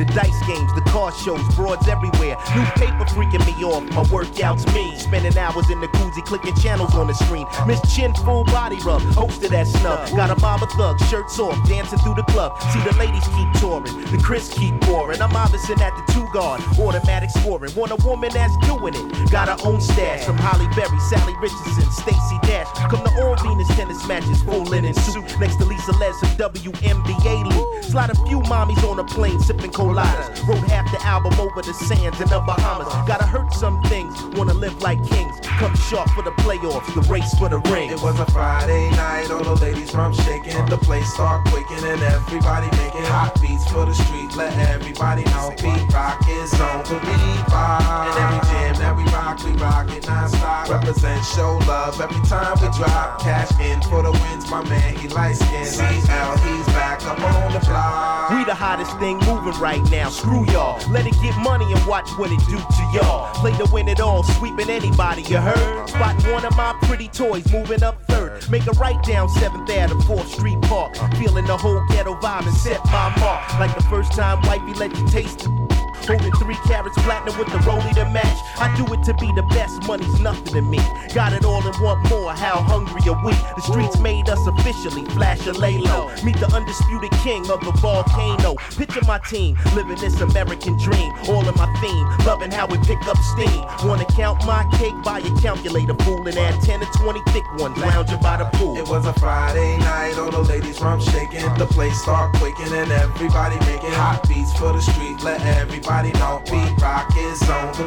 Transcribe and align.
The 0.00 0.06
dice 0.06 0.40
games, 0.46 0.72
the 0.72 0.80
car 0.80 1.12
shows, 1.12 1.44
broads 1.54 1.86
everywhere. 1.86 2.34
New 2.56 2.64
paper 2.80 3.04
freaking 3.12 3.44
me 3.44 3.52
off. 3.62 3.84
My 3.92 4.02
workouts 4.04 4.64
me. 4.72 4.96
Spending 4.96 5.36
hours 5.36 5.68
in 5.68 5.78
the 5.78 5.88
koozie, 5.88 6.24
clicking 6.24 6.56
channels 6.56 6.94
on 6.94 7.06
the 7.06 7.12
screen. 7.12 7.46
Miss 7.66 7.82
Chin, 7.94 8.14
full 8.14 8.44
body 8.44 8.78
rub, 8.82 9.02
hosted 9.12 9.50
that 9.50 9.66
snub. 9.66 10.08
Got 10.16 10.30
a 10.30 10.40
mama 10.40 10.66
thug, 10.68 10.98
shirts 11.10 11.38
off, 11.38 11.52
dancing 11.68 11.98
through 11.98 12.14
the 12.14 12.22
club. 12.22 12.56
See 12.72 12.80
the 12.80 12.96
ladies 12.96 13.28
keep 13.36 13.52
touring, 13.60 13.92
the 14.10 14.18
Chris 14.24 14.48
keep 14.48 14.80
pouring. 14.80 15.20
I'm 15.20 15.36
obviously 15.36 15.74
at 15.74 15.92
the 15.94 16.12
two 16.14 16.26
guard, 16.32 16.60
automatic 16.78 17.30
scoring. 17.30 17.74
Want 17.74 17.92
a 17.92 17.96
woman 18.06 18.30
that's 18.32 18.56
doing 18.66 18.94
it. 18.94 19.30
Got 19.30 19.48
her 19.48 19.68
own 19.68 19.80
stash 19.80 20.24
from 20.24 20.36
Halle 20.38 20.66
Berry, 20.74 20.98
Salli 21.10 21.34
Richardson, 21.40 21.90
Stacy 21.92 22.38
Dash. 22.42 22.68
Come 22.90 23.04
to 23.04 23.22
all 23.22 23.36
Venus 23.36 23.68
tennis 23.76 24.06
matches, 24.06 24.42
full 24.42 24.62
linen 24.64 24.94
suit. 24.94 25.24
Next 25.38 25.56
to 25.56 25.64
Lisa 25.64 25.92
Les 25.92 26.18
some 26.20 26.30
WNBA 26.36 27.44
loot. 27.44 27.84
Slide 27.84 28.10
a 28.10 28.14
few 28.26 28.40
mommies 28.42 28.82
on 28.90 28.98
a 28.98 29.04
plane, 29.04 29.40
sipping 29.40 29.70
coladas. 29.70 30.46
Wrote 30.46 30.66
half 30.68 30.90
the 30.90 31.04
album 31.06 31.38
over 31.40 31.62
the 31.62 31.74
sands 31.74 32.20
in 32.20 32.28
the 32.28 32.40
Bahamas. 32.40 32.88
Gotta 33.06 33.24
hurt 33.24 33.52
some 33.52 33.82
things, 33.84 34.14
wanna 34.36 34.54
live 34.54 34.80
like 34.82 34.98
kings. 35.08 35.36
Come 35.58 35.74
sharp 35.76 36.08
for 36.10 36.22
the 36.22 36.32
playoffs, 36.42 36.92
the 36.94 37.02
race 37.12 37.34
for 37.38 37.48
the 37.48 37.58
ring. 37.70 37.90
It 37.90 38.00
was 38.02 38.18
a 38.20 38.26
Friday 38.26 38.90
night, 38.92 39.30
all 39.30 39.44
the 39.44 39.56
ladies 39.56 39.90
from 39.90 40.14
shaking. 40.14 40.64
The 40.66 40.78
place 40.78 41.12
start 41.12 41.46
quaking 41.48 41.84
and 41.84 42.02
everybody 42.02 42.66
making 42.76 43.04
hot 43.04 43.29
for 43.70 43.86
the 43.86 43.94
street. 43.94 44.34
Let 44.36 44.52
everybody 44.68 45.24
know 45.24 45.50
Pete 45.56 45.86
Rock 45.94 46.20
is 46.28 46.52
on 46.60 46.84
the 46.84 46.98
beat. 47.00 47.40
And 47.50 48.16
every 48.18 48.40
jam 48.50 48.96
we 48.96 49.04
rock, 49.12 49.42
we 49.44 49.52
rock 49.52 49.90
it 49.90 50.06
non-stop. 50.06 50.68
Represent, 50.68 51.24
show 51.24 51.58
love 51.66 52.00
every 52.00 52.20
time 52.26 52.56
we 52.60 52.68
drop. 52.76 53.22
Cash 53.22 53.50
in 53.60 53.80
for 53.82 54.02
the 54.02 54.12
wins, 54.12 54.50
my 54.50 54.62
man, 54.68 54.96
he 54.96 55.08
light 55.08 55.36
skin. 55.36 55.64
CL, 55.64 56.36
he's 56.38 56.66
back 56.74 57.02
up 57.06 57.20
on 57.20 57.52
the 57.52 57.60
block. 57.60 58.30
We 58.30 58.44
the 58.44 58.54
hottest 58.54 58.98
thing 58.98 59.18
moving 59.26 59.58
right 59.60 59.82
now. 59.90 60.08
Screw 60.10 60.44
y'all. 60.52 60.78
Let 60.90 61.06
it 61.06 61.14
get 61.22 61.36
money 61.38 61.66
and 61.72 61.86
watch 61.86 62.08
what 62.18 62.30
it 62.30 62.40
do 62.48 62.58
to 62.58 62.82
y'all. 62.92 63.32
Play 63.34 63.52
to 63.58 63.68
win 63.72 63.88
it 63.88 64.00
all, 64.00 64.22
sweeping 64.22 64.68
anybody, 64.68 65.22
you 65.22 65.38
heard? 65.38 65.88
Spotting 65.88 66.30
one 66.32 66.44
of 66.44 66.56
my 66.56 66.76
pretty 66.82 67.08
toys 67.08 67.50
moving 67.52 67.82
up. 67.82 68.09
Make 68.48 68.66
a 68.66 68.72
right 68.72 69.02
down 69.02 69.28
7th 69.28 69.62
Ave, 69.62 69.94
4th 70.04 70.26
Street 70.26 70.60
Park. 70.62 70.96
Feeling 71.16 71.46
the 71.46 71.56
whole 71.56 71.84
ghetto 71.88 72.14
vibe 72.14 72.46
and 72.46 72.56
set 72.56 72.84
my 72.86 73.14
mark. 73.18 73.58
Like 73.60 73.74
the 73.76 73.82
first 73.84 74.12
time 74.12 74.40
wifey 74.42 74.74
let 74.74 74.96
you 74.96 75.06
taste 75.08 75.46
it. 75.46 75.69
Holding 76.06 76.32
three 76.32 76.56
carats 76.66 76.96
platinum 77.02 77.38
with 77.38 77.48
the 77.48 77.58
rollie 77.58 77.94
to 77.94 78.04
match. 78.10 78.38
I 78.58 78.74
do 78.76 78.84
it 78.92 79.02
to 79.04 79.14
be 79.14 79.30
the 79.32 79.42
best, 79.54 79.86
money's 79.86 80.20
nothing 80.20 80.54
to 80.54 80.62
me. 80.62 80.78
Got 81.14 81.32
it 81.32 81.44
all 81.44 81.64
and 81.66 81.76
want 81.80 82.08
more, 82.08 82.32
how 82.32 82.62
hungry 82.62 83.02
are 83.08 83.24
we? 83.24 83.32
The 83.32 83.62
streets 83.62 83.98
made 83.98 84.28
us 84.28 84.40
officially, 84.46 85.04
flash 85.16 85.46
and 85.46 85.56
lay 85.58 85.78
low. 85.78 86.10
Meet 86.24 86.38
the 86.38 86.50
undisputed 86.54 87.10
king 87.22 87.48
of 87.50 87.60
the 87.60 87.72
volcano. 87.72 88.54
Picture 88.76 89.04
my 89.06 89.18
team, 89.18 89.58
living 89.74 89.96
this 89.96 90.20
American 90.20 90.76
dream. 90.78 91.12
All 91.28 91.46
in 91.46 91.54
my 91.56 91.68
theme, 91.80 92.06
loving 92.26 92.50
how 92.50 92.66
we 92.66 92.78
pick 92.78 93.00
up 93.06 93.18
steam. 93.36 93.60
Wanna 93.84 94.06
count 94.16 94.44
my 94.46 94.64
cake, 94.78 94.94
buy 95.04 95.18
a 95.20 95.30
calculator, 95.40 95.94
fool, 96.04 96.26
and 96.26 96.36
add 96.38 96.60
10 96.62 96.80
to 96.80 96.86
20 96.98 97.20
thick 97.32 97.44
ones, 97.58 97.76
lounging 97.78 98.20
by 98.20 98.38
the 98.38 98.46
pool. 98.56 98.76
It 98.76 98.88
was 98.88 99.06
a 99.06 99.12
Friday 99.14 99.76
night, 99.78 100.14
all 100.18 100.30
the 100.30 100.42
ladies 100.42 100.78
from 100.78 101.00
shaking. 101.00 101.44
The 101.54 101.66
place 101.66 102.00
start 102.00 102.34
quaking 102.36 102.72
and 102.72 102.90
everybody 102.90 103.58
making 103.66 103.92
hot 103.92 104.26
beats 104.28 104.52
for 104.58 104.72
the 104.72 104.80
street. 104.80 105.22
Let 105.22 105.40
everybody 105.42 105.89
know 105.90 106.42
Pete 106.46 106.76
Rock 106.80 107.10
is 107.16 107.42
on 107.42 107.72
the 107.74 107.84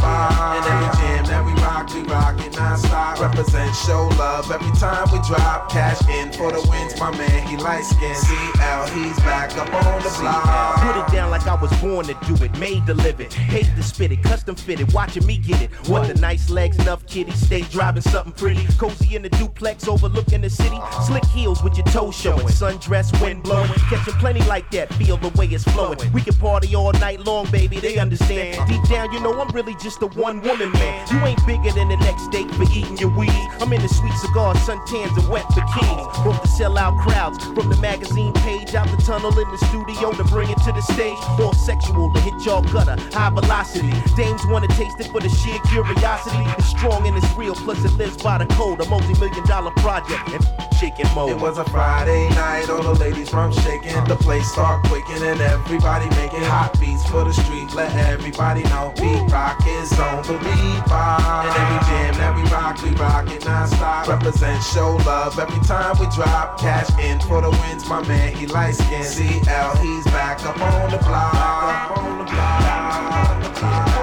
rock. 0.00 0.32
And 0.56 0.64
every 0.72 0.90
jam 0.98 1.24
that 1.26 1.44
we 1.44 1.52
rock, 1.62 1.94
we 1.94 2.02
rock 2.02 2.40
it 2.44 2.56
non-stop. 2.56 3.20
Represent, 3.20 3.74
show 3.76 4.08
love 4.18 4.50
every 4.50 4.72
time 4.78 5.06
we 5.12 5.18
drop. 5.26 5.70
Cash 5.70 6.00
in 6.08 6.32
for 6.32 6.50
the 6.50 6.60
wins, 6.68 6.98
my 6.98 7.10
man, 7.16 7.46
he 7.46 7.56
light 7.56 7.84
skin. 7.84 8.14
CL, 8.14 8.86
he's 8.88 9.16
back 9.20 9.56
up 9.56 9.72
on 9.72 10.02
the 10.02 10.10
block. 10.20 10.80
Put 10.80 10.96
it 10.96 11.14
down 11.14 11.30
like 11.30 11.46
I 11.46 11.54
was 11.60 11.72
born 11.80 12.06
to 12.06 12.16
do 12.26 12.42
it, 12.44 12.56
made 12.58 12.86
to 12.86 12.94
live 12.94 13.20
it. 13.20 13.32
Hate 13.32 13.70
to 13.76 13.82
spit 13.82 14.12
it, 14.12 14.22
custom 14.22 14.54
fitted, 14.54 14.92
watching 14.92 15.26
me 15.26 15.38
get 15.38 15.62
it. 15.62 15.70
What 15.88 16.08
the 16.08 16.14
nice 16.20 16.50
legs, 16.50 16.78
enough 16.78 17.06
kitty, 17.06 17.32
stay 17.32 17.62
driving 17.62 18.02
something 18.02 18.32
pretty. 18.32 18.66
Cozy 18.78 19.16
in 19.16 19.22
the 19.22 19.30
duplex, 19.30 19.88
overlooking 19.88 20.40
the 20.40 20.50
city. 20.50 20.78
Slick 21.06 21.24
heels 21.26 21.62
with 21.62 21.76
your 21.76 21.86
toes 21.86 22.14
showing, 22.14 22.46
sundress, 22.46 23.12
wind 23.20 23.42
blowing. 23.42 23.68
Catching 23.90 24.14
plenty 24.14 24.42
like 24.44 24.70
that, 24.70 24.92
feel 24.94 25.16
the 25.16 25.28
way 25.38 25.46
it's 25.46 25.64
flowing. 25.64 25.98
We 26.12 26.22
can 26.22 26.34
party 26.34 26.74
all 26.74 26.92
night 26.92 27.20
long, 27.20 27.41
baby, 27.50 27.80
they 27.80 27.98
understand. 27.98 28.56
Deep 28.68 28.82
down, 28.88 29.12
you 29.12 29.20
know 29.20 29.40
I'm 29.40 29.48
really 29.48 29.74
just 29.76 30.02
a 30.02 30.06
one 30.06 30.40
woman 30.42 30.70
man. 30.72 31.06
You 31.10 31.18
ain't 31.26 31.44
bigger 31.46 31.70
than 31.72 31.88
the 31.88 31.96
next 31.96 32.28
date 32.28 32.50
for 32.52 32.64
eating 32.64 32.96
your 32.98 33.10
weed. 33.10 33.48
I'm 33.60 33.72
in 33.72 33.82
the 33.82 33.88
sweet 33.88 34.14
cigars, 34.14 34.58
suntans, 34.58 35.16
and 35.18 35.28
wet 35.28 35.44
bikinis. 35.46 36.06
Hope 36.22 36.40
to 36.42 36.48
sell 36.48 36.78
out 36.78 36.98
crowds 37.00 37.42
from 37.44 37.68
the 37.68 37.76
magazine 37.78 38.32
page 38.34 38.74
out 38.74 38.88
the 38.88 39.02
tunnel 39.02 39.36
in 39.38 39.50
the 39.50 39.58
studio 39.58 40.12
to 40.12 40.24
bring 40.24 40.50
it 40.50 40.58
to 40.58 40.72
the 40.72 40.82
stage. 40.82 41.18
All 41.40 41.54
sexual 41.54 42.12
to 42.12 42.20
hit 42.20 42.34
y'all 42.44 42.62
gutter, 42.62 42.96
high 43.12 43.30
velocity. 43.30 43.92
Dames 44.16 44.46
wanna 44.46 44.68
taste 44.68 45.00
it 45.00 45.06
for 45.08 45.20
the 45.20 45.28
sheer 45.28 45.58
curiosity. 45.70 46.44
It's 46.58 46.68
strong 46.68 47.06
and 47.06 47.16
it's 47.16 47.32
real, 47.36 47.54
plus 47.54 47.84
it 47.84 47.92
lives 47.92 48.22
by 48.22 48.38
the 48.38 48.46
code. 48.54 48.80
A 48.80 48.88
multi 48.88 49.14
million 49.18 49.44
dollar 49.46 49.70
project 49.72 50.28
and 50.30 50.44
shaking 50.78 51.12
mode. 51.14 51.30
It 51.30 51.40
was 51.40 51.58
a 51.58 51.64
Friday 51.64 52.28
night, 52.30 52.68
all 52.68 52.82
the 52.82 52.94
ladies 52.94 53.28
from 53.28 53.52
shaking. 53.52 53.92
The 54.04 54.16
place 54.16 54.50
start 54.50 54.84
quaking 54.86 55.22
and 55.22 55.40
everybody 55.40 56.08
making 56.16 56.42
hot 56.42 56.78
beats 56.80 57.04
for 57.08 57.24
the 57.24 57.31
street. 57.32 57.72
Let 57.74 57.94
everybody 57.96 58.62
know 58.64 58.92
Pete 58.96 59.30
Rock 59.30 59.60
is 59.66 59.92
on 59.98 60.22
the 60.22 60.38
beat. 60.38 60.82
And 60.92 61.48
every 61.56 61.80
jam 61.88 62.34
we 62.36 62.50
rock, 62.50 62.82
we 62.82 62.90
rock 62.90 63.30
it 63.30 63.44
non-stop. 63.44 64.08
Represent, 64.08 64.62
show 64.62 64.96
love 65.06 65.38
every 65.38 65.60
time 65.66 65.98
we 65.98 66.06
drop. 66.14 66.58
Cash 66.60 66.90
in 67.00 67.20
for 67.20 67.40
the 67.40 67.50
wins, 67.50 67.88
my 67.88 68.06
man, 68.06 68.34
he 68.34 68.46
light 68.46 68.74
skin. 68.74 69.04
CL, 69.04 69.76
he's 69.76 70.04
back 70.06 70.44
up 70.44 70.60
on 70.60 70.90
the 70.90 70.98
block. 70.98 71.34
Up 71.34 71.98
on 71.98 72.18
the 72.18 72.24
block. 72.24 74.01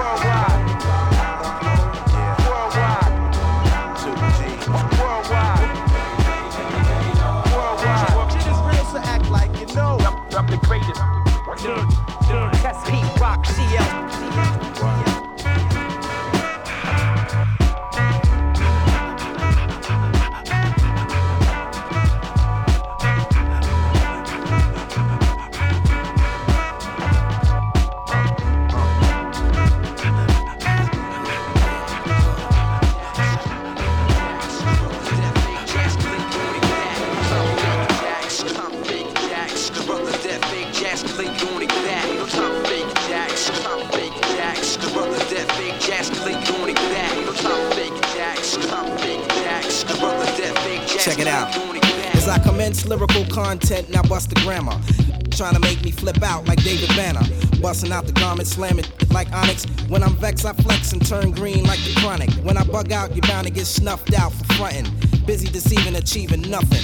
The 58.30 58.36
garment, 58.36 58.48
slamming 58.48 58.84
like 59.10 59.32
Onyx. 59.32 59.64
When 59.88 60.04
I'm 60.04 60.14
vexed, 60.14 60.46
I 60.46 60.52
flex 60.52 60.92
and 60.92 61.04
turn 61.04 61.32
green 61.32 61.64
like 61.64 61.80
the 61.80 61.92
chronic. 61.96 62.30
When 62.44 62.56
I 62.56 62.62
bug 62.62 62.92
out, 62.92 63.10
you're 63.16 63.26
bound 63.26 63.48
to 63.48 63.52
get 63.52 63.66
snuffed 63.66 64.14
out 64.14 64.32
for 64.32 64.44
frontin'. 64.54 64.86
Busy 65.26 65.48
deceiving, 65.48 65.96
achieving 65.96 66.42
nothing. 66.42 66.78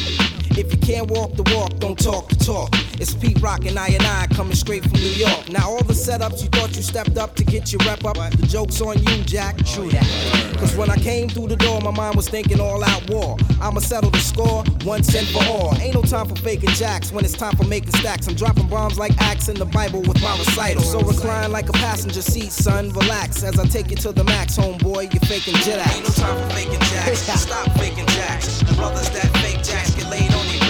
If 0.58 0.72
you 0.72 0.78
can't 0.78 1.08
walk 1.08 1.36
the 1.36 1.44
walk, 1.54 1.65
don't 1.78 1.98
talk 1.98 2.28
the 2.28 2.36
talk. 2.36 2.70
It's 3.00 3.14
Pete 3.14 3.40
Rock 3.40 3.64
and 3.66 3.78
I 3.78 3.88
and 3.88 4.02
I 4.02 4.26
coming 4.34 4.54
straight 4.54 4.82
from 4.82 4.92
New 4.92 5.14
York. 5.24 5.50
Now 5.50 5.70
all 5.70 5.84
the 5.84 5.92
setups 5.92 6.42
you 6.42 6.48
thought 6.48 6.74
you 6.76 6.82
stepped 6.82 7.18
up 7.18 7.34
to 7.36 7.44
get 7.44 7.72
your 7.72 7.80
rep 7.84 8.04
up, 8.04 8.16
the 8.16 8.46
joke's 8.46 8.80
on 8.80 8.98
you, 9.02 9.22
Jack. 9.24 9.56
True 9.64 9.90
that. 9.90 10.56
Cause 10.58 10.74
when 10.76 10.90
I 10.90 10.96
came 10.96 11.28
through 11.28 11.48
the 11.48 11.56
door, 11.56 11.80
my 11.80 11.90
mind 11.90 12.16
was 12.16 12.28
thinking 12.28 12.60
all 12.60 12.82
out 12.82 13.10
war. 13.10 13.36
I'ma 13.60 13.80
settle 13.80 14.10
the 14.10 14.20
score, 14.20 14.64
once 14.84 15.14
and 15.14 15.26
for 15.28 15.44
all. 15.44 15.74
Ain't 15.80 15.94
no 15.94 16.02
time 16.02 16.26
for 16.26 16.36
faking 16.36 16.70
jacks 16.70 17.12
when 17.12 17.24
it's 17.24 17.34
time 17.34 17.54
for 17.56 17.64
making 17.64 17.92
stacks. 17.92 18.26
I'm 18.26 18.34
dropping 18.34 18.68
bombs 18.68 18.98
like 18.98 19.12
acts 19.20 19.48
in 19.48 19.56
the 19.56 19.66
Bible 19.66 20.00
with 20.00 20.20
my 20.22 20.36
recital. 20.38 20.82
So 20.82 21.00
recline 21.00 21.52
like 21.52 21.68
a 21.68 21.72
passenger 21.72 22.22
seat, 22.22 22.52
son. 22.52 22.90
Relax 22.90 23.42
as 23.42 23.58
I 23.58 23.66
take 23.66 23.90
you 23.90 23.96
to 23.96 24.12
the 24.12 24.24
max, 24.24 24.56
homeboy. 24.56 25.12
You're 25.12 25.20
faking 25.28 25.54
jet 25.56 25.78
acts. 25.78 25.96
Ain't 25.96 26.08
no 26.08 26.14
time 26.14 26.48
for 26.48 26.54
faking 26.54 26.80
jacks. 26.80 27.18
Stop 27.46 27.70
faking 27.72 28.06
jacks. 28.06 28.60
The 28.60 28.74
brothers 28.74 29.10
that 29.10 29.28
fake 29.38 29.62
jacks 29.62 29.94
get 29.94 30.08
laid 30.10 30.32
on 30.32 30.46
their 30.46 30.65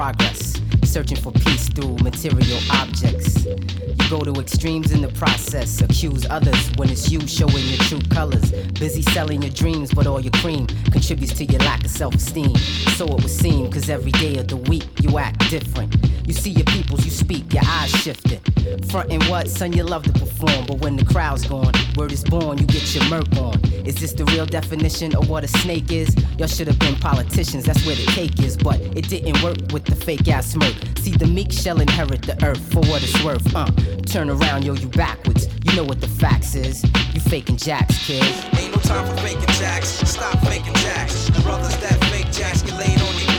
progress 0.00 0.50
searching 0.90 1.16
for 1.16 1.30
peace 1.30 1.68
through 1.68 1.94
material 1.98 2.58
objects. 2.72 3.44
You 3.44 4.08
go 4.10 4.20
to 4.20 4.40
extremes 4.40 4.90
in 4.90 5.02
the 5.02 5.08
process, 5.08 5.80
accuse 5.80 6.26
others 6.28 6.70
when 6.76 6.90
it's 6.90 7.10
you 7.12 7.20
showing 7.28 7.64
your 7.66 7.78
true 7.78 8.00
colors. 8.10 8.50
Busy 8.80 9.02
selling 9.02 9.42
your 9.42 9.52
dreams, 9.52 9.94
but 9.94 10.06
all 10.06 10.20
your 10.20 10.32
cream 10.32 10.66
contributes 10.90 11.32
to 11.34 11.44
your 11.44 11.60
lack 11.60 11.84
of 11.84 11.90
self 11.90 12.14
esteem. 12.14 12.56
So 12.96 13.04
it 13.06 13.22
would 13.22 13.30
seem, 13.30 13.70
cause 13.70 13.88
every 13.88 14.12
day 14.12 14.36
of 14.38 14.48
the 14.48 14.56
week 14.56 14.88
you 15.00 15.18
act 15.18 15.48
different. 15.48 15.94
You 16.26 16.32
see 16.32 16.50
your 16.50 16.66
peoples, 16.66 17.04
you 17.04 17.10
speak, 17.10 17.52
your 17.52 17.62
eyes 17.64 17.90
shifting. 17.90 18.40
Frontin' 18.88 19.22
what, 19.28 19.48
son, 19.48 19.72
you 19.72 19.84
love 19.84 20.02
to 20.04 20.12
perform, 20.12 20.29
but 20.40 20.78
when 20.78 20.96
the 20.96 21.04
crowd's 21.04 21.46
gone, 21.46 21.72
word 21.96 22.12
is 22.12 22.24
born, 22.24 22.58
you 22.58 22.66
get 22.66 22.94
your 22.94 23.04
murk 23.08 23.30
on. 23.36 23.62
Is 23.84 23.96
this 23.96 24.12
the 24.12 24.24
real 24.26 24.46
definition 24.46 25.14
of 25.16 25.28
what 25.28 25.44
a 25.44 25.48
snake 25.48 25.92
is? 25.92 26.14
Y'all 26.38 26.48
should 26.48 26.66
have 26.66 26.78
been 26.78 26.96
politicians, 26.96 27.64
that's 27.64 27.84
where 27.84 27.96
the 27.96 28.06
cake 28.06 28.40
is, 28.40 28.56
but 28.56 28.80
it 28.80 29.08
didn't 29.08 29.42
work 29.42 29.58
with 29.72 29.84
the 29.84 29.94
fake 29.94 30.28
ass 30.28 30.52
smirk. 30.52 30.74
See, 30.98 31.12
the 31.12 31.26
meek 31.26 31.52
shall 31.52 31.80
inherit 31.80 32.22
the 32.22 32.42
earth 32.44 32.72
for 32.72 32.80
what 32.80 33.02
it's 33.02 33.22
worth, 33.24 33.54
uh. 33.54 33.70
Turn 34.06 34.30
around, 34.30 34.64
yo, 34.64 34.74
you 34.74 34.88
backwards. 34.88 35.48
You 35.64 35.76
know 35.76 35.84
what 35.84 36.00
the 36.00 36.08
facts 36.08 36.54
is. 36.54 36.82
You 37.14 37.20
faking 37.20 37.56
jacks, 37.56 38.06
kid. 38.06 38.22
Ain't 38.58 38.74
no 38.74 38.82
time 38.82 39.06
for 39.06 39.22
faking 39.22 39.46
jacks. 39.58 39.88
Stop 39.88 40.38
faking 40.40 40.74
jacks. 40.74 41.26
The 41.28 41.40
brothers 41.42 41.76
that 41.78 42.02
fake 42.06 42.30
jacks 42.32 42.62
get 42.62 42.76
laid 42.78 43.00
on 43.00 43.14
their 43.16 43.29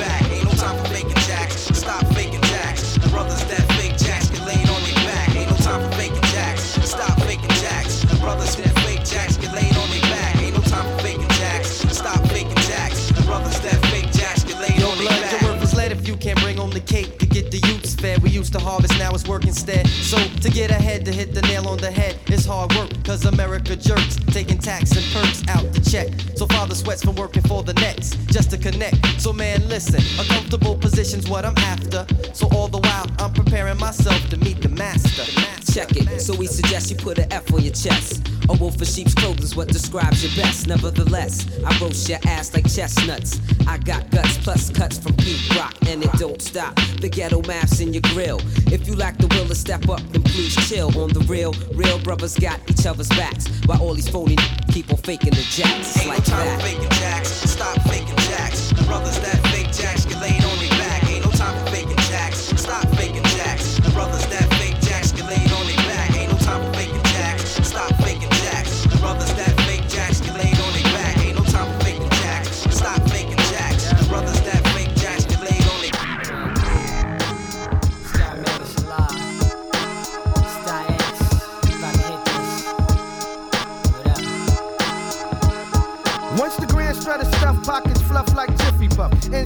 cake 16.91 17.17
to 17.19 17.25
get 17.25 17.49
the 17.49 17.57
youths 17.69 17.95
fed. 17.95 18.21
We 18.21 18.29
used 18.29 18.51
to 18.51 18.59
harvest, 18.59 18.99
now 18.99 19.11
it's 19.11 19.25
work 19.25 19.45
instead. 19.45 19.87
So 19.87 20.17
to 20.17 20.49
get 20.49 20.71
ahead, 20.71 21.05
to 21.05 21.11
hit 21.11 21.33
the 21.33 21.41
nail 21.43 21.69
on 21.69 21.77
the 21.77 21.89
head, 21.89 22.19
it's 22.27 22.45
hard 22.45 22.75
work, 22.75 22.91
cause 23.05 23.23
America 23.25 23.77
jerks, 23.77 24.17
taking 24.27 24.57
tax 24.57 24.91
and 24.97 25.05
perks 25.13 25.41
out 25.47 25.71
the 25.71 25.79
check. 25.89 26.09
So 26.35 26.45
father 26.47 26.75
sweats 26.75 27.01
from 27.01 27.15
working 27.15 27.43
for 27.43 27.63
the 27.63 27.73
next, 27.75 28.17
just 28.27 28.51
to 28.51 28.57
connect. 28.57 29.21
So 29.21 29.31
man, 29.31 29.69
listen, 29.69 30.01
a 30.19 30.27
comfortable 30.27 30.75
position's 30.75 31.29
what 31.29 31.45
I'm 31.45 31.57
after. 31.59 32.05
So 32.33 32.49
all 32.51 32.67
the 32.67 32.79
while, 32.79 33.07
I'm 33.19 33.33
preparing 33.33 33.77
myself 33.77 34.21
to 34.29 34.37
meet 34.37 34.61
the 34.61 34.69
master. 34.69 35.23
Check 35.71 35.95
it. 35.95 36.19
So 36.19 36.35
we 36.35 36.45
suggest 36.45 36.91
you 36.91 36.97
put 36.97 37.17
an 37.19 37.31
F 37.31 37.53
on 37.53 37.61
your 37.61 37.73
chest. 37.73 38.27
A 38.49 38.53
wolf 38.53 38.77
in 38.79 38.85
sheep's 38.85 39.13
clothing's 39.13 39.55
what 39.55 39.67
describes 39.67 40.23
your 40.23 40.43
best. 40.43 40.67
Nevertheless, 40.67 41.47
I 41.65 41.77
roast 41.79 42.07
your 42.09 42.19
ass 42.25 42.53
like 42.53 42.69
chestnuts. 42.71 43.39
I 43.67 43.77
got 43.77 44.09
guts 44.11 44.37
plus 44.39 44.69
cuts 44.69 44.97
from 44.97 45.13
Pete 45.17 45.55
Rock, 45.55 45.73
and 45.87 46.03
it 46.03 46.11
don't 46.13 46.41
stop. 46.41 46.75
The 46.99 47.09
ghetto 47.09 47.41
maps 47.43 47.79
in 47.79 47.93
your 47.93 48.01
grill. 48.13 48.39
If 48.71 48.87
you 48.87 48.95
lack 48.95 49.17
the 49.17 49.27
will 49.27 49.47
to 49.47 49.55
step 49.55 49.87
up, 49.89 50.01
then 50.11 50.23
please 50.23 50.55
chill. 50.67 50.87
On 51.01 51.09
the 51.09 51.21
real, 51.21 51.53
real 51.73 51.99
brothers 51.99 52.35
got 52.37 52.59
each 52.69 52.85
other's 52.85 53.09
backs. 53.09 53.47
While 53.65 53.81
all 53.81 53.93
these 53.93 54.09
phony 54.09 54.35
keep 54.71 54.89
on 54.91 54.97
faking 54.97 55.31
the 55.31 55.43
jacks. 55.49 55.95
It's 55.95 55.99
Ain't 55.99 56.09
like 56.09 56.19
no 56.19 56.23
time 56.25 56.45
that. 56.47 56.61
faking 56.61 56.89
jacks. 56.89 57.29
Stop 57.29 57.81
faking 57.83 58.17
jacks. 58.29 58.73
Brothers 58.85 59.19
that 59.19 59.39
fake 59.51 59.71
jacks 59.71 60.05
get 60.05 60.19
laid 60.21 60.43
on 60.43 60.50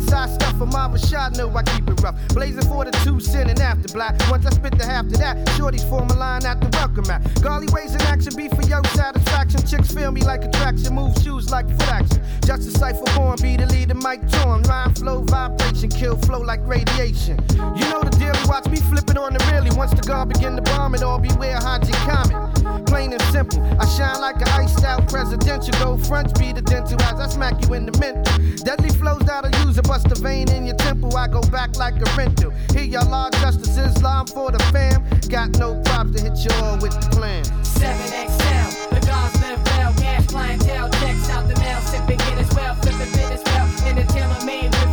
Inside 0.06 0.30
stuff 0.30 0.62
of 0.62 0.72
my 0.72 0.88
Rashad, 0.88 1.36
know 1.36 1.50
I 1.58 1.64
keep 1.64 1.90
it 1.90 2.00
rough. 2.04 2.16
Blazing 2.28 2.62
for 2.70 2.86
the 2.86 2.92
two 3.04 3.20
cent 3.20 3.50
and 3.50 3.60
after 3.60 3.92
black. 3.92 4.14
Once 4.30 4.46
I 4.46 4.52
spit 4.52 4.78
the 4.78 4.86
half 4.86 5.08
to 5.08 5.18
that, 5.18 5.36
shorties 5.58 5.88
form 5.90 6.08
a 6.12 6.14
line 6.14 6.46
at 6.46 6.62
the 6.62 6.70
welcome 6.78 7.08
mat. 7.08 7.24
Golly 7.42 7.66
ways 7.74 7.96
in 7.96 8.02
action, 8.04 8.36
be 8.36 8.48
for 8.48 8.62
your 8.62 8.84
satisfaction. 8.94 9.66
Chicks 9.66 9.92
feel 9.92 10.12
me 10.12 10.22
like 10.22 10.44
attraction, 10.46 10.94
move 10.94 11.16
shoes 11.24 11.50
like 11.50 11.68
foot 11.68 11.88
action. 11.90 12.22
Just 12.46 12.68
a 12.68 12.72
cipher 12.78 13.04
born, 13.16 13.38
be 13.42 13.58
the 13.58 13.66
leader, 13.66 13.96
mic 13.96 14.22
torn. 14.30 14.62
Rhyme 14.70 14.94
flow, 14.94 15.22
vibration, 15.24 15.90
kill 15.90 16.18
flow 16.18 16.42
like 16.42 16.62
radiation. 16.68 17.42
You 17.74 17.86
know 17.90 18.04
the 18.04 18.14
deal, 18.20 18.36
watch 18.46 18.68
me 18.68 18.78
flip 18.78 19.10
it 19.10 19.18
on 19.18 19.34
the 19.34 19.44
really. 19.52 19.76
Once 19.76 19.90
the 19.92 20.04
guard 20.04 20.30
begin 20.30 20.56
to 20.56 20.62
bomb 20.62 20.94
it, 20.94 21.02
all 21.02 21.18
beware 21.18 21.58
Haji 21.58 21.94
comment. 22.06 22.86
Plain 22.86 23.12
and 23.12 23.22
simple, 23.34 23.60
I 23.82 23.86
shine 23.88 24.22
like 24.22 24.36
an 24.36 24.50
iced 24.50 24.65
out 24.96 25.10
presidential. 25.10 25.74
Go 25.84 25.98
fronts, 25.98 26.38
be 26.40 26.52
the 26.52 26.62
dental 26.62 27.02
as 27.04 27.20
I 27.20 27.28
smack 27.28 27.66
you 27.66 27.74
in 27.74 27.86
the 27.86 27.98
mental. 28.00 28.24
Deadly 28.64 28.90
flows 28.90 29.22
that'll 29.26 29.52
use 29.66 29.78
a 29.78 29.82
bust 29.82 30.08
a 30.12 30.16
vein 30.16 30.50
in 30.52 30.66
your 30.66 30.76
temple. 30.76 31.16
I 31.16 31.28
go 31.28 31.42
back 31.42 31.76
like 31.78 31.96
a 31.96 32.10
rental. 32.18 32.52
Here 32.74 32.84
y'all 32.84 33.14
are, 33.14 33.30
justice 33.32 33.78
Islam 33.78 34.28
for 34.28 34.52
the 34.52 34.60
fam. 34.72 35.04
Got 35.30 35.58
no 35.60 35.82
props 35.86 36.12
to 36.12 36.22
hit 36.22 36.38
you 36.44 36.52
all 36.64 36.78
with 36.78 36.94
the 37.00 37.10
plan. 37.12 37.44
7XL, 37.64 38.90
the 38.90 39.06
gods 39.06 39.36
live 39.42 39.64
well, 39.66 39.94
cash 39.94 40.28
clientele, 40.28 40.90
checks 41.00 41.30
out 41.30 41.48
the 41.48 41.60
mail, 41.60 41.80
sipping 41.82 42.20
in 42.32 42.38
as 42.40 42.56
well, 42.56 42.76
flipping 42.76 43.32
as 43.32 43.44
well, 43.46 43.88
in 43.88 43.96
the 43.96 44.04
tailor 44.14 44.46
made 44.46 44.85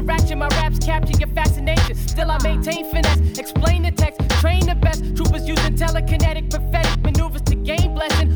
interaction, 0.00 0.38
my 0.38 0.48
raps 0.48 0.78
capture 0.78 1.18
your 1.18 1.28
fascination. 1.28 1.94
Still, 1.94 2.30
I 2.30 2.38
maintain 2.42 2.90
finesse, 2.90 3.38
explain 3.38 3.82
the 3.82 3.90
text, 3.90 4.20
train 4.40 4.66
the 4.66 4.74
best. 4.74 5.04
Troopers 5.16 5.46
using 5.46 5.76
telekinetic, 5.76 6.50
prophetic 6.50 7.02
maneuvers 7.02 7.42
to 7.42 7.54
gain 7.54 7.94
blessing. 7.94 8.30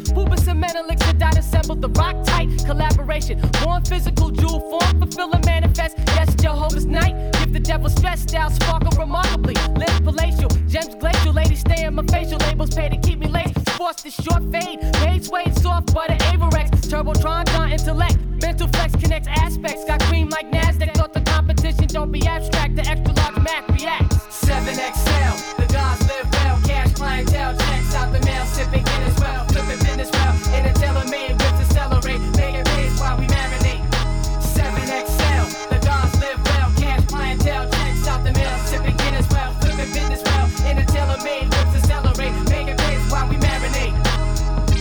And 0.47 0.61
Menelik, 0.61 0.99
Sadat 0.99 1.38
assembled 1.38 1.80
the 1.80 1.88
rock 2.00 2.23
tight 2.25 2.49
collaboration. 2.66 3.40
Born 3.62 3.83
physical, 3.85 4.30
jewel 4.30 4.61
form, 4.61 5.00
fulfill 5.00 5.33
and 5.33 5.44
manifest. 5.47 5.97
Yes, 6.09 6.35
Jehovah's 6.35 6.87
night, 6.87 7.14
give 7.38 7.52
the 7.52 7.61
devil 7.61 7.88
stressed 7.88 8.35
out, 8.35 8.52
sparkle 8.52 8.92
remarkably. 8.99 9.54
Lips 9.75 10.00
palatial, 10.00 10.50
gems 10.68 10.94
glacial, 10.97 11.33
ladies 11.33 11.61
stay 11.61 11.85
in 11.85 11.94
my 11.94 12.04
facial 12.06 12.38
labels, 12.38 12.75
pay 12.75 12.88
to 12.88 12.99
keep 12.99 13.18
me 13.18 13.26
late. 13.26 13.52
Force 13.71 14.02
the 14.02 14.11
short 14.11 14.42
fade, 14.52 14.80
paid 15.00 15.25
suede, 15.25 15.56
soft 15.59 15.94
butter, 15.94 16.16
Avirex, 16.30 16.68
Turbotron, 16.90 17.47
John 17.49 17.73
intellect. 17.73 18.18
Mental 18.42 18.68
flex 18.68 18.94
connects 18.97 19.28
aspects, 19.28 19.85
got 19.87 20.02
cream 20.02 20.28
like 20.28 20.53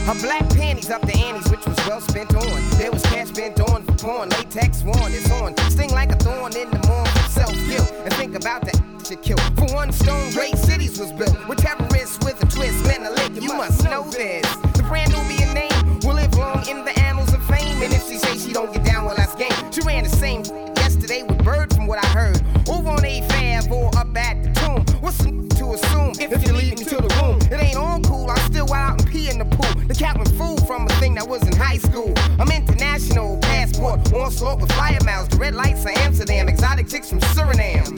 Her 0.05 0.15
black 0.15 0.49
panties 0.49 0.89
up 0.89 1.01
the 1.01 1.15
anties, 1.15 1.49
which 1.49 1.65
was 1.65 1.77
well 1.87 2.01
spent 2.01 2.35
on. 2.35 2.69
There 2.77 2.91
was 2.91 3.01
cash 3.03 3.29
spent 3.29 3.59
on 3.61 3.83
for 3.83 3.93
porn, 3.93 4.29
latex 4.29 4.83
worn, 4.83 5.13
it's 5.13 5.31
on. 5.31 5.55
Sting 5.69 5.91
like 5.91 6.11
a 6.11 6.15
thorn 6.15 6.55
in 6.57 6.69
the 6.71 6.87
morn 6.87 7.07
self 7.29 7.55
guilt. 7.67 7.89
And 8.03 8.13
think 8.15 8.35
about 8.35 8.65
that 8.65 8.81
shit 9.07 9.21
kill. 9.21 9.37
For 9.55 9.73
one 9.73 9.93
stone, 9.93 10.31
great 10.33 10.57
chicks 36.93 37.09
from 37.09 37.19
Suriname. 37.21 37.92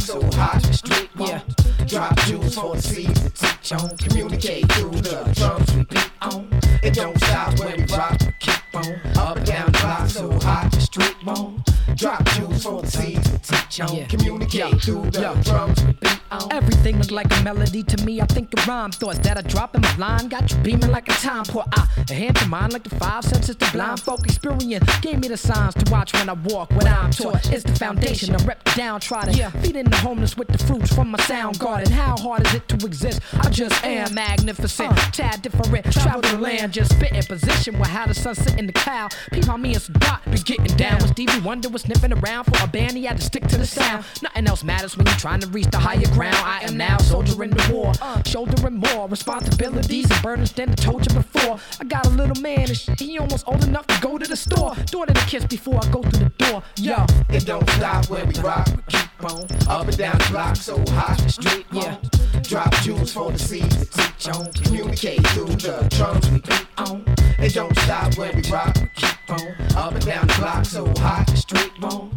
So 0.00 0.20
hot. 0.32 0.62
Street 0.74 1.10
yeah. 1.18 1.40
Drop 1.86 2.16
jewels 2.20 2.54
for 2.54 2.76
the 2.76 2.82
seeds 2.82 3.20
to 3.20 3.30
teach 3.30 3.72
on. 3.72 3.96
Communicate 3.98 4.70
through 4.72 4.90
the 4.90 5.32
drums 5.34 5.73
Drop 12.64 12.82
jewels 12.82 12.94
for 12.94 13.00
the 13.00 13.04
seeds 13.04 13.30
to 13.30 13.38
teach 13.38 13.80
on. 13.80 14.06
Communicate 14.06 14.82
through 14.82 15.10
the 15.10 15.42
drums 15.44 15.84
we 15.84 15.92
beat 15.92 16.20
on. 16.30 16.52
Everything 16.52 16.98
look 16.98 17.10
like 17.10 17.38
a 17.38 17.42
melody 17.42 17.82
to 17.82 18.04
me. 18.04 18.20
I 18.20 18.26
think 18.26 18.52
of 18.58 18.66
rhyme 18.66 18.90
thoughts 18.90 19.18
that 19.18 19.36
I 19.36 19.42
drop 19.42 19.74
in 19.74 19.82
my 19.82 19.96
line. 19.96 20.28
Got 20.28 20.50
you 20.50 20.56
beaming 20.58 20.90
like 20.90 21.08
a 21.08 21.12
time 21.12 21.44
pour. 21.44 21.64
I 21.72 21.86
a 22.10 22.14
hand 22.14 22.36
to 22.36 22.46
mine 22.46 22.70
like 22.70 22.84
the 22.84 22.94
five 22.96 23.24
senses. 23.24 23.56
The 23.56 23.68
blind 23.72 24.00
folk 24.00 24.24
experience 24.24 24.98
gave 25.00 25.20
me 25.20 25.28
the 25.28 25.36
signs 25.36 25.74
to 25.74 25.90
watch 25.90 26.12
when 26.14 26.28
I 26.28 26.32
walk. 26.32 26.70
What 26.72 26.86
I'm 26.86 27.10
taught 27.10 27.52
is 27.52 27.62
the 27.62 27.74
foundation. 27.74 28.34
I 28.34 28.44
rep 28.44 28.62
down, 28.74 29.00
try 29.00 29.24
to 29.24 29.32
yeah 29.36 29.50
feeding 29.62 29.84
the 29.84 29.96
homeless 29.96 30.36
with 30.36 30.48
the 30.48 30.58
fruits 30.58 30.94
from 30.94 31.10
my 31.10 31.18
sound 31.20 31.58
garden. 31.58 31.92
How 31.92 32.16
hard 32.16 32.46
is 32.46 32.54
it 32.54 32.68
to 32.68 32.86
exist? 32.86 33.20
I 33.34 33.50
just 33.50 33.84
am 33.84 34.14
magnificent, 34.14 34.92
uh. 34.92 35.10
tad 35.12 35.42
different. 35.42 35.92
Travel 35.92 36.22
the 36.22 36.38
land, 36.38 36.72
just 36.72 36.92
spit 36.92 37.12
in 37.12 37.22
position 37.24 37.78
with 37.78 37.88
how 37.88 38.06
the 38.06 38.14
sun 38.14 38.34
sit 38.34 38.58
in 38.58 38.66
the 38.66 38.72
cloud. 38.72 39.14
Peep 39.32 39.48
on 39.48 39.62
me 39.62 39.74
and 39.74 40.00
Dot 40.00 40.22
be 40.30 40.38
getting 40.38 40.76
down. 40.76 40.98
With 41.00 41.10
Stevie 41.10 41.40
Wonder 41.40 41.68
was 41.68 41.82
sniffing 41.82 42.12
around 42.12 42.44
for 42.44 42.53
a 42.62 42.66
band, 42.66 42.92
he 42.92 43.04
had 43.04 43.18
to 43.18 43.24
stick 43.24 43.46
to 43.48 43.56
the 43.56 43.66
sound. 43.66 44.04
Nothing 44.22 44.46
else 44.46 44.64
matters 44.64 44.96
when 44.96 45.06
you're 45.06 45.16
trying 45.16 45.40
to 45.40 45.48
reach 45.48 45.68
the 45.70 45.78
higher 45.78 46.06
ground. 46.12 46.36
I 46.36 46.60
am 46.62 46.76
now 46.76 46.98
soldiering 46.98 47.50
the 47.50 47.72
war, 47.72 47.92
shouldering 48.26 48.76
more 48.76 49.08
responsibilities 49.08 50.10
and 50.10 50.22
burdens 50.22 50.52
than 50.52 50.70
I 50.70 50.74
told 50.74 51.06
you 51.10 51.14
before. 51.16 51.58
I 51.80 51.84
got 51.84 52.06
a 52.06 52.10
little 52.10 52.40
man 52.40 52.68
and 52.68 52.76
shit, 52.76 53.00
he 53.00 53.18
almost 53.18 53.46
old 53.46 53.64
enough 53.64 53.86
to 53.88 54.00
go 54.00 54.18
to 54.18 54.26
the 54.26 54.36
store. 54.36 54.74
Daughter 54.86 55.14
to 55.14 55.26
kiss 55.26 55.44
before 55.44 55.80
I 55.82 55.88
go 55.90 56.02
through 56.02 56.28
the 56.28 56.32
door. 56.38 56.62
Yo, 56.76 57.04
It 57.30 57.46
don't 57.46 57.68
stop 57.70 58.08
when 58.10 58.26
we 58.28 58.40
rock. 58.40 58.66
We 58.68 58.82
keep 58.88 59.24
on. 59.24 59.42
Up 59.68 59.86
and 59.88 59.96
down 59.96 60.18
the 60.18 60.28
block 60.30 60.56
so 60.56 60.76
hot. 60.92 61.18
The 61.18 61.28
street 61.30 61.66
yeah. 61.72 61.96
Drop 62.42 62.72
jewels 62.82 63.12
for 63.12 63.32
the 63.32 63.38
seeds 63.38 63.76
to 63.76 63.86
teach 63.86 64.28
on. 64.28 64.52
Communicate 64.52 65.26
through 65.28 65.46
the 65.46 65.86
drums 65.90 66.30
we 66.30 66.40
beat 66.40 66.66
on. 66.78 67.04
It 67.38 67.54
don't 67.54 67.76
stop 67.78 68.16
when 68.16 68.36
we 68.36 68.50
rock. 68.50 68.74
We 68.76 68.88
keep 68.96 69.30
on. 69.30 69.76
Up 69.76 69.92
and 69.94 70.04
down 70.06 70.26
the 70.26 70.34
block 70.38 70.64
so 70.64 70.86
hot. 70.98 71.26
The 71.26 71.36
street 71.36 71.72
on. 71.82 72.13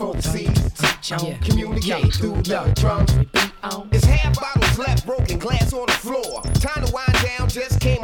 The 0.00 0.22
seeds 0.22 0.62
to 0.62 0.70
teach 0.70 1.12
on. 1.12 1.38
Communicate 1.40 2.14
through 2.14 2.40
the 2.40 2.72
drums 2.74 3.12
we 3.18 3.26
beat 3.26 3.52
on. 3.62 3.86
It's 3.92 4.06
half 4.06 4.34
bottles 4.40 4.78
left, 4.78 5.04
broken 5.04 5.38
glass 5.38 5.74
on 5.74 5.86
the 5.86 5.92
floor. 5.92 6.40
Time 6.54 6.86
to 6.86 6.90
wind 6.92 7.12
down, 7.22 7.50
just 7.50 7.78
came 7.80 7.98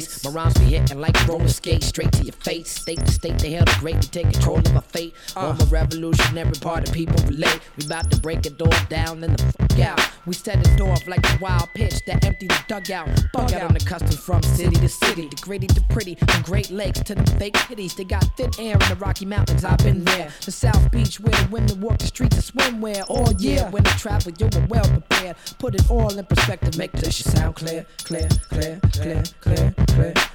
place. 0.00 0.24
My 0.24 0.30
rhymes 0.30 0.54
be 0.54 0.64
hitting 0.64 1.00
like 1.00 1.26
roller 1.26 1.48
skate, 1.48 1.82
straight 1.82 2.12
to 2.12 2.22
your 2.22 2.32
face. 2.32 2.70
State 2.70 3.04
to 3.04 3.12
state, 3.12 3.38
they 3.38 3.52
held 3.52 3.68
the 3.68 3.76
great 3.78 4.00
to 4.02 4.10
take 4.10 4.30
control 4.32 4.58
of 4.58 4.74
our 4.74 4.82
fate. 4.82 5.14
Uh. 5.34 5.48
On 5.48 5.56
the 5.56 5.66
revolutionary 5.66 6.52
party, 6.60 6.90
people 6.92 7.16
relate. 7.26 7.60
We 7.76 7.86
about 7.86 8.10
to 8.10 8.20
break 8.20 8.46
it 8.46 8.60
all 8.60 8.86
down 8.88 9.24
and 9.24 9.38
the 9.38 9.52
fuck 9.52 9.78
out. 9.80 10.00
We 10.26 10.34
set 10.34 10.62
the 10.62 10.76
door 10.76 10.90
off 10.90 11.06
like 11.06 11.24
a 11.24 11.38
wild 11.40 11.68
pitch 11.74 12.04
that 12.06 12.24
empty 12.24 12.48
the 12.48 12.58
dugout. 12.68 13.08
Bug 13.32 13.52
out 13.52 13.62
on 13.62 13.74
the 13.74 13.80
custom 13.80 14.16
from 14.16 14.42
city 14.42 14.76
to 14.76 14.88
city, 14.88 15.28
the 15.28 15.36
gritty 15.40 15.68
to 15.68 15.80
pretty, 15.90 16.16
from 16.16 16.42
Great 16.42 16.70
Lakes 16.70 17.00
to 17.00 17.14
the 17.14 17.26
fake 17.38 17.56
cities. 17.56 17.94
They 17.94 18.04
got 18.04 18.24
thin 18.36 18.50
air 18.58 18.74
in 18.74 18.88
the 18.88 18.96
Rocky 18.98 19.24
Mountains. 19.24 19.64
I've 19.64 19.78
been 19.78 20.04
there. 20.04 20.30
The 20.44 20.52
South 20.52 20.90
Beach 20.90 21.20
where 21.20 21.34
the 21.42 21.48
women 21.50 21.80
walk 21.80 21.98
the 21.98 22.06
streets 22.06 22.36
and 22.36 22.44
swimwear. 22.44 23.04
all 23.08 23.32
year. 23.34 23.68
When 23.70 23.86
I 23.86 23.90
travel, 23.90 24.32
you 24.38 24.48
were 24.52 24.66
well 24.68 24.88
prepared. 24.88 25.36
Put 25.58 25.74
it 25.74 25.90
all 25.90 26.16
in 26.16 26.24
perspective, 26.24 26.76
make 26.76 26.92
this 26.92 27.14
shit 27.16 27.26
sound 27.26 27.54
clear, 27.56 27.86
clear, 28.04 28.28
clear, 28.50 28.80
clear, 28.92 29.22
clear. 29.40 29.85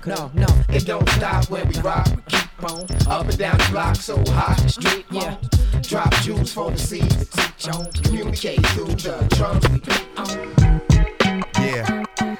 No, 0.06 0.32
no, 0.34 0.48
It 0.70 0.86
don't 0.86 1.08
stop 1.10 1.50
when 1.50 1.68
we 1.68 1.80
rock. 1.82 2.08
We 2.08 2.22
keep 2.28 2.64
on. 2.64 2.86
Up 3.08 3.28
and 3.28 3.38
down 3.38 3.58
the 3.58 3.68
block 3.72 3.96
so 3.96 4.18
hot. 4.30 4.58
Street, 4.70 5.06
yeah. 5.12 5.38
Drop 5.82 6.12
jewels 6.22 6.54
for 6.54 6.72
the 6.72 6.78
seeds 6.78 7.16
to 7.16 7.26
teach 7.26 7.70
on. 7.70 7.86
Communicate 8.04 8.66
through 8.68 8.96
the 8.96 9.28
drums 9.36 9.70
we 9.70 9.80
beat 9.80 10.08
on. 10.18 11.42
Yeah. 11.60 12.04
Yeah. 12.20 12.31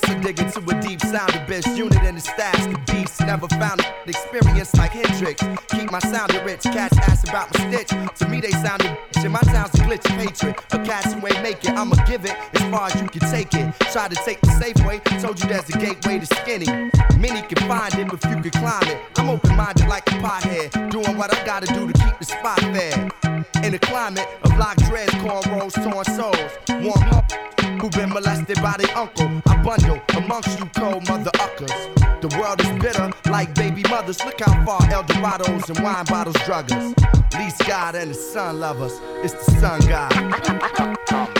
Wrist, 0.00 0.16
I 0.16 0.20
dig 0.20 0.38
into 0.40 0.60
a 0.60 0.80
deep 0.80 1.00
sound 1.00 1.34
abyss. 1.34 1.66
Unit 1.76 2.02
in 2.04 2.14
the 2.14 2.20
stash, 2.20 2.66
the 2.66 2.78
beast. 2.92 3.20
Never 3.20 3.48
found 3.48 3.80
an 3.80 4.08
experience 4.08 4.74
like 4.76 4.92
Hendrix. 4.92 5.42
Keep 5.68 5.90
my 5.90 5.98
sound 6.00 6.32
rich. 6.44 6.62
Cats 6.62 6.96
ask 6.98 7.28
about 7.28 7.52
my 7.54 7.70
stitch. 7.70 7.88
To 7.88 8.28
me, 8.28 8.40
they 8.40 8.50
sounded 8.50 8.96
bitch. 9.12 9.30
My 9.30 9.40
town's 9.40 9.74
a 9.74 9.78
glitch 9.78 10.04
of 10.06 10.16
hatred. 10.16 10.56
A 10.72 10.78
cats 10.84 11.12
who 11.12 11.26
ain't 11.26 11.42
make 11.42 11.64
it. 11.64 11.70
I'ma 11.70 11.96
give 12.06 12.24
it 12.24 12.34
as 12.54 12.62
far 12.70 12.88
as 12.88 13.00
you 13.00 13.08
can 13.08 13.30
take 13.30 13.52
it. 13.54 13.74
Try 13.92 14.08
to 14.08 14.16
take 14.24 14.40
the 14.40 14.50
safe 14.58 14.76
way. 14.86 14.98
Told 15.20 15.40
you 15.42 15.48
there's 15.48 15.68
a 15.68 15.78
gateway 15.78 16.18
to 16.18 16.26
skinny. 16.26 16.90
Many 17.18 17.42
can 17.42 17.68
find 17.68 17.94
it 17.94 18.12
if 18.12 18.24
you 18.24 18.40
can 18.40 18.50
climb 18.50 18.88
it. 18.88 18.98
I'm 19.16 19.28
open 19.28 19.56
minded 19.56 19.88
like 19.88 20.06
a 20.08 20.14
pothead. 20.16 20.90
Doing 20.90 21.16
what 21.16 21.34
I 21.34 21.44
gotta 21.44 21.66
do 21.66 21.86
to 21.86 21.92
keep 21.92 22.18
the 22.18 22.24
spot 22.24 22.60
fair. 22.60 23.39
In 23.62 23.74
a 23.74 23.78
climate 23.78 24.26
of 24.42 24.56
lock 24.58 24.76
dreads, 24.76 25.12
cornrows, 25.14 25.74
torn 25.74 26.04
souls. 26.04 26.52
Warm 26.84 27.08
up 27.14 27.30
who 27.80 27.88
been 27.90 28.10
molested 28.10 28.56
by 28.62 28.76
their 28.78 28.96
uncle. 28.96 29.30
I 29.46 29.56
bundle 29.62 30.00
amongst 30.16 30.58
you 30.58 30.66
cold 30.76 31.08
mother 31.08 31.30
uckers. 31.40 31.72
The 32.20 32.28
world 32.38 32.60
is 32.60 32.68
bitter 32.82 33.10
like 33.30 33.54
baby 33.54 33.82
mothers. 33.88 34.22
Look 34.24 34.40
how 34.40 34.64
far 34.64 34.80
El 34.90 35.04
Dorados 35.04 35.68
and 35.70 35.78
wine 35.80 36.04
bottles 36.04 36.36
drug 36.44 36.70
us. 36.72 36.94
Least 37.38 37.66
God 37.66 37.94
and 37.94 38.10
the 38.10 38.14
sun 38.14 38.60
love 38.60 38.82
us. 38.82 39.00
It's 39.24 39.34
the 39.46 39.52
sun 39.60 39.80
God. 39.88 41.39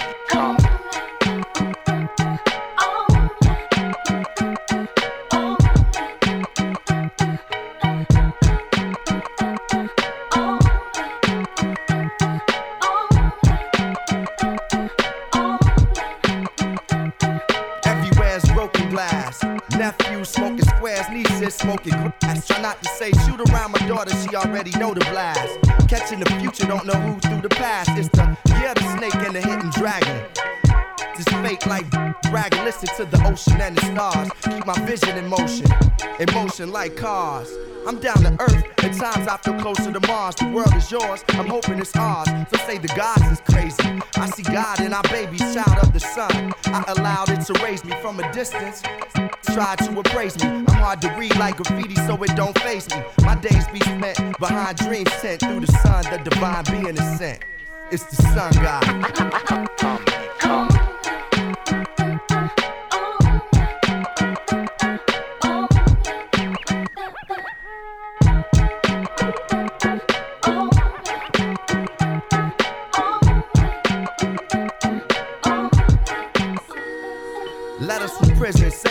Try 22.46 22.61
not 22.62 22.83
to 22.83 22.88
say 22.90 23.12
shoot 23.26 23.40
around 23.50 23.72
my 23.72 23.87
daughter, 23.87 24.14
she 24.16 24.35
already 24.35 24.70
know 24.79 24.94
the 24.94 25.00
blast. 25.11 25.59
Catching 25.88 26.20
the 26.20 26.31
future, 26.40 26.66
don't 26.66 26.87
know 26.87 26.94
who 26.94 27.20
through 27.20 27.42
the 27.42 27.48
past. 27.48 27.90
It's 27.98 28.09
the 28.09 28.37
fake 31.51 31.67
like 31.67 31.91
bragging, 32.31 32.65
listen 32.65 32.89
to 32.97 33.05
the 33.05 33.21
ocean 33.27 33.61
and 33.61 33.77
the 33.77 33.83
stars. 33.87 34.31
Keep 34.43 34.67
my 34.67 34.79
vision 34.87 35.19
in 35.19 35.29
motion, 35.29 35.67
in 36.21 36.33
motion 36.33 36.71
like 36.71 36.97
cars. 36.97 37.51
I'm 37.87 37.99
down 37.99 38.19
to 38.19 38.37
earth. 38.41 38.65
At 38.85 38.93
times 38.95 39.27
I 39.27 39.37
feel 39.39 39.59
closer 39.59 39.91
to 39.93 40.01
Mars. 40.07 40.35
The 40.37 40.49
world 40.49 40.75
is 40.77 40.91
yours. 40.91 41.25
I'm 41.31 41.47
hoping 41.47 41.79
it's 41.79 41.97
ours. 41.97 42.29
So 42.51 42.57
say 42.67 42.79
the 42.79 42.89
gods 42.89 43.27
is 43.33 43.41
crazy. 43.41 44.01
I 44.17 44.27
see 44.31 44.43
God 44.43 44.81
in 44.81 44.93
our 44.93 45.03
baby's 45.05 45.55
child 45.55 45.79
of 45.83 45.93
the 45.93 46.01
sun. 46.01 46.53
I 46.67 46.85
allowed 46.97 47.31
it 47.31 47.41
to 47.47 47.53
raise 47.65 47.85
me 47.85 47.93
from 48.03 48.21
a 48.21 48.33
distance. 48.33 48.83
Try 49.55 49.75
to 49.77 49.99
appraise 49.99 50.37
me. 50.43 50.49
I'm 50.49 50.67
hard 50.67 51.01
to 51.03 51.09
read 51.19 51.37
like 51.37 51.57
graffiti, 51.57 51.97
so 52.07 52.23
it 52.23 52.37
don't 52.37 52.57
face 52.61 52.89
me. 52.91 53.03
My 53.23 53.35
days 53.35 53.67
be 53.69 53.81
spent 53.81 54.39
behind 54.39 54.77
dreams 54.77 55.13
sent 55.15 55.41
through 55.41 55.61
the 55.61 55.73
sun. 55.83 56.05
The 56.05 56.19
divine 56.31 56.65
being 56.71 56.97
is 56.97 57.19
sent. 57.19 57.41
It's 57.91 58.05
the 58.05 58.23
sun 58.23 58.53
god. 58.63 60.01
Letters 60.41 60.89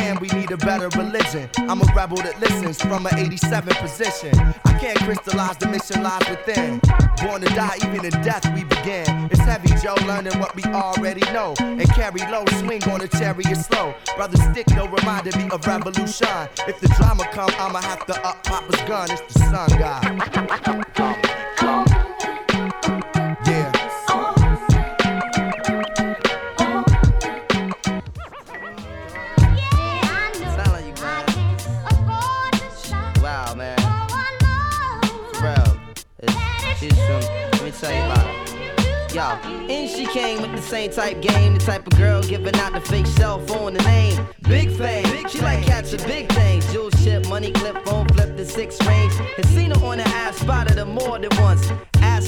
saying 0.10 0.20
we 0.22 0.40
need 0.40 0.52
a 0.52 0.58
better 0.58 0.90
religion. 0.98 1.50
I'm 1.58 1.82
a 1.82 1.94
rebel 1.96 2.18
that 2.18 2.40
listens 2.40 2.82
from 2.82 3.06
an 3.06 3.18
87 3.18 3.74
position. 3.76 4.38
I 4.66 4.78
can't 4.80 4.98
crystallize 5.00 5.58
the 5.58 5.68
mission 5.68 6.04
lies 6.04 6.28
within. 6.30 6.80
Born 7.22 7.42
to 7.42 7.50
die, 7.56 7.78
even 7.84 8.06
in 8.06 8.12
death 8.24 8.46
we 8.56 8.64
begin. 8.64 9.06
It's 9.32 9.42
heavy, 9.42 9.70
Joe, 9.82 9.96
learning 10.08 10.40
what 10.40 10.56
we 10.56 10.64
already 10.66 11.22
know. 11.32 11.54
And 11.60 11.88
carry 11.92 12.22
low, 12.32 12.46
swing 12.60 12.84
on 12.90 13.02
a 13.02 13.08
chariot 13.08 13.58
slow. 13.58 13.94
Brother 14.16 14.38
Stick, 14.38 14.70
no 14.72 14.88
reminded 14.88 15.36
me 15.38 15.50
of 15.52 15.66
revolution. 15.66 16.48
If 16.68 16.80
the 16.80 16.88
drama 16.98 17.26
come, 17.32 17.52
I'ma 17.60 17.82
have 17.82 18.06
to 18.08 18.28
up 18.28 18.44
Papa's 18.44 18.82
gun. 18.88 19.12
It's 19.12 19.34
the 19.34 19.40
sun 19.40 19.70
god. 19.78 21.29
Tell 37.80 37.94
you 37.94 38.02
about 38.12 38.26
her. 38.26 38.60
Yo, 39.14 39.22
and 39.22 39.90
she 39.90 40.06
came 40.06 40.42
with 40.42 40.52
the 40.52 40.62
same 40.62 40.92
type 40.92 41.20
game, 41.22 41.54
the 41.54 41.60
type 41.60 41.88
of 41.88 41.98
girl 41.98 42.22
giving 42.22 42.56
out 42.56 42.74
the 42.74 42.82
fake 42.82 43.08
cell 43.08 43.40
phone, 43.48 43.74
the 43.74 43.84
name. 43.84 44.28
Big 44.44 44.70
fame, 44.78 45.28
she 45.30 45.42
like 45.42 45.64
catching 45.66 46.04
big 46.06 46.32
things. 46.34 46.72
Jewel 46.72 46.92
ship, 46.92 47.28
money 47.28 47.52
clip, 47.52 47.84
phone 47.86 48.08
flip, 48.10 48.38
the 48.38 48.46
six 48.46 48.80
range. 48.86 49.14
Her 49.14 49.86
on 49.86 49.98
the 49.98 50.08
app, 50.08 50.36
spotted 50.36 50.78
her 50.78 50.86
more 50.86 51.18
than 51.18 51.30
once. 51.42 51.72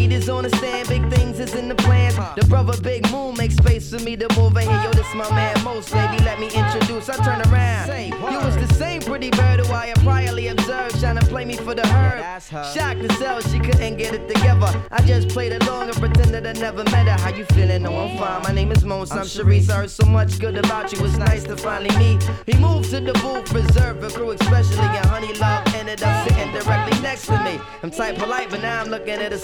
Reed 0.00 0.12
is 0.12 0.30
on 0.30 0.44
the 0.44 0.56
stand. 0.56 0.88
Big 0.88 1.06
things 1.10 1.38
is 1.38 1.54
in 1.54 1.68
the 1.68 1.74
plans. 1.74 2.16
The 2.34 2.46
brother 2.46 2.74
Big 2.80 3.10
Moon 3.10 3.36
makes 3.36 3.56
space 3.56 3.90
for 3.90 4.02
me 4.02 4.16
to 4.16 4.28
move 4.34 4.56
in 4.56 4.66
here. 4.66 4.82
Yo, 4.84 4.90
this 4.92 5.14
my 5.14 5.28
man 5.30 5.62
Most, 5.62 5.92
baby. 5.92 6.18
Let 6.24 6.40
me 6.40 6.46
introduce. 6.46 7.10
I 7.10 7.16
turn 7.16 7.40
around. 7.52 7.88
You 8.32 8.38
was 8.38 8.56
the 8.56 8.72
same 8.74 9.02
pretty 9.02 9.30
bird 9.30 9.60
who 9.60 9.72
I 9.72 9.88
had 9.88 9.98
priorly 9.98 10.50
observed, 10.50 10.98
trying 11.00 11.18
to 11.18 11.26
play 11.26 11.44
me 11.44 11.56
for 11.56 11.74
the 11.74 11.86
herd. 11.86 12.40
Shocked 12.72 13.02
to 13.02 13.12
sell, 13.14 13.40
she 13.42 13.58
couldn't 13.58 13.96
get 13.96 14.14
it 14.14 14.26
together. 14.26 14.70
I 14.90 15.02
just 15.02 15.28
played 15.28 15.52
along 15.60 15.90
and 15.90 15.96
pretended 15.98 16.46
I 16.46 16.52
never 16.52 16.82
met 16.84 17.06
her. 17.06 17.18
How 17.22 17.36
you 17.36 17.44
feeling? 17.56 17.82
No, 17.82 17.94
I'm 17.94 18.16
fine. 18.16 18.42
My 18.42 18.52
name 18.52 18.72
is 18.72 18.84
Mons. 18.84 19.10
I'm 19.12 19.26
Sharice. 19.26 19.68
I 19.68 19.80
heard 19.80 19.90
so 19.90 20.06
much 20.06 20.38
good 20.38 20.56
about 20.56 20.92
you. 20.92 21.04
It's 21.04 21.18
nice 21.18 21.44
to 21.44 21.56
finally 21.56 21.94
meet. 21.98 22.22
He 22.46 22.54
moved 22.54 22.90
to 22.90 23.00
the 23.00 23.12
booth, 23.24 23.52
reserved 23.52 24.00
for 24.02 24.10
crew, 24.16 24.30
especially 24.30 24.78
and 24.78 25.06
Honey 25.06 25.34
Love 25.34 25.66
ended 25.74 26.02
up 26.02 26.26
sitting 26.26 26.50
directly 26.52 26.98
next 27.00 27.26
to 27.26 27.38
me. 27.44 27.60
I'm 27.82 27.90
tight 27.90 28.18
polite, 28.18 28.48
but 28.50 28.62
now 28.62 28.80
I'm 28.80 28.88
looking 28.88 29.14
at 29.14 29.32
her 29.32 29.38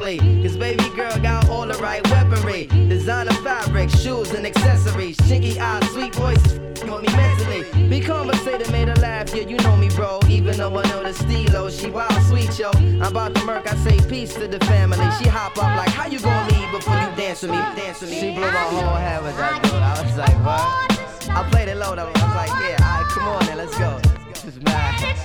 skeptically. 0.00 0.42
Cause 0.42 0.56
baby 0.56 0.88
girl 0.96 1.16
got 1.20 1.48
all 1.48 1.66
the 1.66 1.74
right 1.74 2.02
weaponry. 2.10 2.66
Designer 2.66 3.32
fabric, 3.32 3.90
shoes 3.90 4.32
and 4.32 4.46
accessories. 4.46 5.16
Chinky 5.18 5.58
eyes, 5.58 5.88
sweet 5.90 6.14
voice, 6.14 6.42
with 6.52 7.02
me 7.02 7.08
mentally. 7.16 7.88
Be 7.88 8.00
conversated, 8.00 8.70
made 8.70 8.88
her 8.88 8.96
laugh. 8.96 9.34
Yeah, 9.34 9.42
you 9.42 9.56
know 9.58 9.76
me, 9.76 9.88
bro. 9.90 10.20
Even 10.28 10.56
though 10.56 10.76
I 10.78 10.82
know 10.88 11.02
the 11.02 11.12
stilo, 11.12 11.70
she 11.70 11.90
wild 11.90 12.12
sweet, 12.24 12.58
yo. 12.58 12.70
I'm 12.74 13.02
about 13.02 13.34
to 13.34 13.44
murk, 13.44 13.70
I 13.70 13.76
say 13.76 13.98
peace 14.08 14.34
to 14.34 14.48
the 14.48 14.60
family. 14.66 14.98
She 15.18 15.28
hop 15.28 15.56
up 15.58 15.76
like, 15.76 15.90
how 15.90 16.06
you 16.06 16.20
gonna 16.20 16.52
leave 16.52 16.70
before 16.72 16.94
you 16.94 17.16
dance 17.16 17.42
with 17.42 17.52
me? 17.52 17.58
Dance 17.58 18.00
with 18.00 18.10
me. 18.10 18.20
She 18.20 18.34
blew 18.34 18.42
my 18.42 18.50
whole 18.50 18.96
head 18.96 19.22
with 19.22 19.36
that 19.36 19.62
dude. 19.62 19.72
I 19.74 20.02
was 20.02 20.16
like, 20.16 20.44
what? 20.44 21.30
I 21.30 21.48
played 21.50 21.68
it 21.68 21.76
low 21.76 21.94
though. 21.94 22.10
I 22.14 22.26
was 22.26 22.36
like, 22.36 22.48
yeah, 22.62 22.76
alright, 22.82 23.06
come 23.12 23.28
on 23.28 23.46
then, 23.46 23.58
let's 23.58 23.78
go. 23.78 24.00
This 24.28 24.44
is 24.44 24.60
mad. 24.62 25.16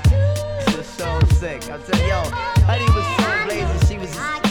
This 0.65 0.75
is 0.75 0.85
so 0.85 1.19
sick. 1.39 1.69
I'm 1.71 1.81
telling 1.83 2.07
yo, 2.07 2.21
Honey 2.67 2.85
was 2.85 3.05
so 3.17 3.45
blazing. 3.45 3.87
She 3.87 3.97
was, 3.97 4.15
what? 4.15 4.44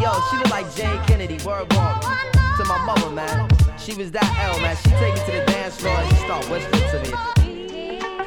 Yo, 0.00 0.12
she 0.30 0.36
look 0.38 0.50
like 0.50 0.74
Jayne 0.74 1.02
Kennedy. 1.06 1.38
Word 1.44 1.72
walk 1.74 2.02
to 2.02 2.64
my 2.64 2.78
mother, 2.84 3.10
man. 3.10 3.48
She 3.78 3.94
was 3.94 4.10
that 4.12 4.28
L, 4.40 4.60
man. 4.60 4.76
She 4.76 4.90
take 4.90 5.14
me 5.14 5.20
to 5.20 5.32
the 5.32 5.44
dance 5.52 5.76
floor 5.76 5.94
and 5.94 6.08
she 6.10 6.16
start 6.24 6.44
whispering 6.50 6.90
to 6.90 7.10
me. 7.10 7.39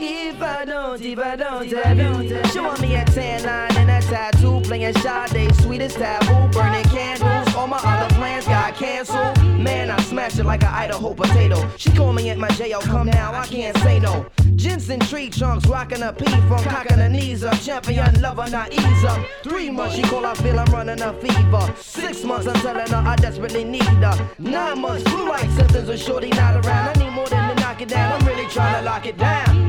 If 0.00 0.40
I 0.40 0.64
don't, 0.64 1.02
if 1.02 1.18
I 1.18 1.34
don't, 1.34 1.74
I 1.74 1.94
don't. 1.94 2.46
Showing 2.52 2.80
me 2.80 2.94
a 2.94 3.04
tan 3.06 3.42
line 3.42 3.76
and 3.76 3.90
a 3.90 4.06
tattoo, 4.06 4.60
playing 4.60 4.94
Sade, 4.94 5.52
sweetest 5.56 5.96
taboo, 5.96 6.48
burning 6.52 6.84
candles. 6.84 7.52
All 7.56 7.66
my 7.66 7.78
other 7.78 8.14
plans 8.14 8.44
got 8.44 8.76
canceled. 8.76 9.36
Man, 9.58 9.90
I 9.90 10.00
smashed 10.02 10.38
it 10.38 10.44
like 10.44 10.62
an 10.62 10.72
Idaho 10.72 11.14
potato. 11.14 11.68
She 11.76 11.90
called 11.90 12.14
me 12.14 12.30
at 12.30 12.38
my 12.38 12.48
jail, 12.50 12.80
come 12.80 13.08
now, 13.08 13.34
I 13.34 13.44
can't 13.46 13.76
say 13.78 13.98
no. 13.98 14.24
Jensen 14.54 15.00
tree 15.00 15.30
trunks, 15.30 15.66
rocking 15.66 16.02
a 16.02 16.12
P 16.12 16.26
from 16.46 16.62
cocking 16.62 16.98
her 16.98 17.08
knees 17.08 17.42
up. 17.42 17.58
Champion 17.60 18.20
lover, 18.20 18.48
not 18.50 18.72
ease 18.72 19.04
up. 19.04 19.20
Three 19.42 19.68
months, 19.68 19.96
she 19.96 20.02
call, 20.02 20.24
I 20.24 20.34
feel 20.34 20.60
I'm 20.60 20.72
running 20.72 21.00
a 21.02 21.12
fever. 21.14 21.74
Six 21.76 22.22
months, 22.22 22.46
I'm 22.46 22.54
telling 22.60 22.88
her 22.88 23.02
I 23.04 23.16
desperately 23.16 23.64
need 23.64 23.82
her. 23.82 24.30
Nine 24.38 24.80
months, 24.80 25.10
flu 25.10 25.28
like 25.28 25.50
symptoms 25.50 25.88
with 25.88 26.00
shorty 26.00 26.28
not 26.30 26.64
around. 26.64 26.96
I 26.96 27.04
need 27.04 27.10
more 27.10 27.26
than 27.26 27.56
to 27.56 27.60
knock 27.60 27.82
it 27.82 27.88
down, 27.88 28.12
I'm 28.12 28.28
really 28.28 28.46
trying 28.48 28.78
to 28.78 28.88
lock 28.88 29.04
it 29.04 29.18
down. 29.18 29.67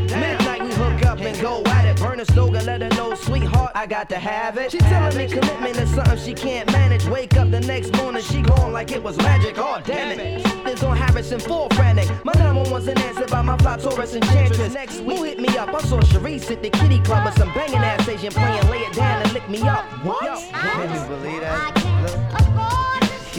Midnight, 1.20 1.42
we 1.42 1.50
hook 1.50 1.60
up 1.60 1.66
and 1.66 1.66
go 1.66 1.72
at 1.72 1.86
it. 1.86 1.98
Burn 2.00 2.20
a 2.20 2.26
slogan, 2.26 2.66
let 2.66 2.82
her 2.82 2.90
know, 2.90 3.16
sweetheart, 3.16 3.72
I 3.76 3.86
got 3.86 4.10
to 4.10 4.18
have 4.18 4.58
it. 4.58 4.72
She 4.72 4.78
telling 4.78 5.18
me 5.18 5.28
commitment 5.28 5.78
is 5.78 5.94
something 5.94 6.18
she 6.18 6.34
can't 6.34 6.72
manage. 6.72 7.06
Wake 7.08 7.36
up 7.38 7.52
the 7.52 7.60
next 7.62 7.96
morning, 7.98 8.24
she 8.24 8.42
gone 8.42 8.72
like 8.72 8.92
it 8.92 9.02
was 9.02 9.18
magic. 9.18 9.56
Oh, 9.58 9.82
damn 9.86 10.20
it. 10.20 10.44
This 10.64 10.84
on 10.84 10.98
Harrison, 10.98 11.40
full 11.40 11.70
frantic. 11.70 12.10
My 12.24 12.34
number 12.34 12.70
wasn't 12.70 13.00
answered 13.00 13.30
by 13.30 13.42
my 13.42 13.58
fly 13.58 13.78
Taurus 13.78 14.14
enchantress. 14.16 14.74
Next 14.74 15.00
week, 15.02 15.18
who 15.18 15.24
hit 15.24 15.40
me 15.40 15.58
up? 15.58 15.74
I 15.74 15.82
saw 15.82 16.00
Sharice 16.00 16.52
at 16.52 16.62
the 16.62 16.70
kitty 16.70 17.00
club 17.00 17.26
with 17.26 17.38
some 17.38 17.54
banging 17.54 17.78
ass 17.78 18.08
Asian 18.08 18.32
playing, 18.32 18.70
lay 18.70 18.80
it 18.80 18.94
down 18.94 19.22
and 19.22 19.34
lick 19.34 19.48
me 19.50 19.62
up. 19.62 19.86
What? 20.04 20.24
Yo, 20.24 20.40
can 20.52 20.94
you 20.94 21.08
believe 21.08 21.42
that? 21.42 21.78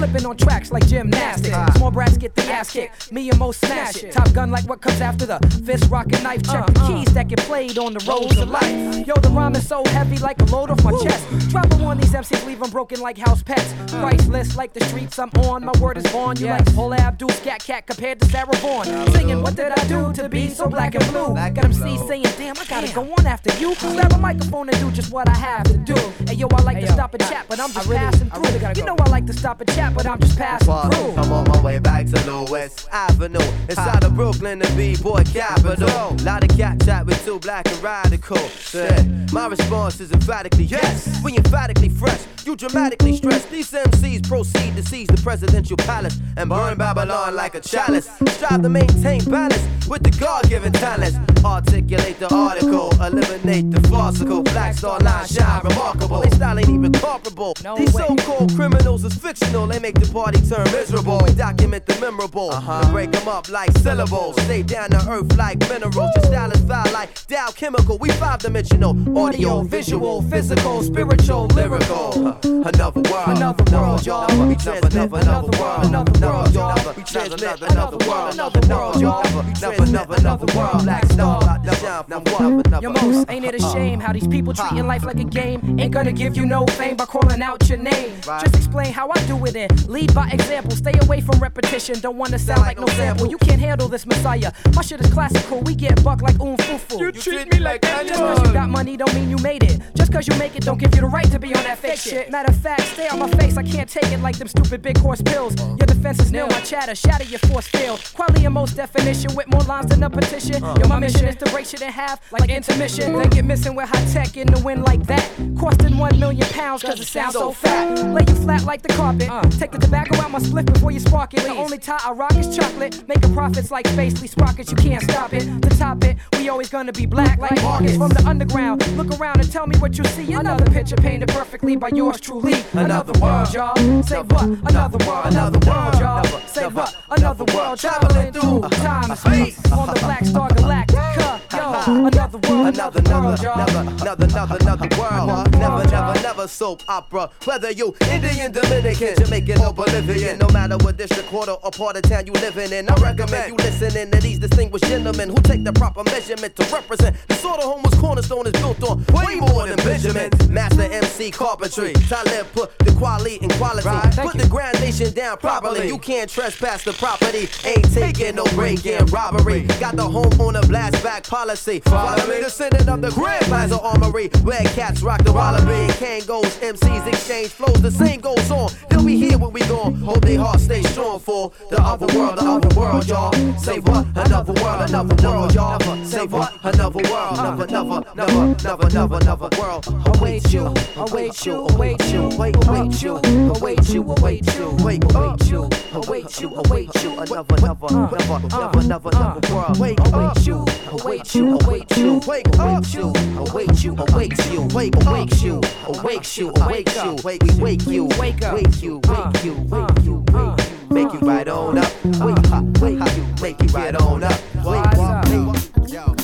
Flipping 0.00 0.24
on 0.24 0.34
tracks 0.34 0.72
like 0.72 0.86
gymnastics. 0.86 1.54
Small 1.76 1.90
brats 1.90 2.16
get 2.16 2.34
the 2.34 2.42
ass 2.44 2.72
kicked, 2.72 3.12
me 3.12 3.28
and 3.28 3.38
Mo 3.38 3.52
smash 3.52 4.02
it. 4.02 4.12
Top 4.12 4.32
gun 4.32 4.50
like 4.50 4.66
what 4.66 4.80
comes 4.80 4.98
after 5.02 5.26
the 5.26 5.38
fist, 5.66 5.90
rock, 5.90 6.06
and 6.10 6.22
knife. 6.22 6.42
Check 6.42 6.66
the 6.68 6.80
keys 6.86 7.12
that 7.12 7.28
get 7.28 7.38
played 7.40 7.76
on 7.76 7.92
the 7.92 8.02
roads 8.08 8.38
of 8.38 8.48
life. 8.48 9.06
Yo, 9.06 9.14
the 9.16 9.28
rhyme 9.28 9.54
is 9.56 9.68
so 9.68 9.84
heavy 9.88 10.16
like 10.16 10.40
a 10.40 10.44
load 10.46 10.70
off 10.70 10.82
my 10.82 10.92
chest. 11.02 11.50
Drop 11.50 11.70
on 11.80 11.98
these 11.98 12.14
MCs, 12.14 12.46
leave 12.46 12.60
them 12.60 12.70
broken 12.70 12.98
like 13.00 13.18
house 13.18 13.42
pets. 13.42 13.74
Priceless 13.88 14.56
like 14.56 14.72
the 14.72 14.82
streets 14.86 15.18
I'm 15.18 15.28
on, 15.44 15.66
my 15.66 15.72
word 15.78 15.98
is 15.98 16.10
born. 16.10 16.38
You 16.38 16.46
like 16.46 16.74
Paula 16.74 16.96
Abdul, 16.96 17.28
Scat 17.28 17.62
Cat 17.62 17.86
compared 17.86 18.20
to 18.20 18.26
Sarah 18.30 18.56
Vaughan. 18.56 18.86
Singing, 19.12 19.42
what 19.42 19.54
did 19.54 19.70
I 19.70 19.86
do 19.86 20.14
to 20.14 20.30
be 20.30 20.48
so 20.48 20.66
black 20.66 20.94
and 20.94 21.04
blue? 21.10 21.34
Got 21.34 21.52
MCs 21.52 22.08
saying, 22.08 22.24
damn, 22.38 22.56
I 22.56 22.64
gotta 22.64 22.90
go 22.94 23.02
on 23.02 23.26
after 23.26 23.54
you. 23.58 23.74
Grab 23.74 24.14
a 24.14 24.18
microphone 24.18 24.70
and 24.70 24.78
do 24.80 24.90
just 24.92 25.12
what 25.12 25.28
I 25.28 25.36
have 25.36 25.64
to 25.64 25.76
do. 25.76 25.96
Hey 26.26 26.36
yo, 26.36 26.48
I 26.50 26.62
like 26.62 26.80
to 26.80 26.90
stop 26.90 27.12
and 27.12 27.22
chat, 27.24 27.44
but 27.50 27.60
I'm 27.60 27.70
just 27.70 27.86
passing 27.86 28.30
through. 28.30 28.70
You 28.76 28.84
know 28.84 28.96
I 28.98 29.10
like 29.10 29.26
to 29.26 29.34
stop 29.34 29.60
and 29.60 29.70
chat, 29.72 29.89
but 29.94 30.06
I'm 30.06 30.18
just 30.20 30.38
passing 30.38 30.66
through. 30.66 31.12
I'm 31.22 31.32
on 31.32 31.44
my 31.48 31.60
way 31.62 31.78
back 31.78 32.06
to 32.06 32.46
West 32.50 32.88
Avenue. 32.92 33.40
Inside 33.68 34.04
of 34.04 34.14
Brooklyn, 34.14 34.58
the 34.60 34.72
B-boy 34.76 35.24
capital. 35.24 35.88
A 35.88 36.22
lot 36.22 36.42
of 36.42 36.56
cat 36.56 36.82
chat 36.84 37.06
with 37.06 37.22
two 37.24 37.38
black 37.38 37.66
and 37.68 37.82
radical. 37.82 38.36
Said, 38.36 39.32
my 39.32 39.46
response 39.46 40.00
is 40.00 40.12
emphatically 40.12 40.64
yes. 40.64 41.20
We 41.24 41.36
emphatically 41.36 41.88
fresh. 41.88 42.20
You 42.44 42.56
dramatically 42.56 43.16
stress. 43.16 43.44
These 43.46 43.70
MCs 43.70 44.26
proceed 44.26 44.76
to 44.76 44.82
seize 44.82 45.08
the 45.08 45.20
presidential 45.22 45.76
palace 45.76 46.18
and 46.36 46.48
burn 46.48 46.78
Babylon 46.78 47.34
like 47.34 47.54
a 47.54 47.60
chalice. 47.60 48.08
Strive 48.28 48.62
to 48.62 48.68
maintain 48.68 49.22
balance 49.24 49.62
with 49.88 50.02
the 50.02 50.10
God-given 50.18 50.72
talents. 50.72 51.18
Articulate 51.44 52.18
the 52.18 52.34
article, 52.34 52.90
eliminate 53.02 53.70
the 53.70 53.80
farcical. 53.88 54.42
Black 54.42 54.74
Star 54.74 54.98
Line 55.00 55.26
shine 55.26 55.62
remarkable. 55.64 56.20
They 56.20 56.30
style 56.30 56.58
ain't 56.58 56.68
even 56.68 56.92
comparable. 56.92 57.54
These 57.76 57.92
so-called 57.92 58.54
criminals 58.54 59.04
is 59.04 59.14
fictional. 59.14 59.66
They 59.66 59.78
make 59.80 59.98
the 59.98 60.10
party 60.12 60.40
turn 60.46 60.64
miserable. 60.72 61.20
We 61.24 61.32
document 61.32 61.86
the 61.86 61.98
memorable 62.00 62.52
and 62.54 62.92
break 62.92 63.10
them 63.12 63.28
up 63.28 63.48
like 63.48 63.72
syllables. 63.78 64.40
Stay 64.42 64.62
down 64.62 64.90
to 64.90 64.98
earth 65.08 65.36
like 65.36 65.58
minerals. 65.68 66.10
Your 66.16 66.24
style 66.24 66.50
is 66.52 66.60
foul 66.64 66.92
like 66.92 67.26
Dow 67.26 67.50
Chemical. 67.50 67.98
We 67.98 68.10
five-dimensional, 68.10 69.18
audio, 69.18 69.62
visual, 69.62 70.22
physical, 70.22 70.82
spiritual, 70.82 71.46
lyrical. 71.48 72.38
Another 72.44 73.00
world, 73.10 73.28
another 73.28 73.64
world, 73.72 74.06
y'all. 74.06 74.48
We 74.48 74.54
transmit 74.56 74.94
another 74.94 75.58
world, 75.58 75.84
another 75.84 76.26
world, 76.26 76.54
y'all. 76.54 76.94
We 76.94 77.02
transmit 77.04 77.62
another 77.62 78.06
world, 78.06 78.34
another 78.34 78.68
world, 78.68 79.00
y'all. 79.00 79.24
Never, 79.60 79.86
never, 79.86 80.14
another 80.14 80.56
world. 80.56 80.84
Black 80.84 81.04
star, 81.06 81.42
about 81.42 81.64
to 81.64 81.74
shine 81.76 82.04
from 82.04 82.24
one. 82.24 82.82
Yo, 82.82 82.90
Mos 82.92 83.24
ain't 83.28 83.44
it 83.44 83.54
a 83.54 83.58
uh-huh. 83.58 83.72
shame 83.72 84.00
how 84.00 84.12
these 84.12 84.26
people 84.26 84.52
treating 84.52 84.80
uh-huh. 84.80 84.88
life 84.88 85.04
like 85.04 85.18
a 85.18 85.24
game? 85.24 85.78
Ain't 85.80 85.92
gonna 85.92 86.12
give 86.12 86.36
you 86.36 86.44
no 86.44 86.66
fame 86.66 86.96
by 86.96 87.06
calling 87.06 87.42
out 87.42 87.68
your 87.68 87.78
name. 87.78 88.20
Just 88.22 88.56
explain 88.56 88.92
how 88.92 89.10
I 89.10 89.26
do 89.26 89.44
it 89.46 89.56
and 89.70 89.88
lead 89.88 90.14
by 90.14 90.28
example. 90.28 90.72
Stay 90.72 90.94
away 91.02 91.20
from 91.20 91.38
repetition. 91.38 91.98
Don't 92.00 92.16
wanna 92.16 92.38
sound 92.38 92.60
like 92.60 92.78
no 92.78 92.86
sample. 92.88 93.26
You 93.26 93.38
can't 93.38 93.60
handle 93.60 93.88
this 93.88 94.06
messiah. 94.06 94.52
My 94.74 94.82
shit 94.82 95.00
is 95.00 95.12
classical. 95.12 95.60
We 95.60 95.74
get 95.74 96.02
buck 96.02 96.22
like 96.22 96.38
oom 96.40 96.56
fufu. 96.56 96.98
You 97.00 97.12
treat 97.12 97.52
me 97.52 97.60
like 97.60 97.82
Just 97.82 98.20
cause 98.20 98.46
you 98.46 98.52
got 98.52 98.68
money 98.68 98.96
don't 98.96 99.14
mean 99.14 99.30
you 99.30 99.38
made 99.38 99.62
it. 99.62 99.80
Just 99.94 100.12
cause 100.12 100.26
you 100.28 100.36
make 100.36 100.56
it 100.56 100.64
don't 100.64 100.78
give 100.78 100.94
you 100.94 101.00
the 101.00 101.06
right 101.06 101.30
to 101.30 101.38
be 101.38 101.54
on 101.54 101.62
that 101.64 101.78
fake 101.78 101.98
shit. 101.98 102.30
Matter 102.30 102.50
of 102.50 102.58
fact, 102.58 102.82
stay 102.82 103.08
on 103.08 103.18
my 103.18 103.30
face. 103.30 103.56
I 103.56 103.62
can't 103.62 103.88
take 103.88 104.10
it 104.12 104.20
like 104.20 104.38
them 104.38 104.48
stupid 104.48 104.82
big 104.82 104.98
horse 104.98 105.22
pills. 105.22 105.54
Uh, 105.60 105.76
your 105.78 105.86
defense 105.86 106.18
is 106.20 106.32
nil. 106.32 106.46
My 106.48 106.60
chatter, 106.60 106.94
shatter 106.94 107.24
your 107.24 107.38
force 107.40 107.68
field. 107.68 108.00
Quality 108.14 108.44
in 108.44 108.52
most 108.52 108.76
definition 108.76 109.34
with 109.34 109.48
more 109.48 109.62
lines 109.62 109.86
than 109.90 110.02
a 110.02 110.10
petition. 110.10 110.62
Uh, 110.62 110.76
Yo, 110.80 110.88
my 110.88 110.98
mission 110.98 111.26
is 111.26 111.36
to 111.36 111.46
break 111.50 111.66
shit 111.66 111.82
in 111.82 111.90
half 111.90 112.20
like 112.32 112.50
intermission. 112.50 113.16
Then 113.16 113.30
get 113.30 113.44
missing 113.44 113.74
with 113.74 113.88
high 113.88 114.04
tech 114.06 114.36
in 114.36 114.48
the 114.48 114.60
wind 114.60 114.84
like 114.84 115.02
that. 115.06 115.24
Costing 115.58 115.96
one 115.98 116.18
million 116.18 116.48
pounds 116.48 116.82
cause 116.82 117.00
it 117.00 117.06
sounds 117.06 117.34
so 117.34 117.52
fat. 117.52 117.98
Lay 118.14 118.24
you 118.28 118.34
flat 118.34 118.64
like 118.64 118.82
the 118.82 118.92
carpet. 118.94 119.28
Uh. 119.30 119.42
Take 119.60 119.72
the 119.72 119.78
tobacco 119.78 120.16
out 120.16 120.30
my 120.30 120.38
split 120.38 120.64
before 120.64 120.90
you 120.90 121.00
spark 121.00 121.34
it. 121.34 121.42
The 121.42 121.50
only 121.50 121.76
tie 121.76 122.00
I 122.02 122.12
rock 122.12 122.34
is 122.36 122.56
chocolate. 122.56 123.06
Making 123.06 123.34
profits 123.34 123.70
like 123.70 123.84
Spacely 123.88 124.26
Sprockets. 124.26 124.70
You 124.70 124.76
can't 124.78 125.02
stop 125.02 125.34
it. 125.34 125.42
To 125.60 125.68
top 125.76 126.02
it, 126.02 126.16
we 126.38 126.48
always 126.48 126.70
gonna 126.70 126.94
be 126.94 127.04
black 127.04 127.38
like 127.38 127.62
Marcus 127.62 127.94
from 127.94 128.08
the 128.08 128.24
underground. 128.26 128.80
Look 128.96 129.20
around 129.20 129.38
and 129.38 129.52
tell 129.52 129.66
me 129.66 129.76
what 129.76 129.98
you 129.98 130.04
see. 130.04 130.32
Another 130.32 130.64
picture 130.70 130.96
painted 130.96 131.28
perfectly 131.28 131.76
by 131.76 131.90
yours 131.92 132.22
truly. 132.22 132.54
Another 132.72 133.12
world, 133.20 133.52
y'all. 133.52 134.02
Say 134.02 134.22
what? 134.22 134.44
Another 134.44 135.06
world, 135.06 135.26
another 135.26 135.58
world, 135.68 135.94
y'all. 136.00 136.24
Say 136.46 136.66
what? 136.66 136.96
Another 137.10 137.44
world 137.54 137.78
traveling 137.78 138.32
through 138.32 138.62
time 138.80 139.10
and 139.10 139.18
space 139.18 139.72
on 139.72 139.88
the 139.88 140.00
Black 140.00 140.24
Star 140.24 140.48
Galactica. 140.48 141.39
Another 141.70 142.38
world, 142.48 142.74
Another, 142.74 142.98
another, 142.98 143.36
another, 143.42 143.80
another, 144.02 144.24
another, 144.24 144.56
another 144.60 144.98
world. 144.98 145.52
Never, 145.52 145.84
never, 145.88 146.22
never 146.22 146.48
soap 146.48 146.82
opera. 146.88 147.30
Whether 147.44 147.70
you 147.70 147.94
Indian, 148.10 148.50
Dominican, 148.50 149.14
Jamaican, 149.16 149.60
or 149.60 149.72
Bolivian, 149.72 150.38
no 150.38 150.48
matter 150.48 150.76
what 150.78 150.96
district, 150.96 151.28
quarter, 151.28 151.52
or 151.52 151.70
part 151.70 151.96
of 151.96 152.02
town 152.02 152.26
you 152.26 152.32
living 152.32 152.72
in, 152.72 152.90
I 152.90 152.94
recommend 152.94 153.50
you 153.50 153.56
listening 153.56 154.10
to 154.10 154.18
these 154.18 154.40
distinguished 154.40 154.84
gentlemen 154.86 155.28
who 155.28 155.36
take 155.42 155.62
the 155.62 155.72
proper 155.72 156.02
measurement 156.04 156.56
to 156.56 156.64
represent 156.74 157.16
the 157.28 157.34
sort 157.34 157.58
of 157.60 157.64
home 157.64 157.82
whose 157.82 157.98
cornerstone 158.00 158.48
is 158.48 158.52
built 158.54 158.82
on 158.82 159.04
way 159.12 159.36
more 159.36 159.68
than 159.68 159.76
Benjamin. 159.76 160.30
Master 160.48 160.82
MC 160.82 161.30
carpentry, 161.30 161.92
Talib 161.92 162.46
put 162.52 162.76
the 162.80 162.92
quality 162.98 163.36
in 163.36 163.50
quality. 163.50 163.88
Put 164.20 164.36
the 164.36 164.48
grand 164.48 164.80
nation 164.80 165.12
down 165.12 165.38
properly. 165.38 165.86
You 165.86 165.98
can't 165.98 166.28
trespass 166.28 166.82
the 166.82 166.94
property. 166.94 167.48
Ain't 167.64 167.92
taking 167.94 168.34
no 168.34 168.44
break-in 168.56 169.06
robbery. 169.06 169.62
Got 169.78 169.94
the 169.94 170.02
home 170.02 170.32
on 170.40 170.56
a 170.56 170.62
blast 170.66 171.00
back 171.04 171.24
policy. 171.24 171.59
Follow 171.60 172.26
me, 172.26 172.40
descendant 172.40 172.88
of 172.88 173.02
the 173.02 173.10
Grand 173.10 173.44
Plaza 173.44 173.78
Armory. 173.78 174.28
Where 174.44 174.62
cats 174.72 175.02
rock 175.02 175.22
the 175.24 175.32
wallaby. 175.32 175.92
Kangos, 175.92 176.58
MCs 176.60 177.06
exchange 177.06 177.48
flows. 177.50 177.82
The 177.82 177.90
same 177.90 178.20
goes 178.20 178.50
on. 178.50 178.70
They'll 178.88 179.04
be 179.04 179.16
here 179.16 179.36
when 179.36 179.52
we 179.52 179.60
gone. 179.68 179.94
Hope 179.96 180.22
they 180.22 180.36
heart 180.36 180.58
stay 180.58 180.82
strong 180.82 181.20
for 181.20 181.52
the 181.68 181.78
other 181.82 182.06
world, 182.16 182.38
the 182.38 182.44
other 182.44 182.80
world, 182.80 183.06
y'all. 183.06 183.32
Say 183.58 183.78
what? 183.80 184.06
Another 184.16 184.54
world, 184.54 184.88
another 184.88 185.14
world, 185.22 185.54
y'all. 185.54 186.04
Say 186.04 186.24
what? 186.26 186.52
Another 186.64 187.02
world, 187.10 187.38
another, 187.38 187.64
another, 187.64 188.04
another, 188.14 188.56
another, 188.58 188.86
another, 188.86 189.16
another 189.16 189.58
world. 189.58 189.86
Await 190.16 190.52
you, 190.52 190.74
await 190.96 191.44
you, 191.44 191.66
await 191.66 192.12
you, 192.12 192.28
wait, 192.38 192.56
await 192.56 193.02
you, 193.02 193.16
await 193.52 193.88
you, 193.90 194.02
await 194.02 194.54
you, 194.54 194.76
wait, 194.80 195.04
await 195.04 195.50
you, 195.50 195.68
await 195.92 196.40
you, 196.40 196.54
await 196.54 197.02
you, 197.02 197.18
another, 197.20 197.54
another, 197.58 197.86
another, 197.90 198.16
another, 198.46 198.78
another, 198.80 199.10
another 199.12 199.54
world. 199.54 199.78
Wait, 199.78 199.98
await 200.06 200.46
you, 200.46 200.64
await 200.92 201.34
you, 201.34 201.49
await 201.52 201.96
you, 201.96 202.20
wait, 202.26 202.46
await 202.58 202.94
you, 202.94 203.12
await 203.38 203.84
you, 203.84 203.96
await 203.96 204.50
you, 204.50 204.62
wait, 204.72 204.94
await 205.06 205.42
you, 205.42 205.60
await 205.86 206.36
you, 206.36 206.50
await 206.56 206.94
you, 206.96 207.16
wait, 207.24 207.42
we 207.42 207.62
wake 207.62 207.86
you, 207.86 208.04
wake 208.18 208.42
up, 208.42 208.54
wake 208.54 208.82
you, 208.82 208.98
wake 208.98 209.10
uh, 209.10 209.22
uh, 209.22 209.32
you, 209.44 209.54
wake 209.54 209.90
uh, 209.90 210.02
you, 210.02 210.24
wake 210.28 210.44
you, 210.44 210.56
make 210.90 211.12
you 211.12 211.20
right 211.20 211.48
on 211.48 211.78
up, 211.78 212.04
wake, 212.04 212.46
ha, 212.46 212.62
wake 212.80 213.16
you, 213.16 213.24
make 213.42 213.62
you 213.62 213.68
right 213.68 213.94
on 213.96 214.24
up, 214.24 214.40
wake, 214.64 214.84
wake. 214.96 215.90
Yo, 215.90 216.14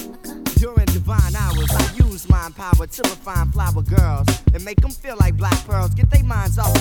during 0.58 0.86
divine 0.86 1.34
hours, 1.36 1.70
I 1.70 1.92
use 1.96 2.28
mind 2.28 2.54
power 2.54 2.86
to 2.86 3.02
refine 3.02 3.50
flower 3.50 3.82
girls 3.82 4.28
and 4.54 4.64
make 4.64 4.80
them 4.80 4.90
feel 4.90 5.16
like 5.18 5.36
black 5.36 5.58
pearls. 5.66 5.94
Get 5.94 6.10
their 6.10 6.24
minds 6.24 6.58
off 6.58 6.75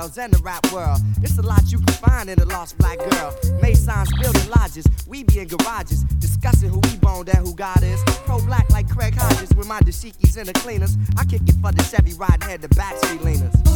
nails 0.00 0.18
and 0.18 0.32
the 0.32 0.42
rap 0.42 0.64
world. 0.72 1.00
It's 1.22 1.38
a 1.38 1.42
lot 1.42 1.70
you 1.70 1.78
can 1.78 1.94
find 1.94 2.30
in 2.30 2.38
a 2.40 2.44
lost 2.44 2.78
black 2.78 2.98
girl. 2.98 3.34
Masons 3.60 4.08
building 4.20 4.48
lodges, 4.48 4.86
we 5.06 5.24
be 5.24 5.40
in 5.40 5.48
garages, 5.48 6.04
discussing 6.18 6.70
who 6.70 6.78
we 6.78 6.96
boned 6.96 7.28
and 7.28 7.38
who 7.38 7.54
God 7.54 7.82
is. 7.82 8.02
Pro 8.24 8.40
black 8.40 8.68
like 8.70 8.88
Craig 8.88 9.14
Hodges 9.14 9.50
with 9.56 9.68
my 9.68 9.80
dashikis 9.80 10.36
and 10.36 10.48
the 10.48 10.54
cleaners. 10.54 10.96
I 11.18 11.24
kick 11.24 11.42
it 11.46 11.56
for 11.60 11.72
the 11.72 11.82
Chevy 11.84 12.14
riding 12.14 12.48
head, 12.48 12.62
the 12.62 12.68
backstreet 12.68 13.18
leaners. 13.18 13.70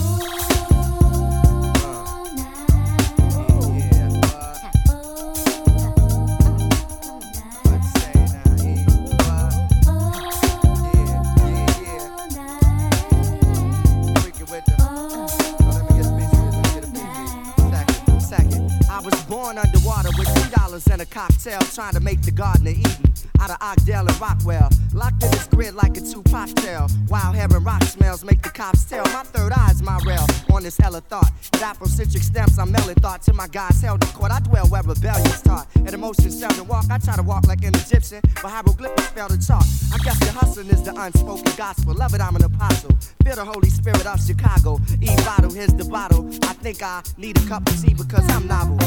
Born 19.28 19.58
underwater 19.58 20.10
with 20.18 20.28
three 20.28 20.50
dollars 20.64 20.86
and 20.86 21.02
a 21.02 21.06
cocktail, 21.06 21.60
trying 21.74 21.92
to 21.92 22.00
make 22.00 22.22
the 22.22 22.30
Garden 22.30 22.66
of 22.66 22.72
Eden 22.72 23.12
out 23.40 23.50
of 23.50 23.56
Ockdale 23.60 24.06
and 24.08 24.20
Rockwell. 24.20 24.70
Locked 24.94 25.22
in 25.22 25.30
this 25.30 25.46
grid 25.48 25.74
like 25.74 25.94
a 25.96 26.00
Tupac 26.00 26.48
tale. 26.54 26.86
Wild 27.08 27.34
hair 27.34 27.48
and 27.50 27.64
rock 27.66 27.82
smells 27.82 28.24
make 28.24 28.40
the 28.42 28.48
cops 28.48 28.84
tell. 28.84 29.04
My 29.12 29.24
third 29.24 29.52
eye's 29.52 29.82
my 29.82 29.98
rail 30.06 30.26
on 30.52 30.62
this 30.62 30.78
hella 30.78 31.02
thought. 31.02 31.30
With 31.52 31.60
Afrocentric 31.60 32.22
stamps, 32.22 32.58
I'm 32.58 32.72
mailing 32.72 32.94
thought 32.96 33.20
to 33.22 33.34
my 33.34 33.46
guys 33.48 33.82
held 33.82 34.02
in 34.04 34.10
court. 34.10 34.32
I 34.32 34.40
dwell 34.40 34.66
where 34.68 34.82
rebellion's 34.82 35.42
taught. 35.42 35.66
And 35.74 35.92
emotions 35.92 36.38
seldom 36.38 36.66
walk. 36.66 36.86
I 36.90 36.96
try 36.98 37.16
to 37.16 37.22
walk 37.22 37.46
like 37.46 37.62
an 37.64 37.74
Egyptian, 37.74 38.22
but 38.42 38.50
hieroglyphics 38.50 39.08
fail 39.08 39.28
to 39.28 39.38
talk. 39.46 39.64
I 39.92 39.98
guess 39.98 40.18
the 40.20 40.32
hustling 40.32 40.68
is 40.68 40.82
the 40.82 40.94
unspoken 40.98 41.52
gospel. 41.56 41.92
Love 41.92 42.14
it, 42.14 42.22
I'm 42.22 42.36
an 42.36 42.44
apostle. 42.44 42.96
Feel 43.22 43.36
the 43.36 43.44
Holy 43.44 43.68
Spirit 43.68 44.06
of 44.06 44.18
Chicago. 44.24 44.80
E 45.02 45.14
bottle, 45.26 45.50
here's 45.50 45.74
the 45.74 45.84
bottle. 45.84 46.26
I 46.44 46.54
think 46.54 46.82
I 46.82 47.02
need 47.18 47.36
a 47.36 47.46
cup 47.46 47.68
of 47.68 47.82
tea 47.82 47.92
because 47.92 48.24
I'm 48.30 48.46
novel. 48.46 48.78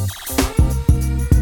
It. 0.00 1.37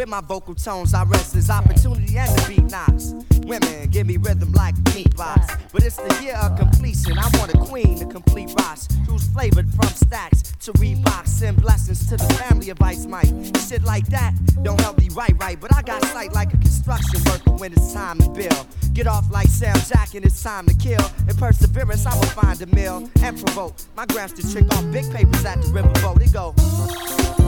With 0.00 0.08
my 0.08 0.22
vocal 0.22 0.54
tones, 0.54 0.94
I 0.94 1.04
rest 1.04 1.36
as 1.36 1.50
opportunity 1.50 2.16
and 2.16 2.30
the 2.30 2.44
beat 2.48 2.70
knocks. 2.70 3.12
Women 3.44 3.90
give 3.90 4.06
me 4.06 4.16
rhythm 4.16 4.50
like 4.52 4.74
beatbox, 4.76 5.60
but 5.72 5.84
it's 5.84 5.96
the 5.96 6.22
year 6.22 6.36
of 6.36 6.58
completion. 6.58 7.18
I 7.18 7.28
want 7.36 7.52
a 7.52 7.58
queen 7.58 7.98
to 7.98 8.06
complete 8.06 8.54
box, 8.56 8.88
who's 9.06 9.28
flavored 9.28 9.68
from 9.74 9.88
stacks 9.88 10.54
to 10.60 10.72
Reebok. 10.72 11.26
Send 11.26 11.60
blessings 11.60 12.08
to 12.08 12.16
the 12.16 12.24
family 12.34 12.70
of 12.70 12.80
Ice 12.80 13.04
Mike. 13.04 13.28
Shit 13.68 13.82
like 13.82 14.06
that 14.06 14.32
don't 14.62 14.80
help 14.80 14.98
me 14.98 15.10
write 15.10 15.34
right, 15.38 15.60
but 15.60 15.74
I 15.76 15.82
got 15.82 16.02
sight 16.06 16.32
like 16.32 16.54
a 16.54 16.56
construction 16.56 17.20
worker 17.26 17.50
when 17.58 17.74
it's 17.74 17.92
time 17.92 18.20
to 18.20 18.30
build. 18.30 18.66
Get 18.94 19.06
off 19.06 19.30
like 19.30 19.48
Sam 19.48 19.76
Jack 19.86 20.14
and 20.14 20.24
it's 20.24 20.42
time 20.42 20.64
to 20.64 20.74
kill. 20.74 21.04
In 21.28 21.36
perseverance, 21.36 22.06
I'ma 22.06 22.22
find 22.22 22.62
a 22.62 22.66
mill 22.74 23.10
and 23.22 23.38
provoke 23.38 23.74
my 23.94 24.06
grams 24.06 24.32
to 24.32 24.50
trick 24.50 24.64
off 24.72 24.90
big 24.92 25.12
papers 25.12 25.44
at 25.44 25.60
the 25.60 25.68
riverboat. 25.68 26.22
It 26.22 26.32
go. 26.32 27.39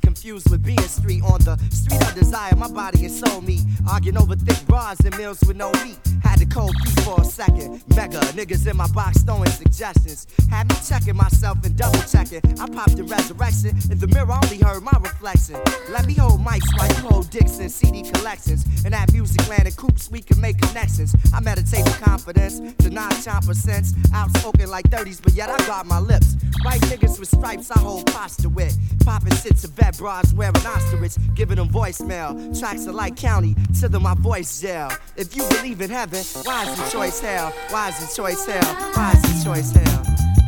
Confused 0.00 0.50
with 0.50 0.62
being 0.64 0.80
street 0.80 1.22
on 1.22 1.40
the 1.40 1.56
street 1.70 2.02
of 2.02 2.14
desire. 2.14 2.54
My 2.56 2.68
body 2.68 3.04
and 3.04 3.12
soul 3.12 3.40
meet, 3.40 3.62
arguing 3.88 4.18
over 4.18 4.34
thick 4.34 4.65
bras 4.76 5.00
and 5.00 5.16
meals 5.16 5.40
with 5.46 5.56
no 5.56 5.72
meat. 5.84 5.96
Had 6.22 6.38
to 6.40 6.44
cold 6.44 6.74
feet 6.84 7.00
for 7.00 7.18
a 7.18 7.24
second. 7.24 7.82
Mega 7.96 8.20
niggas 8.36 8.66
in 8.70 8.76
my 8.76 8.86
box 8.88 9.22
throwing 9.22 9.48
suggestions. 9.48 10.26
Had 10.50 10.68
me 10.68 10.76
checking 10.86 11.16
myself 11.16 11.56
and 11.64 11.74
double 11.76 12.00
checking. 12.00 12.42
I 12.60 12.66
popped 12.68 12.96
the 12.96 13.04
resurrection. 13.04 13.70
In 13.90 13.98
the 13.98 14.06
mirror, 14.08 14.36
only 14.42 14.58
heard 14.58 14.82
my 14.82 14.98
reflection. 15.00 15.56
Let 15.88 16.06
me 16.06 16.12
hold 16.12 16.40
mics 16.44 16.68
you 16.96 17.08
hold 17.08 17.30
Dixon 17.30 17.70
CD 17.70 18.02
collections. 18.02 18.66
And 18.84 18.92
that 18.92 19.12
music 19.14 19.48
land 19.48 19.66
and 19.66 19.76
coops, 19.76 20.10
we 20.10 20.20
can 20.20 20.38
make 20.42 20.58
connections. 20.58 21.14
I 21.32 21.40
meditate 21.40 21.84
with 21.84 21.98
confidence 22.02 22.60
to 22.82 22.90
non 22.90 23.12
chomper 23.24 23.54
sense. 23.54 23.94
Outspoken 24.12 24.68
like 24.68 24.90
30s, 24.90 25.22
but 25.22 25.32
yet 25.32 25.48
I 25.48 25.56
guard 25.66 25.86
my 25.86 26.00
lips. 26.00 26.36
White 26.62 26.82
niggas 26.82 27.18
with 27.18 27.28
stripes, 27.28 27.70
I 27.70 27.78
hold 27.78 28.06
posture 28.12 28.50
with. 28.50 28.76
Popping 29.04 29.34
shit 29.36 29.56
to 29.58 29.68
bed, 29.68 29.96
bras 29.96 30.34
wearing 30.34 30.56
ostrich. 30.66 31.14
Giving 31.34 31.56
them 31.56 31.68
voicemail. 31.70 32.58
Tracks 32.58 32.86
of 32.86 32.94
like 32.94 33.16
county 33.16 33.54
to 33.80 33.88
the 33.88 34.00
my 34.00 34.14
voice 34.14 34.65
jail. 34.66 34.90
If 35.16 35.36
you 35.36 35.46
believe 35.48 35.80
in 35.80 35.90
heaven, 35.90 36.24
why 36.42 36.64
is 36.68 36.76
the 36.76 36.88
choice 36.90 37.20
hell? 37.20 37.52
Why 37.70 37.88
is 37.90 37.98
the 38.00 38.14
choice 38.16 38.44
hell? 38.46 38.74
Why 38.94 39.12
is 39.12 39.22
the 39.22 39.44
choice 39.44 39.70
hell? 39.70 40.45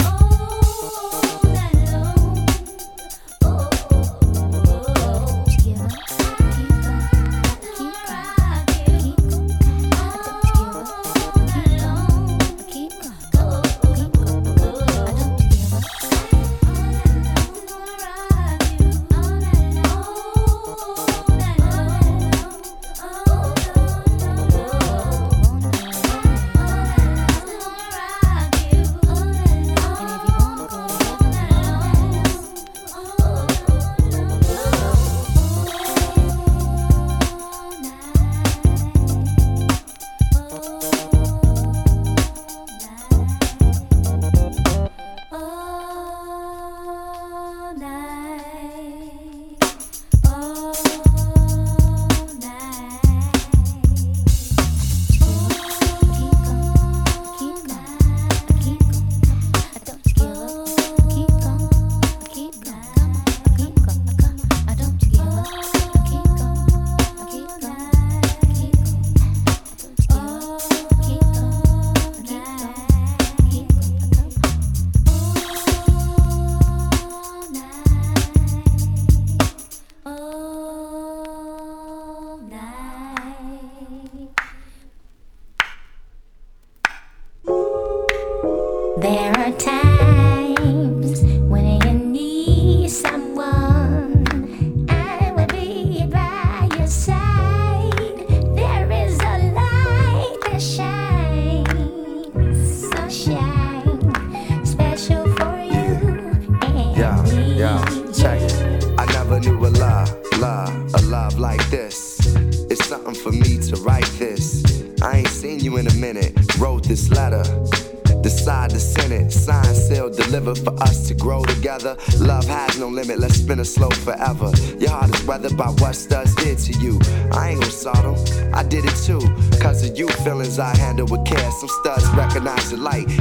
Happiest 132.79 133.17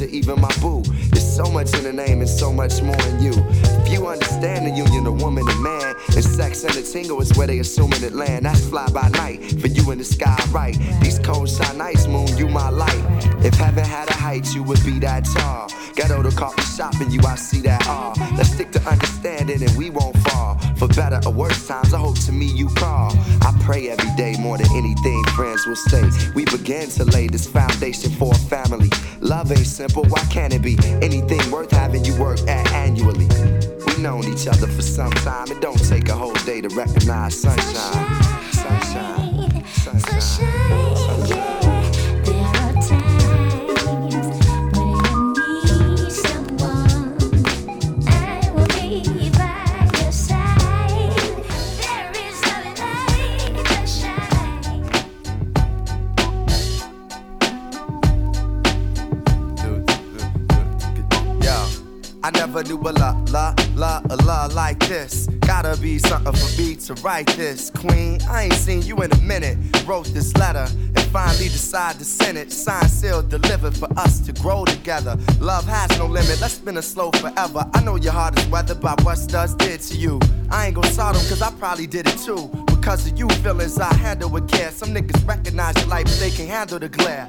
or 0.00 0.06
even 0.06 0.40
my 0.40 0.52
boo. 0.60 0.82
There's 1.10 1.36
so 1.36 1.44
much 1.50 1.74
in 1.74 1.84
the 1.84 1.92
name 1.92 2.20
and 2.20 2.28
so 2.28 2.52
much 2.52 2.82
more 2.82 3.00
in 3.08 3.22
you. 3.22 3.32
If 3.82 3.92
you 3.92 4.06
understand 4.06 4.66
the 4.66 4.70
union 4.70 5.06
of 5.06 5.20
woman 5.22 5.44
and 5.48 5.62
man. 5.62 5.94
And 6.14 6.24
sex 6.24 6.64
and 6.64 6.74
the 6.74 6.82
tingle 6.82 7.20
is 7.20 7.36
where 7.36 7.46
they 7.46 7.58
assuming 7.58 8.02
it 8.02 8.12
land. 8.12 8.44
That's 8.44 8.66
fly 8.66 8.88
by 8.90 9.08
night 9.08 9.60
for 9.60 9.68
you 9.68 9.90
in 9.90 9.98
the 9.98 10.04
sky, 10.04 10.38
right? 10.50 10.76
These 11.00 11.18
cold 11.20 11.48
shine 11.48 11.78
nights, 11.78 12.06
moon, 12.06 12.28
you 12.36 12.48
my 12.48 12.70
light. 12.70 13.04
If 13.44 13.54
heaven 13.54 13.84
had 13.84 14.08
a 14.08 14.14
height, 14.14 14.54
you 14.54 14.62
would 14.62 14.82
be 14.84 14.98
that 15.00 15.24
tall. 15.24 15.68
Ghetto 15.94 16.22
to 16.22 16.30
coffee 16.30 16.62
shop 16.76 16.94
and 17.00 17.12
you, 17.12 17.20
I 17.26 17.36
see 17.36 17.60
that 17.62 17.86
all. 17.86 18.14
Let's 18.36 18.52
stick 18.52 18.70
to 18.72 18.82
understanding 18.88 19.62
and 19.62 19.76
we 19.76 19.90
won't 19.90 20.16
fall. 20.18 20.35
For 20.76 20.88
better 20.88 21.20
or 21.26 21.32
worse 21.32 21.66
times, 21.66 21.94
I 21.94 21.98
hope 21.98 22.18
to 22.20 22.32
me 22.32 22.46
you 22.46 22.68
call. 22.68 23.12
I 23.42 23.56
pray 23.62 23.88
every 23.88 24.14
day 24.16 24.36
more 24.38 24.58
than 24.58 24.70
anything, 24.72 25.24
friends 25.34 25.66
will 25.66 25.76
stay. 25.76 26.08
We 26.34 26.44
begin 26.44 26.88
to 26.90 27.04
lay 27.04 27.28
this 27.28 27.46
foundation 27.46 28.10
for 28.10 28.32
a 28.32 28.38
family. 28.38 28.90
Love 29.20 29.50
ain't 29.50 29.66
simple, 29.66 30.04
why 30.04 30.20
can't 30.26 30.52
it 30.52 30.62
be? 30.62 30.76
Anything 31.02 31.50
worth 31.50 31.70
having 31.70 32.04
you 32.04 32.14
work 32.20 32.40
at 32.46 32.70
annually. 32.72 33.28
We've 33.86 33.98
known 34.00 34.24
each 34.24 34.46
other 34.46 34.66
for 34.66 34.82
some 34.82 35.12
time, 35.12 35.50
it 35.50 35.60
don't 35.60 35.82
take 35.88 36.08
a 36.08 36.14
whole 36.14 36.34
day 36.44 36.60
to 36.60 36.68
recognize 36.68 37.40
sunshine. 37.40 38.22
Sunshine. 38.52 39.64
Sunshine. 39.66 40.20
sunshine. 40.20 41.62
I 41.62 41.65
never 62.56 62.68
knew 62.68 62.88
a 62.88 62.92
la 62.92 63.10
la 63.30 63.54
la 63.74 64.00
a 64.08 64.16
la 64.24 64.46
like 64.46 64.78
this. 64.88 65.26
Gotta 65.40 65.76
be 65.80 65.98
something 65.98 66.32
for 66.32 66.60
me 66.60 66.76
to 66.76 66.94
write 67.02 67.26
this. 67.28 67.70
Queen, 67.70 68.18
I 68.28 68.44
ain't 68.44 68.54
seen 68.54 68.82
you 68.82 69.02
in 69.02 69.12
a 69.12 69.20
minute. 69.20 69.58
Wrote 69.86 70.06
this 70.06 70.34
letter 70.36 70.66
and 70.70 71.00
finally 71.12 71.48
decided 71.48 71.98
to 71.98 72.04
send 72.04 72.38
it. 72.38 72.50
Signed, 72.52 72.90
sealed, 72.90 73.28
delivered 73.28 73.76
for 73.76 73.88
us 73.98 74.20
to 74.20 74.32
grow 74.32 74.64
together. 74.64 75.18
Love 75.38 75.66
has 75.66 75.98
no 75.98 76.06
limit, 76.06 76.40
let's 76.40 76.54
spin 76.54 76.78
a 76.78 76.82
slow 76.82 77.10
forever. 77.12 77.68
I 77.74 77.82
know 77.82 77.96
your 77.96 78.12
heart 78.12 78.38
is 78.38 78.46
weathered 78.46 78.80
by 78.80 78.94
what 79.02 79.16
studs 79.18 79.54
did 79.54 79.80
to 79.82 79.96
you. 79.96 80.18
I 80.50 80.66
ain't 80.66 80.76
gon' 80.76 80.84
them 80.84 81.14
cause 81.28 81.42
I 81.42 81.50
probably 81.52 81.86
did 81.86 82.06
it 82.06 82.18
too. 82.18 82.48
Because 82.66 83.06
of 83.06 83.18
you 83.18 83.28
feelings 83.42 83.78
I 83.78 83.92
handle 83.94 84.30
with 84.30 84.48
care. 84.48 84.70
Some 84.70 84.94
niggas 84.94 85.26
recognize 85.26 85.76
your 85.76 85.88
light, 85.88 86.06
but 86.06 86.18
they 86.20 86.30
can't 86.30 86.48
handle 86.48 86.78
the 86.78 86.88
glare. 86.88 87.28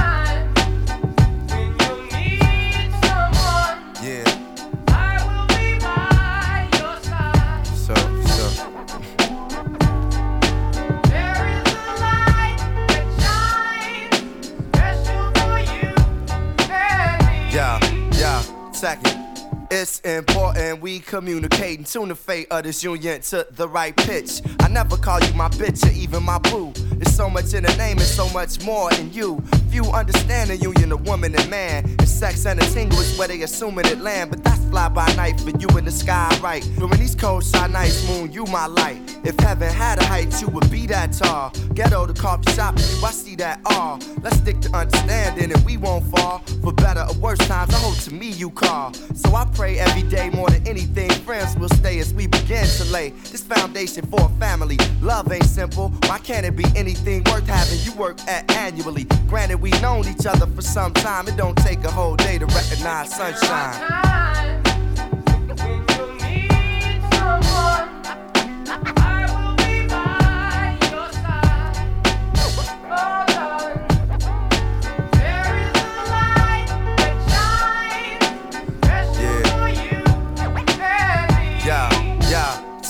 Second. 18.81 19.15
It's 19.69 19.99
important 19.99 20.81
we 20.81 20.99
communicate 21.01 21.77
and 21.77 21.85
tune 21.85 22.09
the 22.09 22.15
fate 22.15 22.47
of 22.49 22.63
this 22.63 22.83
union 22.83 23.21
to 23.21 23.45
the 23.51 23.67
right 23.67 23.95
pitch. 23.95 24.41
I 24.59 24.69
never 24.69 24.97
call 24.97 25.19
you 25.21 25.31
my 25.35 25.49
bitch 25.49 25.85
or 25.87 25.93
even 25.93 26.23
my 26.23 26.39
boo. 26.39 26.73
There's 26.95 27.15
so 27.15 27.29
much 27.29 27.53
in 27.53 27.61
the 27.63 27.75
name 27.77 27.99
and 27.99 28.07
so 28.07 28.27
much 28.29 28.65
more 28.65 28.91
in 28.95 29.13
you. 29.13 29.39
Few 29.69 29.83
understand 29.83 30.49
the 30.49 30.57
union 30.57 30.91
of 30.91 31.07
woman 31.07 31.35
and 31.35 31.47
man. 31.47 31.85
And 31.99 32.07
sex 32.07 32.47
and 32.47 32.59
a 32.59 32.65
tingle 32.73 32.97
is 32.99 33.15
where 33.19 33.27
they 33.27 33.43
assuming 33.43 33.85
it 33.85 33.99
land. 33.99 34.31
But 34.31 34.43
that's 34.43 34.65
fly 34.65 34.89
by 34.89 35.13
night 35.13 35.39
for 35.39 35.51
you 35.51 35.67
in 35.77 35.85
the 35.85 35.91
sky, 35.91 36.35
right? 36.41 36.67
During 36.79 36.99
these 36.99 37.13
cold 37.13 37.43
side 37.43 37.69
nights, 37.71 38.07
moon, 38.09 38.31
you 38.31 38.45
my 38.45 38.65
light. 38.65 38.99
If 39.23 39.39
heaven 39.39 39.71
had 39.71 39.99
a 39.99 40.05
height, 40.05 40.41
you 40.41 40.47
would 40.47 40.69
be 40.71 40.87
that 40.87 41.13
tall. 41.13 41.51
Ghetto 41.73 42.07
to 42.07 42.13
coffee 42.13 42.51
shop, 42.53 42.77
you, 42.77 43.05
I 43.05 43.11
see 43.11 43.35
that 43.35 43.59
all. 43.65 43.99
Let's 44.21 44.37
stick 44.37 44.59
to 44.61 44.75
understanding 44.75 45.51
and 45.51 45.65
we 45.65 45.77
won't 45.77 46.05
fall. 46.07 46.39
For 46.63 46.73
better 46.73 47.05
or 47.07 47.13
worse 47.19 47.37
times, 47.39 47.73
I 47.73 47.77
hope 47.77 47.97
to 47.99 48.13
me 48.13 48.31
you 48.31 48.49
call. 48.49 48.93
So 49.13 49.35
I 49.35 49.45
pray 49.53 49.77
every 49.77 50.03
day 50.03 50.29
more 50.31 50.49
than 50.49 50.65
anything, 50.67 51.09
friends 51.11 51.55
will 51.55 51.69
stay 51.69 51.99
as 51.99 52.13
we 52.13 52.27
begin 52.27 52.65
to 52.65 52.85
lay 52.85 53.09
this 53.31 53.43
foundation 53.43 54.05
for 54.07 54.21
a 54.21 54.29
family. 54.39 54.77
Love 55.01 55.31
ain't 55.31 55.45
simple, 55.45 55.89
why 56.07 56.17
can't 56.19 56.45
it 56.45 56.55
be 56.55 56.65
anything 56.75 57.23
worth 57.25 57.47
having 57.47 57.79
you 57.81 57.93
work 57.99 58.19
at 58.27 58.49
annually? 58.51 59.05
Granted, 59.27 59.61
we've 59.61 59.81
known 59.81 60.07
each 60.07 60.25
other 60.25 60.47
for 60.47 60.61
some 60.61 60.93
time, 60.93 61.27
it 61.27 61.37
don't 61.37 61.57
take 61.57 61.83
a 61.83 61.91
whole 61.91 62.15
day 62.15 62.37
to 62.37 62.45
recognize 62.47 63.15
sunshine. 63.15 64.60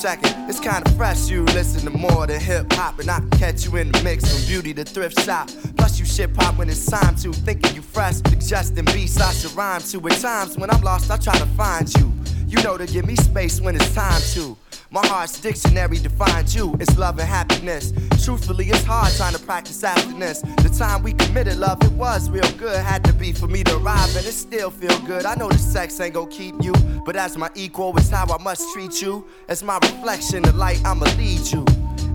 Second. 0.01 0.33
It's 0.49 0.59
kinda 0.59 0.89
fresh, 0.97 1.29
you 1.29 1.43
listen 1.43 1.81
to 1.81 1.95
more 1.95 2.25
than 2.25 2.39
hip 2.39 2.73
hop, 2.73 2.97
and 2.97 3.11
I 3.11 3.19
can 3.19 3.29
catch 3.31 3.65
you 3.65 3.75
in 3.75 3.91
the 3.91 4.01
mix 4.01 4.27
from 4.27 4.43
beauty 4.47 4.73
to 4.73 4.83
thrift 4.83 5.21
shop. 5.21 5.47
Plus, 5.77 5.99
you 5.99 6.05
shit 6.05 6.33
pop 6.33 6.57
when 6.57 6.71
it's 6.71 6.83
time 6.87 7.15
to. 7.17 7.31
Thinking 7.31 7.75
you 7.75 7.80
fresh, 7.91 8.15
suggesting 8.15 8.85
beats 8.85 9.19
I 9.19 9.33
should 9.33 9.53
rhyme 9.53 9.81
to. 9.81 10.07
At 10.07 10.19
times 10.19 10.57
when 10.57 10.69
I'm 10.69 10.81
lost, 10.81 11.11
I 11.11 11.17
try 11.17 11.37
to 11.37 11.45
find 11.57 11.93
you. 11.95 12.11
You 12.47 12.61
know 12.63 12.77
to 12.77 12.85
give 12.85 13.05
me 13.05 13.15
space 13.15 13.61
when 13.61 13.75
it's 13.75 13.93
time 13.93 14.21
to. 14.33 14.57
My 14.89 15.05
heart's 15.07 15.39
dictionary 15.39 15.99
defines 15.99 16.53
you. 16.53 16.75
It's 16.79 16.97
love 16.97 17.17
and 17.19 17.27
happiness. 17.27 17.93
Truthfully, 18.23 18.65
it's 18.65 18.83
hard 18.83 19.13
trying 19.13 19.33
to 19.33 19.39
practice 19.39 19.81
happiness. 19.81 20.41
The 20.41 20.75
time 20.77 21.01
we 21.01 21.13
committed 21.13 21.57
love, 21.57 21.81
it 21.81 21.91
was 21.93 22.29
real 22.29 22.51
good. 22.57 22.75
Had 22.75 23.03
to 23.05 23.13
be 23.13 23.31
for 23.31 23.47
me 23.47 23.63
to 23.63 23.77
arrive, 23.77 24.15
and 24.17 24.25
it 24.25 24.33
still 24.33 24.69
feel 24.69 24.97
good. 25.01 25.25
I 25.25 25.35
know 25.35 25.47
the 25.49 25.57
sex 25.57 25.99
ain't 26.01 26.15
gonna 26.15 26.29
keep 26.29 26.55
you, 26.61 26.73
but 27.05 27.15
as 27.15 27.37
my 27.37 27.49
equal, 27.55 27.95
it's 27.97 28.09
how 28.09 28.25
I 28.25 28.41
must 28.43 28.73
treat 28.73 29.01
you. 29.01 29.25
As 29.47 29.63
my 29.63 29.77
reflection, 29.81 30.43
the 30.43 30.53
light, 30.53 30.81
I'ma 30.85 31.05
lead 31.17 31.49
you. 31.51 31.65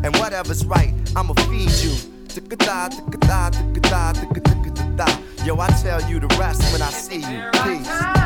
And 0.05 0.15
whatever's 0.17 0.67
right, 0.67 0.93
I'ma 1.17 1.33
feed 1.49 1.71
you. 1.83 1.97
Yo, 5.47 5.61
I 5.61 5.69
tell 5.69 6.03
you 6.11 6.19
the 6.19 6.27
rest 6.41 6.61
when 6.73 6.83
I 6.83 6.91
see 6.91 7.19
you. 7.19 7.51
Peace. 7.63 8.26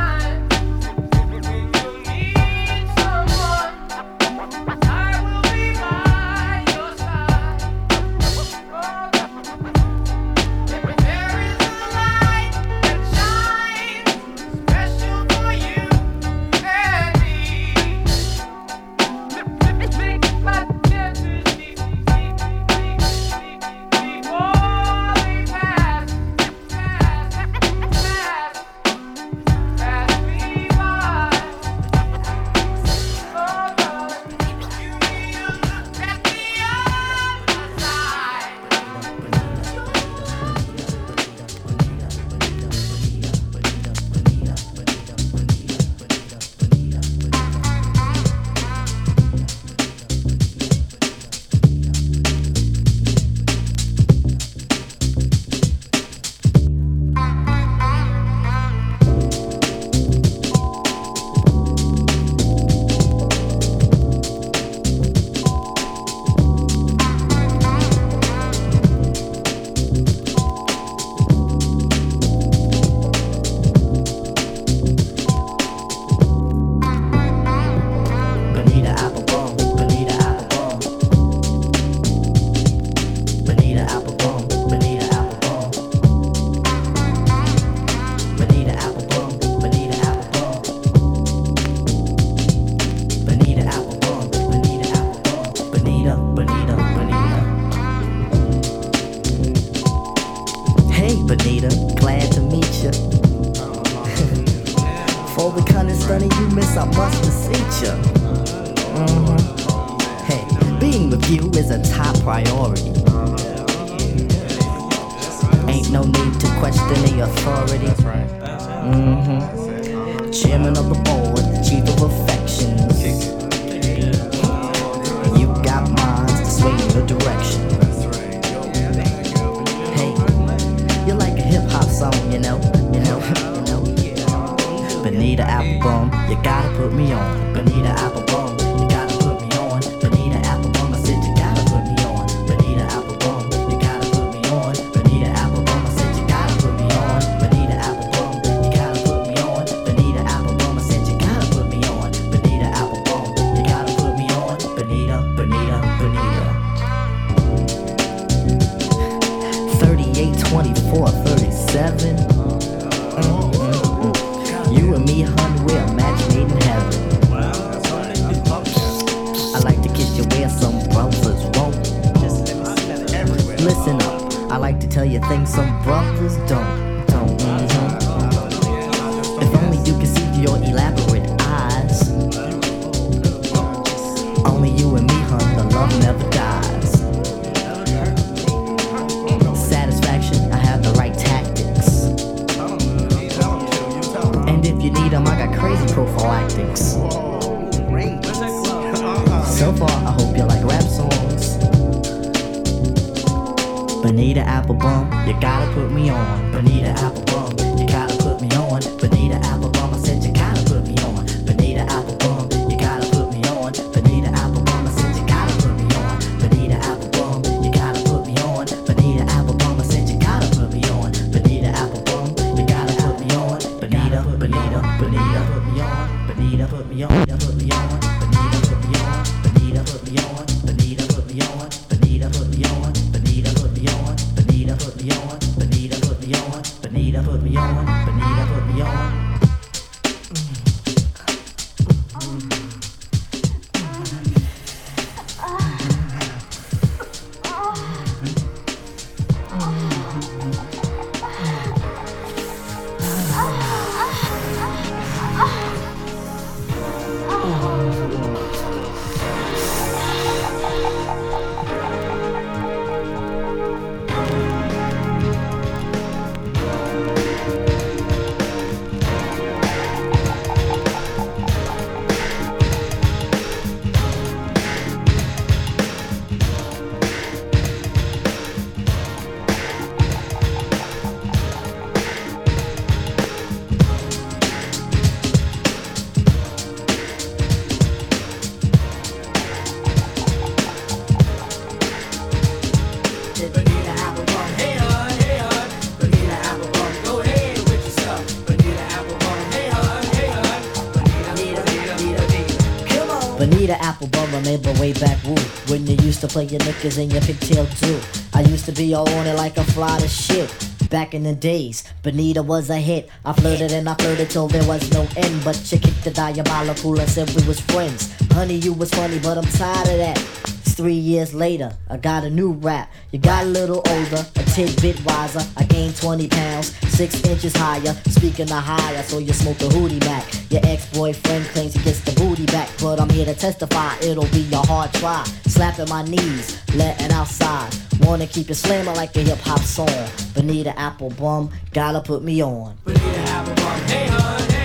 Applebum, 304.41 304.47
remember 304.47 304.81
way 304.81 304.93
back 304.93 305.23
woo. 305.25 305.35
When 305.69 305.87
you 305.87 305.97
used 306.05 306.21
to 306.21 306.29
play 306.29 306.45
your 306.45 306.61
knickers 306.61 306.99
and 306.99 307.13
your 307.13 307.23
pigtail 307.23 307.67
too. 307.67 308.01
I 308.35 308.43
used 308.43 308.67
to 308.67 308.73
be 308.73 308.95
all 308.95 309.09
on 309.09 309.27
it 309.27 309.37
like 309.37 309.57
a 309.57 309.65
fly 309.65 309.99
to 309.99 310.09
shit. 310.09 310.53
Back 310.91 311.15
in 311.15 311.23
the 311.23 311.35
days, 311.35 311.85
Bonita 312.03 312.43
was 312.43 312.69
a 312.71 312.77
hit. 312.77 313.09
I 313.25 313.33
flirted 313.33 313.73
and 313.73 313.89
I 313.89 313.95
flirted 313.95 314.31
till 314.31 314.49
there 314.49 314.67
was 314.67 314.91
no 314.93 315.07
end. 315.17 315.45
But 315.45 315.71
you 315.71 315.79
kicked 315.79 316.05
the 316.05 316.11
diabolical 316.11 316.99
and 316.99 317.09
said 317.09 317.31
we 317.31 317.47
was 317.47 317.61
friends. 317.61 318.13
Honey, 318.33 318.57
you 318.57 318.73
was 318.73 318.91
funny, 318.91 319.19
but 319.19 319.39
I'm 319.39 319.45
tired 319.45 319.89
of 319.89 319.99
that 319.99 320.60
three 320.81 320.95
years 320.95 321.35
later, 321.35 321.77
I 321.91 321.99
got 321.99 322.25
a 322.25 322.31
new 322.31 322.53
rap. 322.53 322.91
You 323.13 323.19
got 323.19 323.43
a 323.43 323.47
little 323.47 323.83
older, 323.87 324.25
a 324.37 324.43
tidbit 324.45 325.05
wiser. 325.05 325.43
I 325.59 325.65
gained 325.65 325.95
20 325.95 326.27
pounds, 326.29 326.75
six 326.89 327.23
inches 327.23 327.55
higher. 327.55 327.95
Speaking 328.09 328.51
of 328.51 328.63
higher, 328.65 329.03
so 329.03 329.19
you 329.19 329.35
smoke 329.35 329.59
the 329.59 329.67
hootie 329.67 330.01
back 330.01 330.25
Your 330.51 330.63
ex-boyfriend 330.65 331.45
claims 331.47 331.75
he 331.75 331.83
gets 331.83 332.01
the 332.01 332.13
booty 332.13 332.47
back 332.47 332.71
But 332.81 332.99
I'm 332.99 333.11
here 333.11 333.27
to 333.27 333.35
testify, 333.35 333.95
it'll 333.99 334.27
be 334.29 334.49
a 334.53 334.57
hard 334.57 334.93
try. 334.95 335.23
Slapping 335.45 335.89
my 335.91 336.03
knees, 336.03 336.59
letting 336.75 337.13
outside. 337.13 337.75
Wanna 338.01 338.27
keep 338.27 338.49
it 338.49 338.55
slamming 338.55 338.97
like 338.97 339.15
a 339.17 339.21
hip-hop 339.21 339.61
song. 339.61 340.09
Bonita 340.35 340.71
Applebum, 340.79 341.53
gotta 341.75 342.01
put 342.01 342.23
me 342.23 342.43
on. 342.43 342.79
Hun, 342.87 343.89
hey 343.89 344.60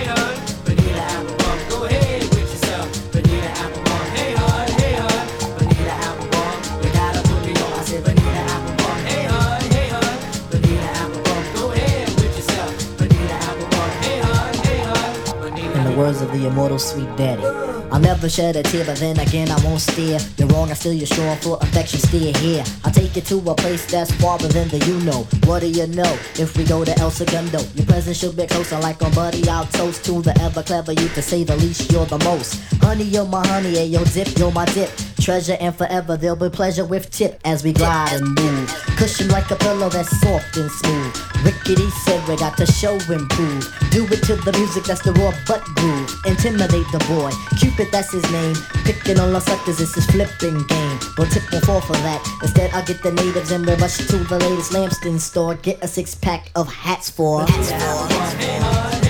words 15.96 16.20
of 16.20 16.30
the 16.32 16.46
immortal 16.46 16.78
sweet 16.78 17.08
daddy. 17.16 17.42
I'll 17.90 18.00
never 18.00 18.28
shed 18.28 18.56
a 18.56 18.62
tear, 18.62 18.84
but 18.84 18.98
then 18.98 19.18
again 19.18 19.50
I 19.50 19.64
won't 19.64 19.80
steer. 19.80 20.18
You're 20.36 20.48
wrong, 20.48 20.70
I 20.70 20.74
still 20.74 20.92
you're 20.92 21.06
strong 21.06 21.36
for 21.38 21.56
affection, 21.62 22.00
steer 22.00 22.32
here. 22.36 22.64
I'll 22.84 22.92
take 22.92 23.16
you 23.16 23.22
to 23.22 23.50
a 23.50 23.54
place 23.54 23.90
that's 23.90 24.12
farther 24.16 24.48
than 24.48 24.68
the 24.68 24.78
you 24.84 24.98
know. 25.00 25.26
What 25.44 25.60
do 25.60 25.68
you 25.68 25.86
know? 25.86 26.12
If 26.38 26.56
we 26.56 26.64
go 26.64 26.84
to 26.84 26.98
El 26.98 27.10
Segundo, 27.10 27.60
your 27.74 27.86
presence 27.86 28.18
should 28.18 28.36
be 28.36 28.46
closer 28.46 28.78
like 28.80 29.02
on 29.02 29.12
Buddy. 29.14 29.48
I'll 29.48 29.66
toast 29.66 30.04
to 30.06 30.20
the 30.20 30.36
ever 30.42 30.62
clever 30.62 30.92
you 30.92 31.08
to 31.08 31.22
say 31.22 31.44
the 31.44 31.56
least, 31.56 31.90
you're 31.90 32.06
the 32.06 32.18
most. 32.18 32.60
Honey, 32.82 33.04
you're 33.04 33.24
my 33.24 33.46
honey, 33.46 33.78
and 33.78 33.90
your 33.90 34.04
dip, 34.04 34.36
you're 34.36 34.52
my 34.52 34.66
dip. 34.66 34.90
Treasure 35.20 35.56
and 35.60 35.74
forever, 35.74 36.16
there'll 36.16 36.36
be 36.36 36.50
pleasure 36.50 36.84
with 36.84 37.10
tip 37.10 37.40
as 37.44 37.64
we 37.64 37.72
glide 37.72 38.12
and 38.12 38.28
move. 38.34 38.68
Cushion 38.98 39.28
like 39.28 39.50
a 39.50 39.56
pillow 39.56 39.88
that's 39.88 40.10
soft 40.20 40.56
and 40.56 40.70
smooth. 40.70 41.35
Rickety 41.46 41.88
said 41.90 42.26
we 42.26 42.36
got 42.36 42.56
to 42.56 42.66
show 42.66 42.94
improve. 43.08 43.62
Do 43.92 44.04
it 44.06 44.20
to 44.24 44.34
the 44.34 44.52
music 44.58 44.82
that's 44.82 45.02
the 45.02 45.12
raw 45.12 45.32
butt 45.46 45.62
groove. 45.76 46.10
Intimidate 46.26 46.90
the 46.90 46.98
boy. 47.06 47.30
Cupid, 47.56 47.92
that's 47.92 48.10
his 48.10 48.28
name. 48.32 48.56
Picking 48.84 49.20
on 49.20 49.32
the 49.32 49.38
suckers, 49.38 49.80
it's 49.80 49.94
his 49.94 50.06
flipping 50.06 50.66
game. 50.66 50.98
But 51.16 51.30
tip 51.30 51.48
will 51.52 51.60
fall 51.60 51.80
for 51.80 51.92
that. 51.92 52.20
Instead, 52.42 52.72
I'll 52.72 52.84
get 52.84 53.00
the 53.00 53.12
natives 53.12 53.52
and 53.52 53.64
we 53.64 53.74
rush 53.74 53.98
to 53.98 54.16
the 54.16 54.40
latest 54.40 54.72
Lambston 54.72 55.20
store. 55.20 55.54
Get 55.54 55.84
a 55.84 55.86
six 55.86 56.16
pack 56.16 56.50
of 56.56 56.66
hats 56.66 57.10
for. 57.10 57.46
Hey 57.46 57.78
hun, 57.78 59.05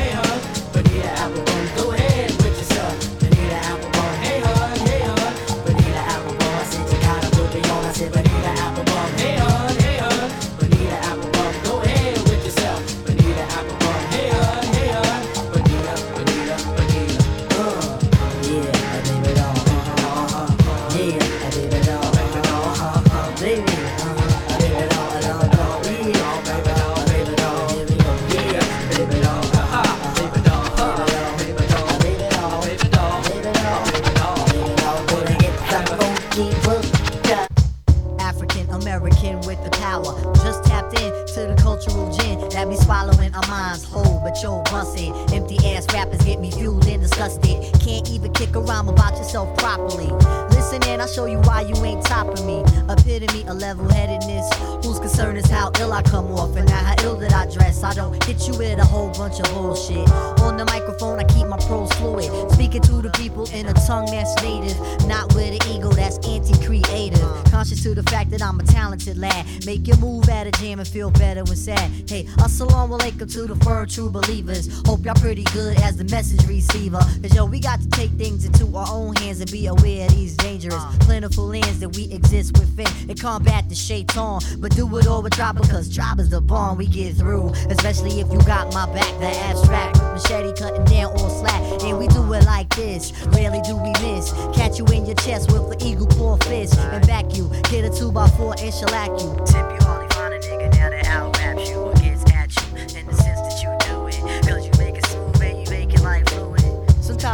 busted. 44.42 45.14
Empty 45.32 45.56
ass 45.66 45.86
rappers 45.92 46.22
get 46.22 46.40
me 46.40 46.50
fueled 46.50 46.86
and 46.86 47.00
disgusted. 47.00 47.75
Can't 47.86 48.10
even 48.10 48.32
kick 48.32 48.56
a 48.56 48.60
rhyme 48.60 48.88
about 48.88 49.16
yourself 49.16 49.56
properly. 49.58 50.10
Listen 50.50 50.82
in, 50.88 51.00
I'll 51.00 51.06
show 51.06 51.26
you 51.26 51.38
why 51.42 51.60
you 51.60 51.76
ain't 51.84 52.04
topping 52.04 52.44
me. 52.44 52.64
Epitome 52.88 53.46
of 53.46 53.58
level 53.58 53.88
headedness. 53.88 54.52
Whose 54.84 54.98
concern 54.98 55.36
is 55.36 55.46
how 55.46 55.70
ill 55.78 55.92
I 55.92 56.02
come 56.02 56.26
off 56.32 56.56
and 56.56 56.68
not 56.68 56.84
how 56.84 57.04
ill 57.04 57.14
that 57.18 57.32
I 57.32 57.46
dress. 57.48 57.84
I 57.84 57.94
don't 57.94 58.20
hit 58.24 58.48
you 58.48 58.58
with 58.58 58.80
a 58.80 58.84
whole 58.84 59.12
bunch 59.12 59.38
of 59.38 59.46
bullshit. 59.54 60.10
On 60.40 60.56
the 60.56 60.64
microphone, 60.64 61.20
I 61.20 61.24
keep 61.24 61.46
my 61.46 61.58
pros 61.58 61.92
fluid. 61.92 62.50
Speaking 62.50 62.82
to 62.82 63.02
the 63.02 63.10
people 63.10 63.48
in 63.54 63.66
a 63.66 63.74
tongue 63.86 64.06
that's 64.06 64.34
native, 64.42 64.76
not 65.06 65.32
with 65.36 65.54
an 65.54 65.70
ego 65.70 65.90
that's 65.92 66.18
anti 66.26 66.54
creative. 66.66 67.20
Conscious 67.52 67.84
to 67.84 67.94
the 67.94 68.02
fact 68.04 68.30
that 68.30 68.42
I'm 68.42 68.58
a 68.58 68.64
talented 68.64 69.16
lad. 69.16 69.46
Make 69.64 69.86
your 69.86 69.98
move 69.98 70.28
at 70.28 70.48
a 70.48 70.50
jam 70.50 70.80
and 70.80 70.88
feel 70.88 71.12
better 71.12 71.44
when 71.44 71.56
sad. 71.56 71.88
Hey, 72.10 72.24
assalamu 72.38 72.98
alaikum 72.98 73.32
to 73.32 73.46
the 73.46 73.54
firm 73.64 73.86
true 73.86 74.10
believers. 74.10 74.82
Hope 74.86 75.04
y'all 75.04 75.14
pretty 75.14 75.44
good 75.54 75.80
as 75.82 75.96
the 75.96 76.04
message 76.04 76.44
receiver. 76.48 76.98
Cause 77.22 77.32
yo, 77.32 77.44
we 77.44 77.60
got 77.60 77.75
to 77.80 77.88
take 77.90 78.10
things 78.12 78.44
into 78.44 78.76
our 78.76 78.86
own 78.90 79.14
hands 79.16 79.40
and 79.40 79.50
be 79.50 79.66
aware 79.66 80.06
of 80.06 80.12
these 80.14 80.36
dangerous, 80.36 80.74
uh. 80.74 80.92
plentiful 81.00 81.46
lands 81.46 81.80
that 81.80 81.90
we 81.90 82.10
exist 82.12 82.58
within 82.58 82.86
and 83.08 83.20
combat 83.20 83.68
the 83.68 83.74
shaitan. 83.74 84.40
But 84.58 84.72
do 84.72 84.96
it 84.98 85.06
all 85.06 85.22
with 85.22 85.34
drop 85.34 85.56
because 85.56 85.88
drop 85.94 86.18
is 86.18 86.30
the 86.30 86.40
bond 86.40 86.78
we 86.78 86.86
get 86.86 87.14
through. 87.14 87.50
Especially 87.70 88.20
if 88.20 88.32
you 88.32 88.38
got 88.40 88.72
my 88.74 88.86
back, 88.92 89.18
the 89.20 89.28
abstract. 89.48 89.98
Machete 89.98 90.52
cutting 90.58 90.84
down 90.84 91.12
all 91.18 91.30
slack. 91.30 91.82
And 91.82 91.98
we 91.98 92.08
do 92.08 92.20
it 92.32 92.44
like 92.44 92.68
this. 92.76 93.12
Rarely 93.28 93.60
do 93.62 93.76
we 93.76 93.92
miss. 94.02 94.32
Catch 94.54 94.78
you 94.78 94.86
in 94.86 95.06
your 95.06 95.16
chest 95.16 95.52
with 95.52 95.78
the 95.78 95.86
eagle 95.86 96.06
claw 96.06 96.36
fist. 96.36 96.78
And 96.78 97.06
back 97.06 97.34
you. 97.36 97.50
Get 97.70 97.84
a 97.84 97.90
2 97.90 98.12
by 98.12 98.28
4 98.28 98.54
and 98.60 98.74
shellac 98.74 99.10
you. 99.20 99.36
Tip 99.46 99.80
you 99.80 99.85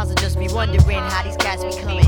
Sometimes 0.03 0.21
I 0.21 0.25
just 0.25 0.37
be 0.39 0.53
wondering 0.53 0.99
how 0.99 1.23
these 1.23 1.37
cats 1.37 1.63
be 1.63 1.71
coming 1.81 1.99
in. 1.99 2.07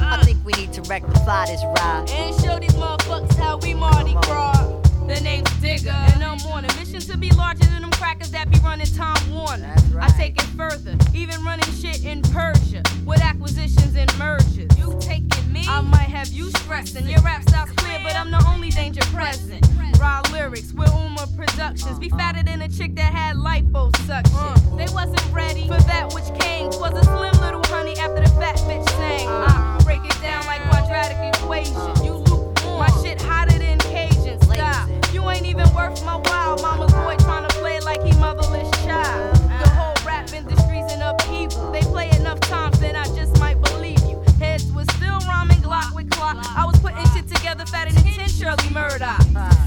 I 0.00 0.20
think 0.24 0.44
we 0.44 0.52
need 0.54 0.72
to 0.72 0.82
rectify 0.82 1.46
this 1.46 1.62
ride. 1.62 2.10
And 2.10 2.34
show 2.42 2.58
these 2.58 2.74
motherfuckers 2.74 3.36
how 3.36 3.58
we 3.58 3.72
Mardi 3.72 4.14
Gras. 4.22 4.82
The 5.06 5.20
name's 5.22 5.48
Digger, 5.60 5.90
and 5.90 6.24
I'm 6.24 6.40
on 6.46 6.64
a 6.64 6.74
mission 6.74 6.98
to 6.98 7.16
be 7.16 7.30
larger 7.30 7.64
than 7.66 7.85
crackers 7.96 8.30
that 8.30 8.50
be 8.50 8.58
running 8.60 8.86
Time 8.86 9.16
Warner. 9.32 9.74
I 10.00 10.08
take 10.10 10.36
it 10.36 10.48
further, 10.56 10.96
even 11.14 11.42
running 11.44 11.70
shit 11.72 12.04
in 12.04 12.22
Persia 12.22 12.82
with 13.04 13.22
acquisitions 13.22 13.96
and 13.96 14.10
mergers. 14.18 14.70
You 14.78 14.96
taking 15.00 15.52
me? 15.52 15.64
I 15.68 15.80
might 15.80 16.10
have 16.10 16.28
you 16.28 16.50
stressing. 16.50 17.08
Your 17.08 17.20
rap 17.22 17.42
style's 17.48 17.70
clear, 17.72 17.98
but 18.02 18.14
I'm 18.14 18.30
the 18.30 18.44
only 18.48 18.70
danger 18.70 19.00
present. 19.06 19.66
Raw 19.98 20.20
lyrics 20.30 20.72
with 20.72 20.90
Ummah 20.90 21.34
Productions. 21.36 21.98
Be 21.98 22.10
uh-uh. 22.10 22.18
fatter 22.18 22.42
than 22.42 22.62
a 22.62 22.68
chick 22.68 22.94
that 22.96 23.12
had 23.12 23.36
liposuction. 23.36 24.34
Uh-uh. 24.34 24.76
They 24.76 24.92
wasn't 24.92 25.24
ready 25.32 25.62
for 25.66 25.80
that 25.88 26.12
which 26.14 26.28
came. 26.38 26.66
Was 26.66 26.92
a 26.92 27.04
slim 27.04 27.32
little 27.40 27.64
honey 27.64 27.96
after 27.96 28.22
the 28.22 28.28
fat 28.38 28.56
bitch 28.68 28.88
sang. 28.90 29.26
Uh-uh. 29.26 29.46
I 29.48 29.84
break 29.84 30.04
it 30.04 30.20
down 30.20 30.44
like 30.46 30.60
quadratic 30.68 31.34
equation. 31.34 32.04
You 32.04 32.14
lukewarm. 32.28 32.78
My 32.78 32.90
shit 33.02 33.20
hotter 33.22 33.58
than 33.58 33.78
Cajun 33.78 34.40
style. 34.42 34.88
You 35.12 35.28
ain't 35.30 35.46
even 35.46 35.72
worth 35.74 36.04
my 36.04 36.16
while. 36.16 36.58
Mama's 36.58 36.92
boy 36.92 37.16
trying 37.24 37.48
to 37.48 37.55
play 37.98 38.12
motherless 38.18 38.70
child. 38.84 39.34
The 39.34 39.68
whole 39.70 39.94
rap 40.06 40.32
industry's 40.32 40.92
in 40.92 41.02
upheaval. 41.02 41.70
They 41.72 41.80
play 41.80 42.10
enough 42.10 42.40
times, 42.40 42.78
then 42.78 42.96
I 42.96 43.04
just 43.14 43.38
might 43.38 43.60
believe 43.60 44.00
you. 44.00 44.22
Heads 44.38 44.70
was 44.72 44.86
still 44.96 45.18
rhyming 45.20 45.58
Glock 45.58 45.94
with 45.94 46.10
clock. 46.10 46.36
I 46.56 46.64
was 46.66 46.78
putting 46.80 47.04
shit 47.14 47.28
together 47.28 47.64
fatter 47.66 47.92
than 47.92 48.04
10 48.04 48.28
Shirley. 48.28 48.56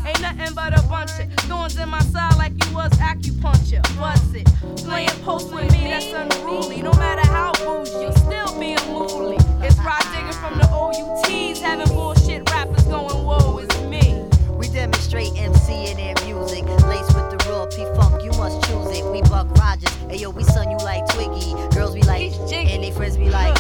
Ain't 0.06 0.22
nothing 0.22 0.54
but 0.54 0.78
a 0.78 0.82
bunch 0.88 1.12
of 1.20 1.32
thorns 1.48 1.78
in 1.78 1.90
my 1.90 2.02
side 2.02 2.36
like 2.38 2.54
you 2.66 2.76
was 2.76 2.92
acupuncture. 2.94 3.82
Was 4.00 4.34
it? 4.34 4.46
Playing 4.86 5.10
post 5.24 5.52
with 5.54 5.72
me, 5.72 5.86
that's 5.86 6.06
unruly. 6.06 6.82
No 6.82 6.94
matter 6.94 7.26
how 7.28 7.54
bougie, 7.54 7.92
you 7.92 8.12
still 8.14 8.60
be 8.60 8.74
a 8.74 8.80
mooly. 8.88 9.38
It's 9.66 9.78
Rah 9.80 10.00
Digga 10.12 10.34
from 10.36 10.58
the 10.60 10.68
OUTs 10.70 11.62
having 11.62 11.88
bullshit 11.90 12.50
rappers 12.52 12.84
going, 12.84 13.24
whoa, 13.26 13.60
is 13.60 13.82
me. 13.84 14.24
We 14.52 14.68
demonstrate 14.70 15.32
MC 15.38 15.92
and 15.92 16.00
their 16.00 16.16
music. 16.26 16.66
Laced 16.88 17.14
with 17.16 17.30
the 17.32 17.38
raw 17.50 17.66
P 17.66 17.86
funk, 17.96 18.19
you 18.19 18.19
must 18.40 18.64
choose 18.68 18.98
it. 18.98 19.06
We 19.12 19.22
Buck 19.24 19.52
Rogers. 19.58 19.92
Ayo, 20.08 20.34
we 20.34 20.44
son 20.44 20.72
you 20.72 20.78
like 20.78 21.06
Twiggy. 21.10 21.54
Girls 21.76 21.94
be 21.94 22.02
like, 22.04 22.32
and 22.52 22.84
they 22.84 22.92
friends 22.92 23.18
be 23.18 23.30
like, 23.30 23.54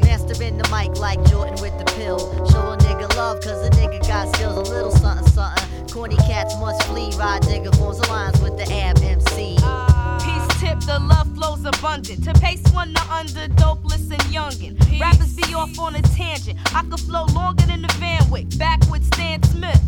Master 0.00 0.42
in 0.42 0.56
the 0.56 0.68
mic 0.70 0.98
like 0.98 1.22
Jordan 1.26 1.60
with 1.60 1.76
the 1.78 1.84
pill. 1.96 2.18
Show 2.48 2.72
a 2.72 2.76
nigga 2.78 3.14
love, 3.16 3.42
cause 3.42 3.66
a 3.66 3.70
nigga 3.70 4.00
got 4.08 4.34
skills. 4.34 4.56
A 4.56 4.72
little 4.72 4.90
something, 4.90 5.28
something. 5.28 5.86
Corny 5.88 6.16
cats 6.16 6.56
must 6.58 6.82
flee. 6.84 7.10
Rah 7.18 7.38
Digga 7.40 7.76
forms 7.76 7.98
alliance 8.00 8.40
with 8.40 8.56
the 8.56 8.64
Ab 8.72 8.98
MC. 9.02 9.58
Uh, 9.62 10.18
peace 10.24 10.60
tip, 10.60 10.80
the 10.80 10.98
love 10.98 11.32
flows 11.34 11.64
abundant. 11.66 12.24
To 12.24 12.32
pace 12.34 12.62
one 12.72 12.94
to 12.94 13.02
under, 13.12 13.48
dope, 13.48 13.84
listen, 13.84 14.18
youngin'. 14.32 14.78
Rappers 14.98 15.34
be 15.34 15.52
off 15.52 15.78
on 15.78 15.94
a 15.96 16.02
tangent. 16.02 16.58
I 16.74 16.82
could 16.88 17.00
flow 17.00 17.26
longer 17.34 17.66
than 17.66 17.82
the 17.82 17.92
Van 18.00 18.28
Wyck, 18.30 18.46
back 18.56 18.80
with 18.90 19.04
Stan 19.04 19.42
Smith. 19.42 19.80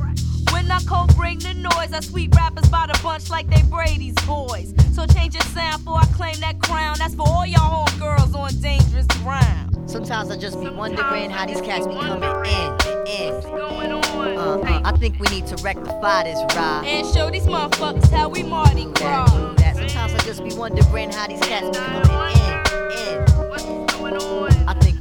When 0.56 0.70
I 0.70 0.80
cold 0.88 1.14
bring 1.16 1.38
the 1.38 1.52
noise, 1.52 1.92
I 1.92 2.00
sweep 2.00 2.34
rappers 2.34 2.66
by 2.70 2.86
the 2.86 2.98
bunch 3.02 3.28
like 3.28 3.46
they 3.50 3.60
Brady's 3.64 4.14
boys. 4.26 4.72
So 4.94 5.04
change 5.04 5.34
your 5.34 5.42
sound 5.42 5.84
before 5.84 5.98
I 5.98 6.06
claim 6.06 6.40
that 6.40 6.62
crown. 6.62 6.96
That's 6.98 7.14
for 7.14 7.28
all 7.28 7.44
y'all 7.44 7.84
homegirls 7.84 8.34
on 8.34 8.54
dangerous 8.62 9.06
ground. 9.22 9.78
Sometimes 9.88 10.30
I 10.30 10.38
just 10.38 10.58
be 10.58 10.70
wondering 10.70 11.28
how 11.28 11.44
these 11.44 11.60
cats 11.60 11.86
be 11.86 11.92
coming 11.92 12.22
in, 12.46 12.72
in. 13.06 13.32
Uh, 13.44 14.58
uh, 14.64 14.80
I 14.82 14.92
think 14.92 15.20
we 15.20 15.28
need 15.28 15.46
to 15.48 15.56
rectify 15.62 16.24
this 16.24 16.40
ride. 16.56 16.84
And 16.86 17.06
show 17.06 17.30
these 17.30 17.46
motherfuckers 17.46 18.10
how 18.10 18.30
we 18.30 18.42
Mardi 18.42 18.86
Gras. 18.94 19.26
Sometimes 19.74 20.14
I 20.14 20.18
just 20.24 20.42
be 20.42 20.54
wondering 20.54 21.12
how 21.12 21.26
these 21.26 21.40
cats 21.40 21.68
be 21.68 21.84
coming 21.84 22.00
in, 22.00 22.36
in. 22.38 22.40
I 22.40 22.48
think 22.48 22.55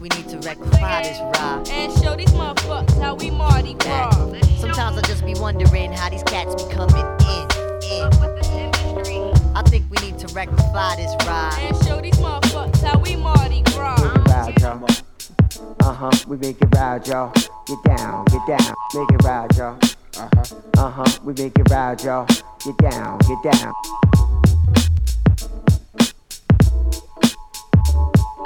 we 0.06 0.22
need 0.22 0.30
to 0.30 0.38
rectify 0.48 1.02
this 1.02 1.20
ride. 1.20 1.68
And 1.72 1.92
show 1.94 2.16
these 2.16 2.30
motherfuckers 2.30 3.02
how 3.02 3.16
we 3.16 3.32
Mardi 3.32 3.74
Gras. 3.74 4.12
Sometimes 4.60 5.00
I 5.00 5.02
just 5.02 5.26
be 5.26 5.34
wondering 5.34 5.92
how 5.92 6.10
these 6.10 6.22
cats 6.22 6.54
be 6.54 6.72
coming 6.72 6.96
in, 6.96 7.48
in. 7.90 8.14
I 9.56 9.64
think 9.66 9.90
we 9.90 9.98
need 10.06 10.20
to 10.20 10.28
rectify 10.36 10.98
this 10.98 11.12
ride. 11.26 11.58
And 11.60 11.76
show 11.88 12.02
these 12.02 12.18
motherfuckers 12.18 12.82
how 12.84 13.00
we 13.00 13.16
Mardi 13.16 13.64
Gras. 13.64 13.96
Uh 15.80 15.94
huh, 15.94 16.12
we 16.28 16.38
make 16.38 16.62
it 16.62 16.76
ride, 16.76 17.08
y'all. 17.08 17.34
Get 17.66 17.98
down, 17.98 18.26
get 18.26 18.46
down, 18.46 18.76
make 18.94 19.10
it 19.10 19.24
ride, 19.24 19.58
y'all. 19.58 19.80
Uh 20.18 20.30
huh, 20.36 20.56
uh 20.78 20.90
huh, 20.92 21.20
we 21.24 21.34
make 21.34 21.58
it 21.58 21.68
ride, 21.72 22.04
y'all. 22.04 22.28
Get 22.64 22.78
down, 22.78 23.18
get 23.20 23.42
down. 23.42 23.74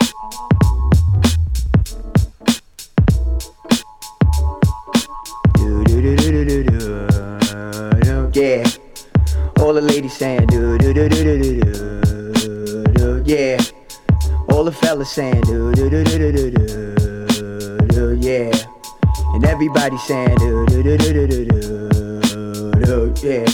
Do 0.09 0.27
do 0.31 0.48
Yeah, 8.31 8.63
all 9.59 9.73
the 9.73 9.81
ladies 9.81 10.13
saying 10.13 10.47
do 10.47 10.77
do 10.77 10.93
do 10.93 11.09
do 11.09 11.23
do 11.25 11.59
do 11.59 12.93
do. 12.93 13.23
Yeah, 13.25 13.59
all 14.49 14.63
the 14.63 14.71
fellas 14.71 15.09
saying 15.09 15.41
do 15.41 15.73
do 15.73 15.89
do 15.89 16.03
do 16.05 16.31
do 16.31 16.51
do 16.51 17.87
do. 17.89 18.15
Yeah, 18.21 18.49
and 19.33 19.43
everybody 19.43 19.97
saying 19.97 20.37
do 20.37 20.65
do 20.67 20.83
do 20.83 20.97
do 20.97 21.13
do 21.13 21.27
do 21.27 21.45
do. 22.85 23.13
Yeah. 23.21 23.45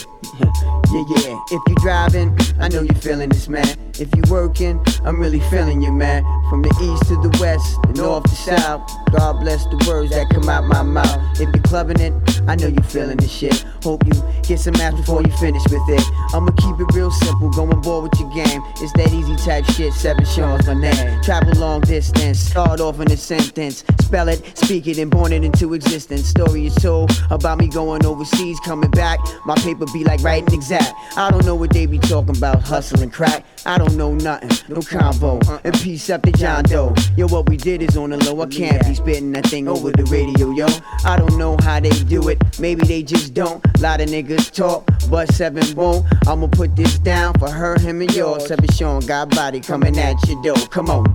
Yeah, 0.93 1.04
yeah. 1.10 1.39
If 1.52 1.62
you 1.68 1.76
driving, 1.82 2.38
I 2.60 2.70
know 2.70 2.82
you're 2.84 2.93
feeling 2.96 3.30
this, 3.30 3.50
man. 3.50 3.66
If 3.98 4.14
you 4.14 4.24
working, 4.30 4.84
I'm 5.06 5.22
really 5.22 5.39
feeling 5.39 5.82
you, 5.82 5.91
man. 5.91 6.24
From 6.50 6.62
the 6.62 6.70
east 6.84 7.08
to 7.08 7.16
the 7.16 7.38
west, 7.39 7.78
the 7.84 7.93
north 8.02 8.24
to 8.24 8.36
south. 8.36 8.91
God 9.12 9.39
bless 9.39 9.66
the 9.68 9.82
words 9.88 10.12
that 10.12 10.30
come 10.30 10.50
out 10.50 10.66
my 10.66 10.84
mouth. 10.84 11.39
If 11.39 11.54
you're 11.54 11.64
clubbing 11.64 12.02
it, 12.02 12.14
I 12.46 12.56
know 12.56 12.68
you're 12.68 12.84
feeling 12.84 13.18
this 13.18 13.32
shit. 13.32 13.66
Hope 13.84 14.06
you 14.06 14.14
get 14.43 14.60
some 14.60 14.76
ass 14.76 14.96
before 14.96 15.22
you 15.22 15.32
finish 15.38 15.64
with 15.64 15.88
it. 15.88 16.04
I'ma 16.34 16.52
keep 16.52 16.78
it 16.80 16.93
real 16.93 17.10
simple, 17.10 17.50
go 17.52 17.64
on 17.64 17.80
board 17.82 18.12
with 18.12 18.20
your 18.20 18.30
game. 18.32 18.62
It's 18.82 18.91
that 18.93 19.14
easy 19.14 19.36
type 19.38 19.64
shit, 19.66 19.93
seven 19.93 20.26
Sean's 20.26 20.68
my 20.68 20.74
name. 20.74 21.22
Travel 21.22 21.54
long 21.54 21.82
distance, 21.82 22.39
start 22.39 22.82
off 22.82 23.00
in 23.00 23.10
a 23.12 23.18
sentence. 23.18 23.86
Spell 24.02 24.28
it, 24.28 24.58
speak 24.58 24.88
it, 24.88 24.98
and 24.98 25.10
born 25.10 25.32
it 25.32 25.43
into 25.43 25.74
existence. 25.74 26.28
Story 26.28 26.68
is 26.68 26.76
told 26.76 27.12
about 27.32 27.60
me 27.60 27.70
going 27.70 28.06
overseas, 28.06 28.60
coming 28.60 28.91
back. 28.91 29.20
My 29.46 29.56
paper 29.56 29.86
be 29.93 30.04
like 30.04 30.22
writing 30.22 30.54
exact. 30.54 30.93
I 31.16 31.32
don't 31.32 31.46
know 31.46 31.56
what 31.56 31.72
they 31.72 31.86
be 31.86 32.00
talking 32.00 32.36
about, 32.38 32.62
hustling 32.62 33.10
crack. 33.10 33.46
I 33.66 33.78
don't 33.78 33.85
know 33.94 34.14
nothing, 34.14 34.50
no 34.68 34.82
combo. 34.82 35.40
And 35.64 35.74
peace 35.82 36.10
up 36.10 36.24
to 36.24 36.32
John 36.32 36.64
Doe. 36.64 36.94
Yo, 37.16 37.28
what 37.28 37.50
we 37.50 37.58
did 37.58 37.82
is 37.82 37.98
on 37.98 38.12
the 38.12 38.18
low. 38.18 38.42
I 38.42 38.48
can't 38.48 38.84
be 38.86 38.96
spitting 38.96 39.32
that 39.34 39.46
thing 39.48 39.68
over 39.68 39.92
the 39.92 40.04
radio, 40.06 40.52
yo. 40.52 40.68
I 41.04 41.18
don't 41.18 41.38
know 41.38 41.58
how 41.62 41.80
they 41.80 41.90
do 41.90 42.30
it, 42.30 42.42
maybe 42.60 42.86
they 42.86 43.04
just 43.04 43.34
don't. 43.34 43.64
Lot 43.80 44.02
of 44.02 44.10
niggas 44.10 44.52
talk, 44.52 44.86
but 45.10 45.32
seven 45.34 45.64
won't. 45.76 46.06
I'ma 46.28 46.48
put 46.48 46.76
this 46.76 46.98
down 47.00 47.34
for 47.40 47.50
her, 47.50 47.80
him, 47.80 48.02
and 48.02 48.14
yours. 48.16 48.48
Seven 48.48 48.68
Sean 48.72 49.02
got 49.06 49.30
body 49.30 49.62
coming 49.62 49.98
at 50.00 50.16
your 50.28 50.42
door. 50.42 50.68
Come 50.70 50.90
on. 50.90 51.06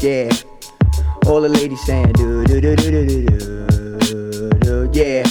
Yeah. 0.00 0.30
All 1.26 1.42
the 1.42 1.48
ladies 1.48 1.84
saying 1.84 2.12
do 2.12 2.44
do 2.46 2.60
do 2.60 2.74
do 2.74 2.90
do 2.90 3.26
do 3.26 4.58
do. 4.58 4.90
Yeah. 4.92 5.29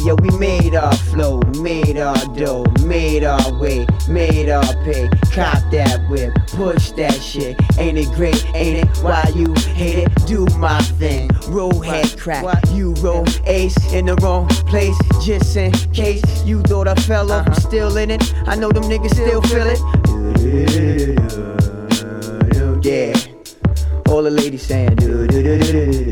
Yeah, 0.00 0.06
yo, 0.06 0.14
we 0.16 0.30
made 0.38 0.74
our 0.74 0.94
flow, 0.94 1.40
made 1.58 1.98
our 1.98 2.16
dough, 2.34 2.64
made 2.84 3.22
our 3.22 3.52
way, 3.58 3.86
made 4.08 4.48
our 4.48 4.64
pay. 4.82 5.08
Cop 5.32 5.58
that 5.72 6.06
whip, 6.08 6.32
push 6.48 6.92
that 6.92 7.12
shit. 7.12 7.60
Ain't 7.78 7.98
it 7.98 8.08
great? 8.12 8.42
Ain't 8.54 8.78
it? 8.78 8.88
Why 9.02 9.30
you 9.34 9.52
hate 9.74 9.98
it? 9.98 10.26
Do 10.26 10.46
my 10.56 10.80
thing. 10.80 11.28
Roll 11.48 11.80
head 11.80 12.18
crack, 12.18 12.64
you 12.70 12.94
roll 13.00 13.26
ace 13.44 13.76
in 13.92 14.06
the 14.06 14.14
wrong 14.16 14.48
place. 14.48 14.96
Just 15.22 15.56
in 15.56 15.72
case 15.92 16.44
you 16.44 16.62
thought 16.62 16.88
I 16.88 16.94
fell 16.94 17.30
off, 17.30 17.46
I'm 17.46 17.54
still 17.54 17.96
in 17.98 18.10
it. 18.10 18.32
I 18.46 18.56
know 18.56 18.70
them 18.70 18.84
niggas 18.84 19.10
still 19.10 19.42
feel 19.42 19.66
it. 19.66 19.80
Yeah, 22.82 23.12
all 24.10 24.22
the 24.22 24.30
ladies 24.30 24.62
saying 24.62 24.94
do 24.96 25.26
do 25.26 25.42
do 25.42 25.58
do 25.58 26.04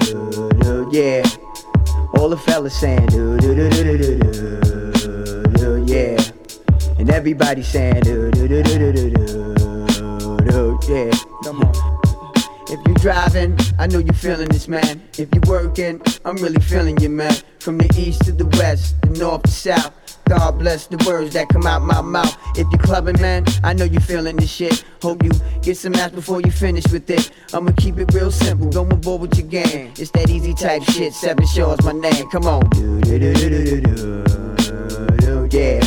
do 0.00 0.50
do. 0.60 0.90
Yeah. 0.92 1.45
All 2.14 2.28
the 2.28 2.36
fellas 2.36 2.78
saying 2.78 3.06
do 3.06 3.38
do 3.38 3.54
do 3.54 3.70
do 3.70 3.98
do 3.98 4.18
do 4.18 5.42
do 5.52 5.84
yeah, 5.86 6.16
and 6.98 7.10
everybody 7.10 7.62
saying 7.62 8.00
do 8.00 8.30
do 8.30 8.48
do 8.48 8.62
do 8.62 8.78
do 8.78 8.92
do 8.92 9.10
do 9.10 10.78
yeah. 10.88 11.10
Come 11.42 11.62
on. 11.62 11.72
If 12.68 12.80
you 12.86 12.94
driving, 12.94 13.56
I 13.78 13.86
know 13.86 13.98
you 13.98 14.12
feeling 14.12 14.48
this, 14.48 14.66
man. 14.68 15.02
If 15.18 15.28
you 15.34 15.40
working, 15.46 16.00
I'm 16.24 16.36
really 16.36 16.60
feeling 16.60 16.96
you, 16.98 17.08
man. 17.08 17.34
From 17.60 17.78
the 17.78 17.88
east 17.96 18.24
to 18.24 18.32
the 18.32 18.46
west, 18.58 19.00
the 19.02 19.10
north 19.18 19.42
to 19.42 19.50
south. 19.50 19.92
God 20.28 20.58
bless 20.58 20.86
the 20.88 20.96
words 21.06 21.34
that 21.34 21.48
come 21.48 21.66
out 21.66 21.82
my 21.82 22.00
mouth. 22.00 22.36
If 22.56 22.66
you 22.72 22.78
clubbing, 22.78 23.20
man, 23.20 23.44
I 23.62 23.72
know 23.72 23.84
you 23.84 24.00
feeling 24.00 24.36
this 24.36 24.50
shit. 24.50 24.84
Hope 25.00 25.22
you 25.22 25.30
get 25.62 25.76
some 25.76 25.94
ass 25.94 26.10
before 26.10 26.40
you 26.40 26.50
finish 26.50 26.84
with 26.90 27.08
it. 27.10 27.30
I'ma 27.54 27.70
keep 27.76 27.98
it 27.98 28.12
real 28.12 28.32
simple, 28.32 28.68
go 28.68 28.82
on 28.82 29.00
board 29.00 29.22
with 29.22 29.38
your 29.38 29.46
game. 29.46 29.92
It's 29.96 30.10
that 30.12 30.28
easy 30.28 30.52
type 30.52 30.82
shit. 30.82 31.12
Seven 31.12 31.46
shows 31.46 31.80
my 31.84 31.92
name. 31.92 32.28
Come 32.30 32.46
on, 32.46 32.62
yeah. 35.52 35.80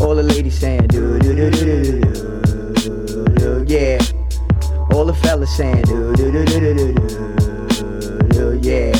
All 0.00 0.14
the 0.14 0.22
ladies 0.22 0.58
saying 0.58 0.86
do 0.86 1.18
do 1.18 1.34
do 1.34 1.50
do 1.50 2.00
do 2.74 3.24
do 3.34 3.64
yeah. 3.66 3.98
All 4.92 5.04
the 5.04 5.14
fellas 5.22 5.54
saying 5.56 5.82
do 5.82 6.14
do 6.14 6.30
do 6.30 6.44
do 6.44 6.94
do 8.20 8.28
do 8.28 8.60
yeah. 8.62 8.96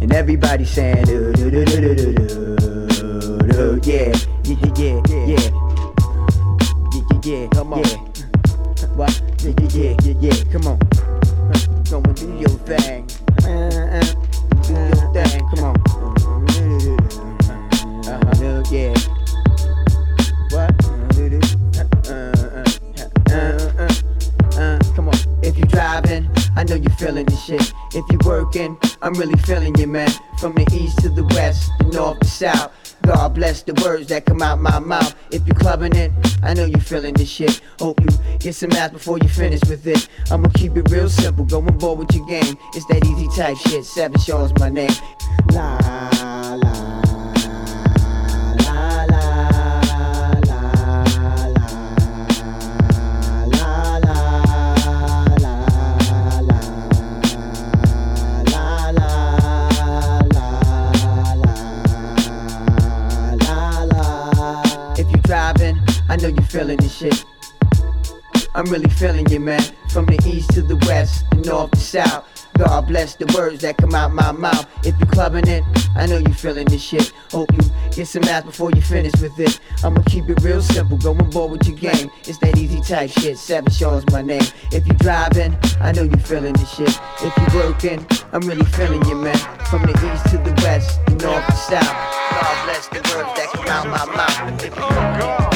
And 0.00 0.12
everybody 0.14 0.64
saying 0.64 1.04
do 1.04 1.32
do 1.34 1.50
do 1.50 1.64
do 1.64 1.94
do 1.94 2.14
do 2.14 2.75
do 3.46 3.78
do 3.80 3.90
yeah. 3.90 4.12
Yeah 4.44 4.56
yeah 4.76 5.00
yeah 5.06 5.26
yeah. 5.26 5.50
Yeah 6.92 7.20
yeah 7.22 7.48
come 7.48 7.72
on. 7.72 7.78
Yeah. 7.84 7.96
What? 8.94 9.22
Yeah 9.42 9.54
yeah 9.70 9.96
yeah 10.02 10.14
yeah 10.20 10.38
come 10.52 10.66
on. 10.66 10.78
Come 11.86 12.02
on 12.06 12.14
do 12.14 12.26
your 12.38 12.56
thing. 12.66 13.08
Uh, 13.44 13.48
uh, 13.98 14.10
do 14.62 14.72
your 14.74 15.12
thing. 15.12 15.40
Come 15.54 15.64
on. 15.64 15.76
Uh 18.06 18.20
huh. 18.34 18.62
Yeah. 18.70 18.94
What? 20.50 20.70
Uh, 22.08 22.12
uh, 22.12 22.64
uh, 23.30 23.42
uh, 23.78 24.58
uh, 24.58 24.78
come 24.94 25.08
on. 25.08 25.18
If 25.42 25.58
you 25.58 25.64
driving, 25.66 26.30
I 26.56 26.64
know 26.64 26.76
you're 26.76 26.90
feeling 26.92 27.26
this 27.26 27.44
shit. 27.44 27.72
If 27.94 28.04
you're 28.10 28.20
working, 28.24 28.78
I'm 29.02 29.14
really 29.14 29.38
feeling 29.38 29.74
you, 29.76 29.86
man. 29.86 30.10
From 30.38 30.54
the 30.54 30.66
east 30.72 30.98
to 31.00 31.08
the 31.08 31.24
west, 31.34 31.70
the 31.78 31.84
north 31.86 32.20
to 32.20 32.26
south. 32.26 32.72
God 33.06 33.34
bless 33.34 33.62
the 33.62 33.72
words 33.84 34.08
that 34.08 34.24
come 34.24 34.42
out 34.42 34.60
my 34.60 34.80
mouth. 34.80 35.14
If 35.30 35.46
you 35.46 35.54
clubbing 35.54 35.94
it, 35.94 36.10
I 36.42 36.54
know 36.54 36.64
you 36.64 36.80
feeling 36.80 37.14
this 37.14 37.28
shit. 37.28 37.60
Hope 37.78 38.00
you 38.00 38.08
get 38.40 38.56
some 38.56 38.72
ass 38.72 38.90
before 38.90 39.18
you 39.18 39.28
finish 39.28 39.60
with 39.68 39.86
it. 39.86 40.08
I'ma 40.28 40.48
keep 40.54 40.76
it 40.76 40.90
real 40.90 41.08
simple, 41.08 41.44
go 41.44 41.58
on 41.58 41.78
board 41.78 42.00
with 42.00 42.12
your 42.12 42.26
game. 42.26 42.58
It's 42.74 42.84
that 42.86 43.06
easy 43.06 43.28
type 43.28 43.58
shit. 43.58 43.84
Seven 43.84 44.18
shows 44.20 44.52
my 44.58 44.70
name. 44.70 44.90
La 45.52 46.15
feeling 66.56 66.78
this 66.78 66.96
shit. 66.96 67.24
I'm 68.54 68.64
really 68.66 68.88
feeling 68.88 69.28
you, 69.28 69.40
man. 69.40 69.60
From 69.90 70.06
the 70.06 70.18
east 70.26 70.52
to 70.52 70.62
the 70.62 70.76
west, 70.88 71.28
the 71.28 71.36
north 71.36 71.70
to 71.72 71.76
south. 71.76 72.24
God 72.56 72.88
bless 72.88 73.14
the 73.16 73.26
words 73.36 73.60
that 73.60 73.76
come 73.76 73.94
out 73.94 74.14
my 74.14 74.32
mouth. 74.32 74.66
If 74.82 74.98
you 74.98 75.04
clubbing 75.04 75.46
it, 75.48 75.62
I 75.94 76.06
know 76.06 76.16
you 76.16 76.32
feeling 76.32 76.64
this 76.64 76.82
shit. 76.82 77.12
Hope 77.30 77.52
you 77.52 77.60
get 77.92 78.06
some 78.06 78.24
ass 78.24 78.44
before 78.44 78.70
you 78.70 78.80
finish 78.80 79.12
with 79.20 79.38
it. 79.38 79.60
I'ma 79.84 80.00
keep 80.06 80.30
it 80.30 80.40
real 80.40 80.62
simple, 80.62 80.96
go 80.96 81.10
on 81.10 81.28
board 81.28 81.50
with 81.50 81.68
your 81.68 81.76
game. 81.76 82.10
It's 82.24 82.38
that 82.38 82.56
easy 82.56 82.80
type 82.80 83.10
shit. 83.10 83.36
Seven 83.36 83.70
shows 83.70 84.06
my 84.06 84.22
name. 84.22 84.46
If 84.72 84.86
you 84.86 84.94
driving, 84.94 85.54
I 85.80 85.92
know 85.92 86.04
you 86.04 86.16
feeling 86.16 86.54
this 86.54 86.72
shit. 86.72 86.98
If 87.20 87.36
you 87.36 87.58
working, 87.60 88.06
I'm 88.32 88.40
really 88.48 88.64
feeling 88.64 89.04
you, 89.04 89.16
man. 89.16 89.36
From 89.66 89.82
the 89.82 89.92
east 89.92 90.24
to 90.30 90.38
the 90.38 90.58
west, 90.64 91.04
the 91.04 91.16
north 91.16 91.44
to 91.44 91.52
south. 91.52 91.96
God 92.32 92.64
bless 92.64 92.88
the 92.88 93.00
words 93.12 93.32
that 93.36 93.48
come 93.52 93.68
out 93.68 94.08
my 94.08 94.16
mouth. 94.16 94.64
If 94.64 94.74
you 94.74 94.82
oh, 94.82 95.55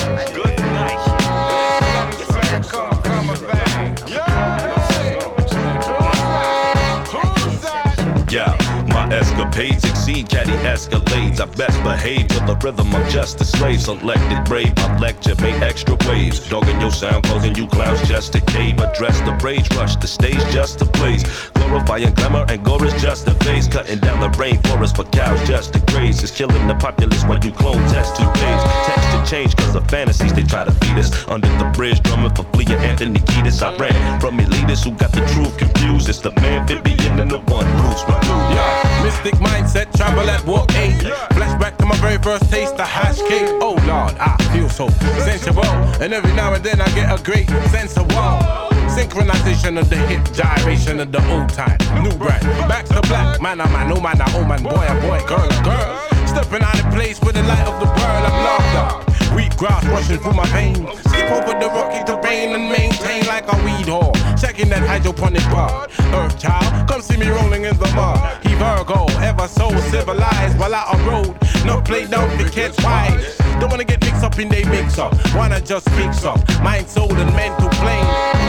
my 9.51 9.65
escapades 9.65 9.85
exceed 9.85 10.29
caddy 10.29 10.53
escalades. 10.65 11.41
I 11.41 11.47
best 11.47 11.83
behave 11.83 12.29
to 12.29 12.41
the 12.47 12.57
rhythm. 12.63 12.95
I'm 12.95 13.09
just 13.11 13.41
a 13.41 13.45
slave, 13.45 13.81
selected 13.81 14.45
brave. 14.45 14.75
My 14.77 14.99
lecture 14.99 15.35
made 15.41 15.63
extra 15.63 15.97
waves. 16.09 16.49
Dogging 16.49 16.81
your 16.81 16.91
sound, 16.91 17.25
causing 17.25 17.55
you 17.55 17.67
clowns 17.67 18.07
just 18.09 18.33
to 18.35 18.41
cave. 18.41 18.79
Address 18.79 19.21
the 19.21 19.33
rage, 19.43 19.69
rush 19.77 19.97
the 19.97 20.07
stage 20.07 20.41
just 20.53 20.79
to 20.81 20.85
blaze. 20.85 21.25
Glorifying 21.55 22.15
glamour 22.15 22.47
and 22.49 22.65
gore 22.65 22.85
is 22.85 22.95
just 23.03 23.27
a 23.29 23.35
phase. 23.45 23.69
Cutting 23.69 23.99
down 23.99 24.21
the 24.21 24.29
rainforest 24.39 24.97
for 24.97 25.05
cows 25.05 25.41
just 25.47 25.73
to 25.75 25.81
graze. 25.93 26.23
It's 26.23 26.33
killing 26.33 26.67
the 26.67 26.75
populace 26.75 27.25
when 27.25 27.43
you 27.43 27.53
clone 27.53 27.83
test 27.89 28.17
two 28.17 28.31
days. 28.41 28.63
Texture 28.87 29.25
change 29.27 29.57
cause 29.57 29.73
the 29.73 29.83
fantasies 29.83 30.33
they 30.33 30.43
try 30.43 30.65
to 30.65 30.73
feed 30.73 30.99
us. 30.99 31.11
Under 31.29 31.49
the 31.59 31.71
bridge, 31.75 32.03
drumming 32.03 32.35
for 32.35 32.45
Flea 32.53 32.67
and 32.75 32.83
Anthony 32.85 33.21
Kiedis. 33.21 33.63
I 33.63 33.77
ran 33.77 34.21
from 34.21 34.39
elitists 34.39 34.85
who 34.85 34.93
got 34.93 35.13
the 35.13 35.25
truth 35.35 35.57
confused. 35.59 36.09
It's 36.09 36.21
the 36.21 36.33
man, 36.33 36.67
Vivian, 36.67 37.19
and 37.21 37.31
the 37.31 37.39
one 37.39 37.67
Bruce 37.79 38.05
Wayne. 38.09 38.21
Yeah, 38.55 39.00
mystic 39.03 39.35
mindset, 39.35 39.93
travel 39.97 40.29
at 40.29 40.45
walk 40.47 40.73
eight. 40.75 41.01
Flashback 41.37 41.77
to 41.79 41.87
my 41.87 41.97
very 41.97 42.19
first 42.19 42.51
taste 42.51 42.75
of 42.75 42.89
hash 42.89 43.19
cake. 43.19 43.49
Oh 43.61 43.77
Lord, 43.87 44.15
I 44.19 44.37
feel 44.53 44.69
so 44.69 44.89
sensual. 45.25 45.65
And 46.03 46.13
every 46.13 46.33
now 46.35 46.53
and 46.55 46.65
then 46.65 46.81
I 46.81 46.89
get 46.95 47.09
a 47.13 47.23
great 47.23 47.49
sense 47.71 47.97
of 47.97 48.07
wow. 48.13 48.69
Synchronization 48.89 49.79
of 49.79 49.89
the 49.89 49.97
hip, 49.97 50.25
gyration 50.33 51.01
of 51.01 51.13
the 51.13 51.23
old 51.33 51.49
time. 51.49 51.79
New 52.03 52.17
brand, 52.17 52.43
back 52.69 52.87
to 52.87 53.01
black. 53.03 53.41
Man, 53.41 53.61
I'm 53.61 53.73
man, 53.73 53.93
oh 53.93 54.01
man, 54.01 54.21
oh 54.21 54.45
man, 54.45 54.63
boy, 54.63 54.87
oh 54.89 55.01
boy, 55.01 55.21
girl, 55.27 55.49
girl. 55.63 56.27
Stepping 56.27 56.63
out 56.63 56.79
of 56.85 56.93
place 56.93 57.21
with 57.21 57.35
the 57.35 57.43
light 57.43 57.67
of 57.67 57.81
the 57.81 57.87
world, 57.87 58.25
I'm 58.27 58.45
locked 58.45 58.75
up. 58.77 59.10
Wheat 59.35 59.57
grass 59.57 59.85
rushing 59.87 60.19
through 60.19 60.35
my 60.35 60.47
veins. 60.49 60.79
Skip 61.09 61.31
over 61.31 61.59
the 61.59 61.67
rocky 61.67 62.03
terrain 62.05 62.55
and 62.55 62.69
maintain 62.71 63.27
like 63.27 63.47
a 63.53 63.57
weed 63.65 63.87
whore. 63.87 64.15
Checking 64.41 64.69
that 64.71 64.83
hydroponic 64.83 65.45
bar. 65.51 65.89
Earth 66.15 66.39
child, 66.39 66.89
come 66.89 67.03
see 67.03 67.17
me 67.17 67.29
rolling 67.29 67.65
in 67.65 67.77
the 67.79 67.91
mud. 67.95 68.19
He 68.45 68.55
Virgo, 68.55 69.07
ever 69.21 69.47
so 69.49 69.71
civilized 69.91 70.59
while 70.59 70.75
on 70.75 71.07
road. 71.07 71.37
No 71.65 71.81
play 71.81 72.07
down 72.07 72.29
to 72.39 72.49
catch 72.51 72.77
wise. 72.83 73.37
Don't 73.61 73.71
wanna 73.71 73.85
get 73.85 74.01
mixed 74.03 74.25
up 74.25 74.39
in 74.39 74.49
they 74.49 74.65
mix 74.65 74.99
up. 74.99 75.13
Wanna 75.35 75.61
just 75.61 75.89
fix 75.91 76.25
up. 76.25 76.41
Mind, 76.63 76.89
soul, 76.89 77.13
and 77.13 77.33
mental 77.37 77.69
plane. 77.81 78.07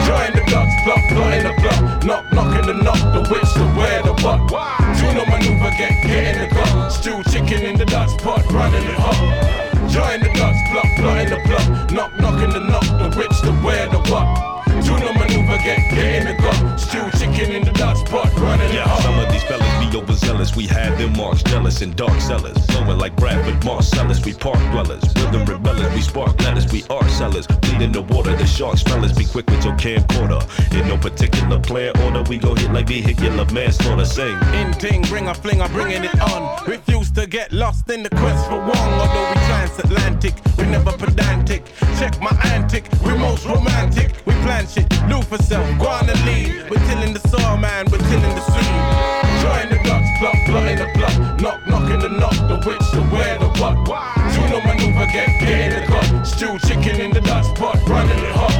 Join 0.08 0.32
the 0.32 0.42
ducks, 0.50 0.74
pluck, 0.84 1.04
not 1.12 1.34
in 1.34 1.44
the 1.44 1.54
pluck. 1.60 2.04
Knock, 2.04 2.32
knock 2.32 2.58
in 2.58 2.66
the 2.66 2.82
knock, 2.82 3.02
the 3.14 3.20
witch, 3.30 3.52
the 3.54 3.66
where, 3.76 4.02
the 4.02 4.14
what. 4.24 4.38
Do 4.98 5.06
no 5.14 5.24
maneuver, 5.26 5.70
get, 5.76 6.02
get 6.02 6.36
in 6.36 6.48
the 6.48 6.54
gut. 6.54 6.90
Stew 6.90 7.22
chicken 7.30 7.62
in 7.66 7.78
the 7.78 7.84
Dutch 7.84 8.16
pot, 8.22 8.44
running 8.50 8.82
it 8.82 8.98
up. 8.98 9.31
Overzealous. 20.02 20.56
We 20.56 20.66
had 20.66 20.98
them 20.98 21.12
marks 21.16 21.42
jealous 21.42 21.80
and 21.82 21.94
dark 21.94 22.20
cellars. 22.20 22.58
Flowing 22.66 22.98
like 22.98 23.14
Branford 23.16 23.60
Marsalis. 23.62 24.24
We 24.24 24.34
park 24.34 24.58
dwellers. 24.72 25.02
Rhythm 25.16 25.44
rebellers. 25.44 25.94
We 25.94 26.00
spark 26.00 26.40
letters. 26.42 26.70
We 26.72 26.84
are 26.90 27.08
sellers. 27.08 27.46
Bleed 27.46 27.82
in 27.82 27.92
the 27.92 28.02
water. 28.02 28.34
The 28.36 28.46
sharks 28.46 28.82
fellas. 28.82 29.12
Be 29.12 29.24
quick 29.24 29.48
with 29.48 29.64
your 29.64 29.74
camcorder. 29.76 30.42
In 30.78 30.88
no 30.88 30.96
particular 30.96 31.60
plan 31.60 31.96
order. 32.02 32.22
We 32.28 32.38
go 32.38 32.54
hit 32.54 32.72
like 32.72 32.88
vehicular 32.88 33.46
manslaughter. 33.52 34.04
Sing. 34.04 34.36
In 34.54 34.72
ting, 34.72 35.02
bring 35.02 35.28
a 35.28 35.34
fling, 35.34 35.62
I'm 35.62 35.72
bringing 35.72 36.04
it 36.04 36.20
on. 36.20 36.66
Refuse 36.66 37.10
to 37.12 37.26
get 37.26 37.52
lost 37.52 37.88
in 37.90 38.02
the 38.02 38.10
quest 38.10 38.48
for 38.48 38.58
one. 38.58 38.76
Although 38.76 39.28
we 39.30 39.36
transatlantic, 39.46 40.34
we 40.58 40.64
never 40.64 40.92
pedantic. 40.92 41.64
Check 41.98 42.20
my 42.20 42.36
antic, 42.44 42.88
we 43.04 43.16
most 43.16 43.46
romantic. 43.46 44.14
We 44.26 44.34
plan 44.42 44.66
shit, 44.66 44.90
new 45.06 45.22
for 45.22 45.38
self, 45.38 45.66
go 45.78 45.86
on 45.88 46.06
the 46.06 46.14
lead. 46.26 46.68
We're 46.70 46.84
tilling 46.88 47.14
the 47.14 47.20
soil, 47.28 47.56
man, 47.56 47.86
we're 47.90 47.98
tilling 47.98 48.34
the 48.34 48.44
scene. 48.52 48.82
Join 49.42 49.68
the 49.70 49.78
blocks, 49.92 50.18
plot, 50.18 50.36
plot 50.46 50.68
in 50.68 50.78
the 50.78 50.88
block. 50.94 51.40
Knock, 51.40 51.66
knocking 51.66 52.00
the 52.00 52.08
knock, 52.08 52.36
the 52.48 52.56
witch, 52.66 52.86
the 52.92 53.02
where, 53.12 53.38
the 53.38 53.48
what. 53.60 53.76
Juno 54.32 54.60
maneuver, 54.66 55.06
get, 55.12 55.28
get 55.40 55.72
in 55.72 55.80
the 55.80 55.86
gut. 55.86 56.26
Stew 56.26 56.58
chicken 56.66 57.00
in 57.00 57.10
the 57.12 57.20
dust 57.20 57.54
pot, 57.54 57.76
running 57.88 58.18
it 58.18 58.32
hot. 58.32 58.52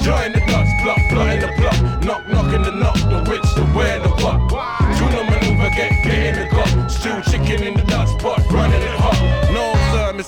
Join 0.00 0.32
the 0.32 0.40
dots, 0.40 0.70
plot, 0.82 0.98
plot 1.10 1.34
in 1.34 1.40
the 1.40 1.50
block. 1.58 2.04
Knock, 2.04 2.28
knocking 2.28 2.62
the 2.62 2.72
knock, 2.72 2.96
the 2.96 3.30
witch, 3.30 3.54
the 3.54 3.64
where, 3.74 4.00
the 4.00 4.08
what. 4.08 4.77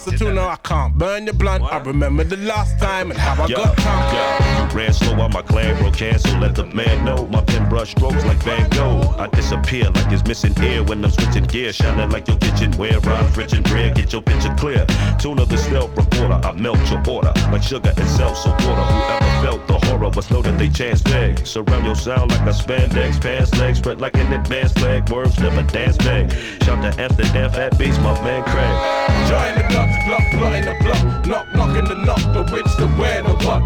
Tuna, 0.05 0.41
I 0.41 0.57
can't 0.57 0.97
burn 0.97 1.27
your 1.27 1.35
blunt. 1.35 1.63
I 1.65 1.79
remember 1.79 2.25
the 2.25 2.39
last 2.39 2.79
time 2.79 3.11
and 3.11 3.21
how 3.21 3.33
I 3.43 3.49
got 3.49 3.79
yeah. 3.79 4.69
You 4.69 4.77
ran 4.77 4.93
slow 4.93 5.21
on 5.21 5.33
my 5.33 5.43
clan, 5.43 5.81
bro. 5.81 5.91
Cancel, 5.93 6.39
let 6.41 6.55
the 6.55 6.65
man 6.67 7.05
know. 7.05 7.27
My 7.27 7.43
pen 7.43 7.69
brush 7.69 7.91
strokes 7.91 8.25
like 8.25 8.43
Van 8.43 8.69
Gogh. 8.71 9.15
I 9.19 9.27
disappear 9.29 9.91
like 9.91 10.11
it's 10.13 10.25
missing 10.27 10.55
air 10.63 10.83
when 10.83 11.05
I'm 11.05 11.11
switching 11.11 11.45
gear. 11.45 11.73
Shining 11.73 12.11
like 12.11 12.29
your 12.29 12.39
kitchen 12.39 12.73
where 12.73 12.99
rhymes 13.01 13.37
rich 13.37 13.53
and 13.53 13.69
rare. 13.71 13.93
Get 13.93 14.13
your 14.13 14.23
picture 14.23 14.55
clear. 14.57 14.87
Tuna 15.19 15.45
the 15.45 15.59
stealth 15.59 15.97
reporter. 15.97 16.41
I 16.47 16.53
melt 16.53 16.79
your 16.91 17.03
order 17.09 17.33
like 17.53 17.63
sugar 17.63 17.93
and 17.95 18.09
seltzer 18.09 18.51
water. 18.51 18.83
Whoever 18.83 19.43
felt 19.43 19.67
the 19.67 19.87
horror 19.87 20.11
must 20.15 20.31
know 20.31 20.43
that 20.43 20.59
they 20.59 20.69
chance 20.69 21.03
bag. 21.03 21.47
Surround 21.47 21.85
your 21.85 21.95
sound 21.95 22.31
like 22.31 22.41
a 22.41 22.53
spandex. 22.53 23.21
Pants 23.21 23.55
legs 23.59 23.79
spread 23.79 24.01
like 24.01 24.17
an 24.17 24.33
advanced 24.33 24.79
flag. 24.79 25.09
Words 25.11 25.39
never 25.41 25.63
dance 25.63 25.99
back. 25.99 26.31
Shout 26.63 26.81
to 26.83 27.03
Amsterdam, 27.03 27.51
fat 27.51 27.79
beats, 27.79 27.99
my 27.99 28.15
man 28.23 28.43
Craig. 28.45 29.29
Join 29.29 29.55
the 29.57 29.75
dots, 29.75 29.97
plot 30.05 30.55
in 30.55 30.65
the 30.65 30.75
block. 30.81 31.27
Knock, 31.27 31.47
knocking 31.55 31.85
the 31.85 31.95
knock, 31.95 32.23
the 32.33 32.43
witch, 32.53 32.73
the 32.77 32.89
where, 32.99 33.23
the 33.23 33.35
what. 33.45 33.61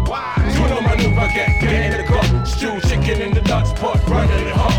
Juno 0.53 0.81
maneuver, 0.81 1.27
get, 1.33 1.49
get 1.61 1.73
in 1.73 1.91
the 1.97 2.03
gut. 2.07 2.47
Stew 2.47 2.79
chicken 2.81 3.21
in 3.21 3.33
the 3.33 3.41
dots 3.41 3.71
pot, 3.73 3.99
running 4.07 4.47
it 4.47 4.53
hot. 4.55 4.75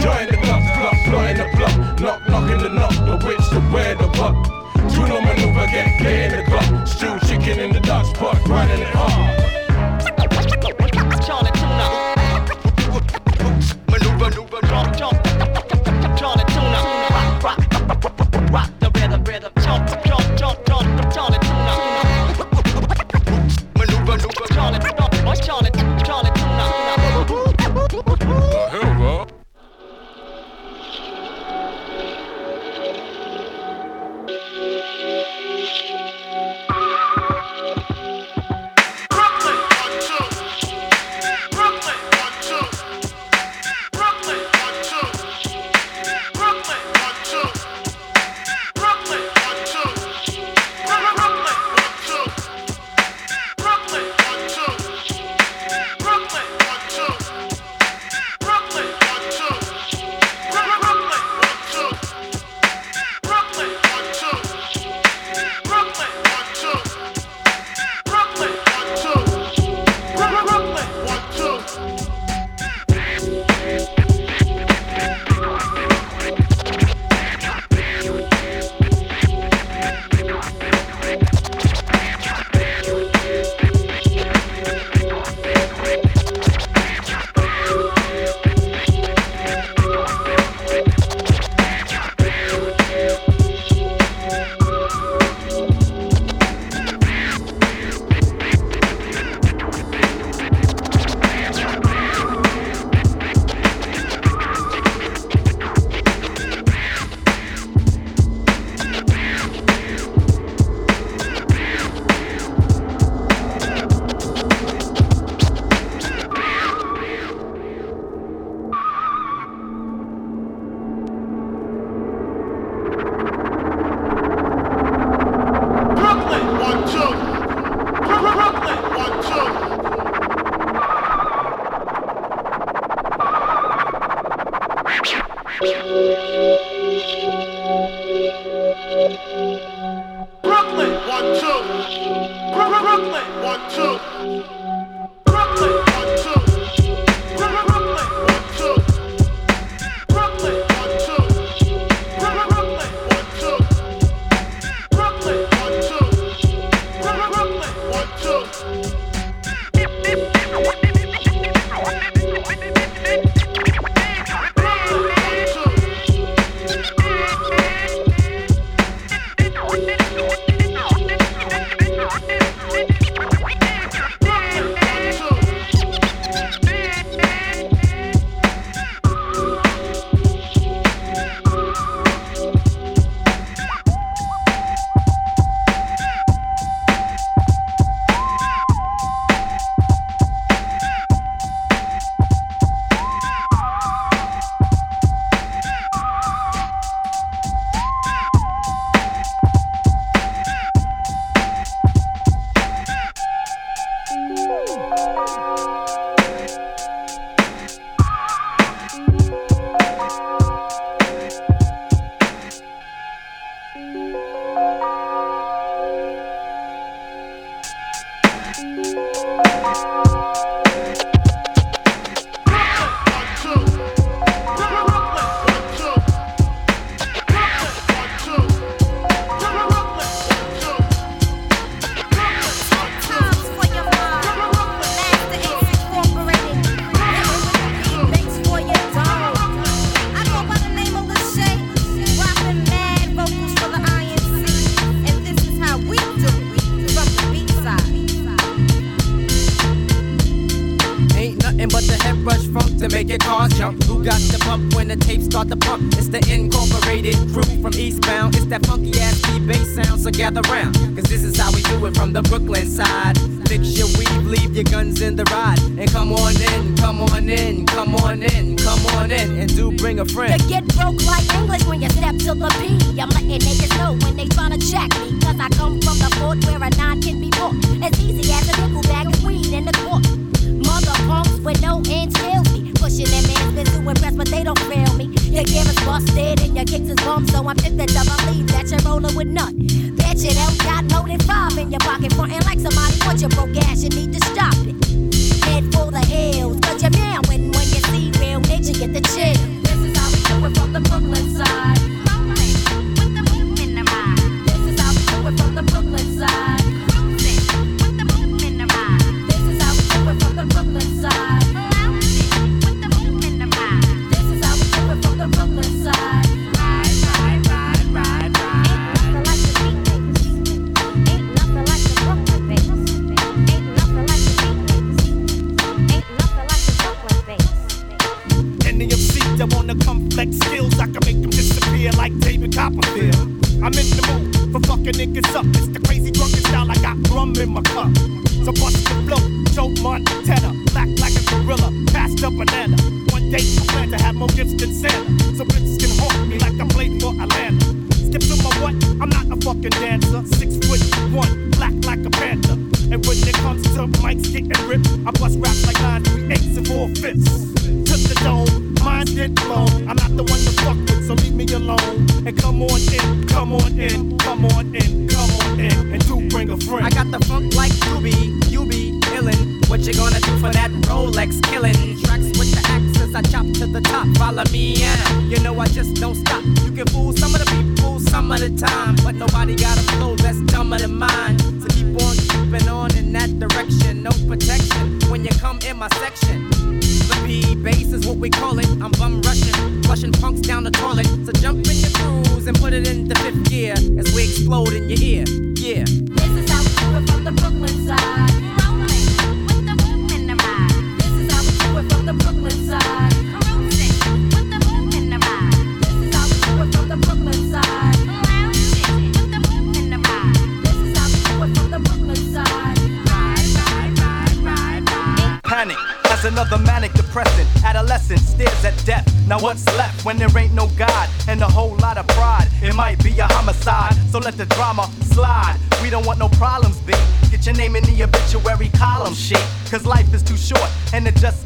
Join 0.00 0.26
the 0.26 0.38
plot, 0.38 0.62
plot 1.06 1.30
in 1.30 1.36
the 1.38 1.46
block. 1.56 2.00
Knock, 2.00 2.28
knocking 2.28 2.58
the 2.58 2.68
knock, 2.68 2.92
the 2.92 3.16
witch, 3.26 3.46
the 3.50 3.60
where, 3.72 3.94
the 3.94 4.08
what. 4.18 4.34
Juno 4.92 5.20
maneuver, 5.20 5.66
get, 5.66 5.98
get 5.98 6.32
in 6.32 6.44
the 6.44 6.50
gut. 6.50 6.88
Stew 6.88 7.18
chicken 7.26 7.58
in 7.58 7.72
the 7.72 7.80
dots 7.80 8.12
pot, 8.12 8.38
running 8.48 8.80
it 8.80 8.88
hot. 8.88 9.25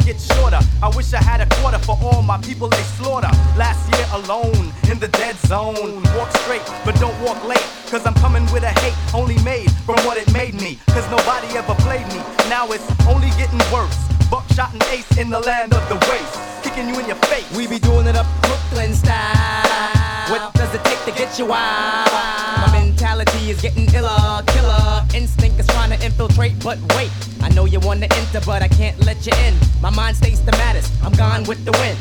And 0.01 0.09
it 0.09 0.19
just 0.19 0.29
gets 0.29 0.39
shorter. 0.39 0.59
I 0.83 0.89
wish 0.97 1.13
I 1.13 1.23
had 1.23 1.41
a 1.41 1.47
quarter 1.57 1.79
for 1.79 1.99
all 2.03 2.23
my 2.23 2.39
people 2.39 2.69
they 2.69 2.83
slaughter. 2.99 3.31
Last 3.57 3.89
year 3.93 4.07
alone 4.13 4.73
in 4.91 4.99
the 4.99 5.09
dead 5.09 5.37
zone. 5.47 6.03
Walk 6.17 6.31
straight, 6.39 6.63
but 6.85 6.95
don't 6.97 7.19
walk 7.23 7.43
late. 7.45 7.67
Cause 7.91 8.07
I'm 8.07 8.15
coming 8.15 8.45
with 8.53 8.63
a 8.63 8.73
hate 8.81 8.97
only 9.15 9.39
made 9.43 9.71
from 9.85 9.97
what 10.07 10.17
it 10.17 10.33
made 10.33 10.55
me. 10.55 10.79
Cause 10.89 11.09
nobody 11.11 11.49
ever 11.57 11.75
played 11.83 12.07
me. 12.09 12.21
Now 12.49 12.67
it's 12.71 12.87
only 13.07 13.31
getting 13.39 13.61
worse. 13.73 13.99
Buckshot 14.31 14.73
and 14.73 14.83
ace 14.95 15.19
in 15.19 15.31
the 15.31 15.41
land 15.41 15.75
of 15.75 15.87
the 15.89 15.97
waste. 16.11 16.37
Kicking 16.63 16.89
you 16.89 16.99
in 17.01 17.07
your 17.07 17.21
face. 17.29 17.49
We 17.57 17.67
be 17.67 17.79
doing 17.79 18.07
it 18.07 18.17
up 18.17 18.27
Brooklyn 18.43 18.95
style. 18.95 20.31
What 20.31 20.55
does 20.55 20.73
it 20.75 20.85
take 20.85 21.03
to 21.07 21.13
get 21.13 21.39
you 21.39 21.47
wild? 21.47 22.70
Mentality 23.01 23.49
is 23.51 23.63
getting 23.63 23.89
iller, 23.95 24.43
killer. 24.49 25.07
Instinct 25.15 25.59
is 25.59 25.67
trying 25.69 25.89
to 25.89 26.05
infiltrate, 26.05 26.53
but 26.63 26.77
wait. 26.95 27.11
I 27.41 27.49
know 27.49 27.65
you 27.65 27.81
wanna 27.81 28.07
enter, 28.11 28.43
but 28.45 28.61
I 28.61 28.69
can't 28.69 28.99
let 29.07 29.25
you 29.27 29.33
in. 29.47 29.55
My 29.81 29.89
mind 29.89 30.19
stays 30.19 30.45
the 30.45 30.53
maddest. 30.53 30.93
I'm 31.03 31.13
gone 31.13 31.45
with 31.45 31.65
the 31.65 31.73
wind. 31.81 31.97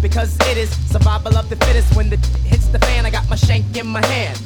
Because 0.00 0.38
it 0.48 0.56
is 0.56 0.70
survival 0.88 1.36
of 1.36 1.50
the 1.50 1.56
fittest. 1.56 1.96
When 1.96 2.10
the 2.10 2.16
hits 2.44 2.68
the 2.68 2.78
fan, 2.78 3.04
I 3.04 3.10
got 3.10 3.28
my 3.28 3.34
shank 3.34 3.76
in 3.76 3.88
my 3.88 4.06
hand. 4.06 4.40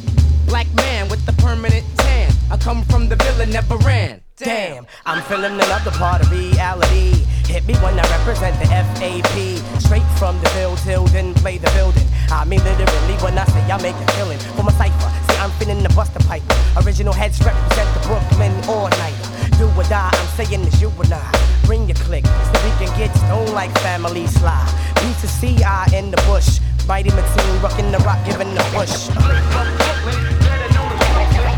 Black 0.47 0.73
man 0.73 1.11
with 1.11 1.23
the 1.27 1.35
permanent 1.35 1.85
tan. 1.99 2.33
I 2.51 2.57
come 2.57 2.83
from 2.85 3.11
the 3.11 3.17
villain, 3.17 3.51
never 3.51 3.77
ran. 3.77 4.23
Damn, 4.39 4.87
I'm 5.05 5.23
feeling 5.25 5.53
another 5.53 5.91
part 5.91 6.23
of 6.23 6.31
reality. 6.31 7.27
Hit 7.47 7.67
me 7.67 7.75
when 7.75 8.01
I 8.01 8.05
represent 8.17 8.59
the 8.59 8.65
FAP. 8.65 9.83
Straight 9.83 10.09
from 10.19 10.41
the 10.41 10.49
field 10.57 10.79
till 10.79 11.05
then 11.09 11.35
play 11.35 11.59
the 11.59 11.71
building. 11.73 12.07
I 12.33 12.47
mean 12.47 12.65
literally 12.65 13.17
when 13.23 13.37
I 13.37 13.45
say 13.45 13.61
I 13.71 13.77
make 13.83 13.97
a 13.97 14.07
killing 14.13 14.39
for 14.57 14.63
my 14.63 14.73
cipher. 14.73 15.20
I'm 15.41 15.51
finna 15.53 15.82
the 15.82 15.88
buster 15.95 16.18
pipe. 16.28 16.43
Original 16.84 17.14
heads 17.14 17.41
represent 17.41 17.88
the 17.95 18.01
Brooklyn 18.07 18.53
all 18.68 18.91
night. 19.01 19.16
Do 19.57 19.68
or 19.72 19.84
die, 19.84 20.11
I'm 20.12 20.28
saying 20.36 20.61
it's 20.66 20.82
you 20.82 20.91
and 21.01 21.14
I. 21.14 21.32
Bring 21.64 21.88
your 21.88 21.97
click 21.97 22.26
so 22.26 22.53
we 22.62 22.70
can 22.76 22.93
get 22.99 23.09
stoned 23.16 23.55
like 23.55 23.72
family 23.78 24.26
sly. 24.26 24.61
B 24.97 25.01
to 25.22 25.26
C, 25.26 25.64
I 25.64 25.88
in 25.97 26.11
the 26.11 26.18
bush. 26.28 26.61
Mighty 26.86 27.09
Mateen 27.09 27.62
rocking 27.62 27.91
the 27.91 27.99
rock, 28.01 28.22
giving 28.26 28.55
the 28.55 28.61
push. 28.76 29.09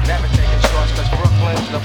Never 0.06 0.28
taking 0.28 0.62
shorts 0.70 0.92
cause 0.94 1.10
Brooklyn's 1.10 1.68
the 1.74 1.80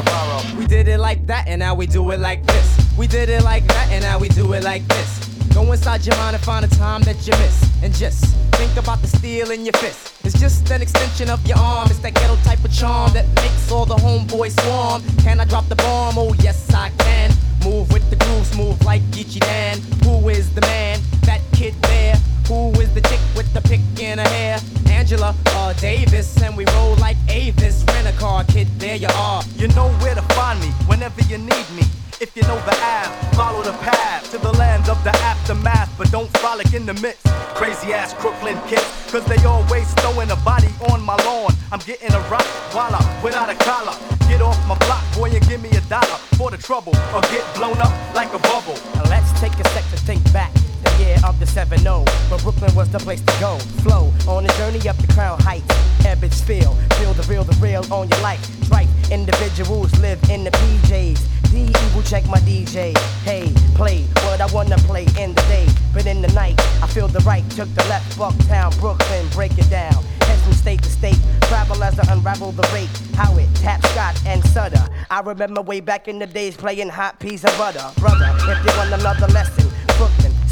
borough. 0.00 0.56
We 0.56 0.66
did 0.66 0.88
it 0.88 0.98
like 0.98 1.26
that 1.26 1.48
and 1.48 1.58
now 1.58 1.74
we 1.74 1.86
do 1.86 2.10
it 2.12 2.20
like 2.20 2.46
this. 2.46 2.96
We 2.96 3.06
did 3.06 3.28
it 3.28 3.42
like 3.42 3.66
that 3.66 3.88
and 3.90 4.04
now 4.04 4.18
we 4.18 4.30
do 4.30 4.54
it 4.54 4.64
like 4.64 4.86
this. 4.88 5.29
Go 5.54 5.72
inside 5.72 6.06
your 6.06 6.16
mind 6.16 6.36
and 6.36 6.44
find 6.44 6.64
a 6.64 6.68
time 6.68 7.02
that 7.02 7.26
you 7.26 7.32
miss. 7.38 7.82
And 7.82 7.94
just 7.94 8.24
think 8.56 8.76
about 8.76 9.00
the 9.02 9.08
steel 9.08 9.50
in 9.50 9.64
your 9.64 9.72
fist. 9.74 10.14
It's 10.24 10.38
just 10.38 10.70
an 10.70 10.82
extension 10.82 11.30
of 11.30 11.44
your 11.46 11.58
arm. 11.58 11.88
It's 11.90 11.98
that 12.00 12.14
ghetto 12.14 12.36
type 12.44 12.64
of 12.64 12.72
charm 12.72 13.12
that 13.12 13.26
makes 13.36 13.70
all 13.70 13.86
the 13.86 13.96
homeboys 13.96 14.58
swarm. 14.62 15.02
Can 15.18 15.40
I 15.40 15.44
drop 15.44 15.68
the 15.68 15.76
bomb? 15.76 16.18
Oh, 16.18 16.34
yes, 16.40 16.72
I 16.74 16.90
can. 16.90 17.32
Move 17.64 17.92
with 17.92 18.08
the 18.10 18.16
groove, 18.16 18.56
move 18.56 18.82
like 18.84 19.02
Geechee 19.10 19.40
Dan. 19.40 19.78
Who 20.04 20.28
is 20.28 20.52
the 20.54 20.62
man? 20.62 20.98
That 21.22 21.40
kid 21.52 21.74
there. 21.82 22.16
Who 22.50 22.72
is 22.80 22.92
the 22.92 23.00
chick 23.02 23.20
with 23.36 23.46
the 23.54 23.60
pick 23.60 23.78
in 24.02 24.18
her 24.18 24.28
hair? 24.28 24.58
Angela 24.88 25.36
uh, 25.46 25.72
Davis, 25.74 26.42
and 26.42 26.56
we 26.56 26.64
roll 26.74 26.96
like 26.96 27.16
Avis. 27.28 27.84
Rent 27.86 28.08
a 28.08 28.12
car, 28.18 28.42
kid, 28.42 28.66
there 28.80 28.96
you 28.96 29.06
are. 29.14 29.44
You 29.54 29.68
know 29.68 29.88
where 30.02 30.16
to 30.16 30.22
find 30.34 30.58
me 30.58 30.66
whenever 30.90 31.22
you 31.30 31.38
need 31.38 31.66
me. 31.78 31.84
If 32.20 32.34
you 32.34 32.42
know 32.42 32.58
the 32.66 32.74
Ave, 32.74 33.36
follow 33.36 33.62
the 33.62 33.70
path 33.86 34.28
to 34.32 34.38
the 34.38 34.50
land 34.54 34.88
of 34.88 34.98
the 35.04 35.10
aftermath, 35.30 35.96
but 35.96 36.10
don't 36.10 36.28
frolic 36.38 36.74
in 36.74 36.86
the 36.86 36.94
midst. 36.94 37.24
Crazy 37.54 37.92
ass 37.92 38.14
Crooklyn 38.14 38.58
kids, 38.66 38.82
cause 39.12 39.24
they 39.26 39.38
always 39.44 39.86
throwing 40.02 40.32
a 40.32 40.36
body 40.42 40.74
on 40.90 41.00
my 41.02 41.14
lawn. 41.24 41.52
I'm 41.70 41.78
getting 41.86 42.12
a 42.12 42.20
rock 42.28 42.46
while 42.74 42.98
without 43.22 43.48
a 43.48 43.54
collar. 43.62 43.94
Get 44.28 44.42
off 44.42 44.58
my 44.66 44.76
block, 44.86 45.04
boy, 45.14 45.30
and 45.30 45.48
give 45.48 45.62
me 45.62 45.70
a 45.70 45.80
dollar 45.82 46.18
for 46.34 46.50
the 46.50 46.58
trouble, 46.58 46.96
or 47.14 47.20
get 47.30 47.46
blown 47.54 47.78
up 47.78 47.94
like 48.12 48.34
a 48.34 48.40
bubble. 48.40 48.74
Now 48.96 49.04
let's 49.04 49.30
take 49.38 49.54
a 49.54 49.68
sec 49.68 49.84
to 49.94 49.96
think 50.02 50.20
back. 50.32 50.50
Year 51.00 51.16
of 51.24 51.40
the 51.40 51.46
7 51.46 51.78
0, 51.78 52.04
but 52.28 52.42
Brooklyn 52.42 52.74
was 52.74 52.90
the 52.90 52.98
place 52.98 53.22
to 53.22 53.34
go. 53.40 53.58
Flow 53.82 54.12
on 54.28 54.44
a 54.44 54.52
journey 54.58 54.86
up 54.88 54.96
the 54.98 55.10
crown 55.12 55.40
heights. 55.40 55.66
Ebbets 56.04 56.42
feel, 56.44 56.74
feel 56.98 57.14
the 57.14 57.22
real, 57.22 57.42
the 57.42 57.56
real 57.56 57.82
on 57.92 58.08
your 58.08 58.20
life. 58.20 58.40
Tripe 58.68 58.88
individuals 59.10 59.98
live 60.00 60.22
in 60.28 60.44
the 60.44 60.50
PJs. 60.50 61.20
The 61.50 61.58
evil 61.58 62.02
check 62.02 62.26
my 62.26 62.38
DJ. 62.40 62.96
Hey, 63.24 63.52
play 63.74 64.02
what 64.26 64.40
I 64.40 64.46
wanna 64.52 64.76
play 64.78 65.06
in 65.18 65.34
the 65.34 65.42
day, 65.48 65.66
but 65.94 66.06
in 66.06 66.20
the 66.20 66.28
night 66.28 66.60
I 66.82 66.86
feel 66.86 67.08
the 67.08 67.20
right. 67.20 67.48
Took 67.50 67.72
the 67.74 67.84
left, 67.88 68.18
Bucktown, 68.18 68.78
Brooklyn, 68.78 69.26
break 69.28 69.56
it 69.58 69.70
down. 69.70 70.04
Head 70.22 70.38
from 70.40 70.52
state 70.52 70.82
to 70.82 70.90
state, 70.90 71.18
travel 71.42 71.82
as 71.82 71.98
I 71.98 72.12
unravel 72.12 72.52
the 72.52 72.68
rate. 72.74 72.90
How 73.14 73.36
it 73.36 73.48
tap, 73.54 73.84
Scott 73.86 74.20
and 74.26 74.44
Sutter. 74.48 74.86
I 75.10 75.20
remember 75.20 75.62
way 75.62 75.80
back 75.80 76.08
in 76.08 76.18
the 76.18 76.26
days 76.26 76.56
playing 76.56 76.90
hot 76.90 77.18
peas 77.18 77.44
and 77.44 77.56
butter. 77.58 77.90
Brother, 77.98 78.30
if 78.32 78.64
you 78.64 78.78
want 78.78 78.92
another 78.92 79.26
lesson, 79.28 79.69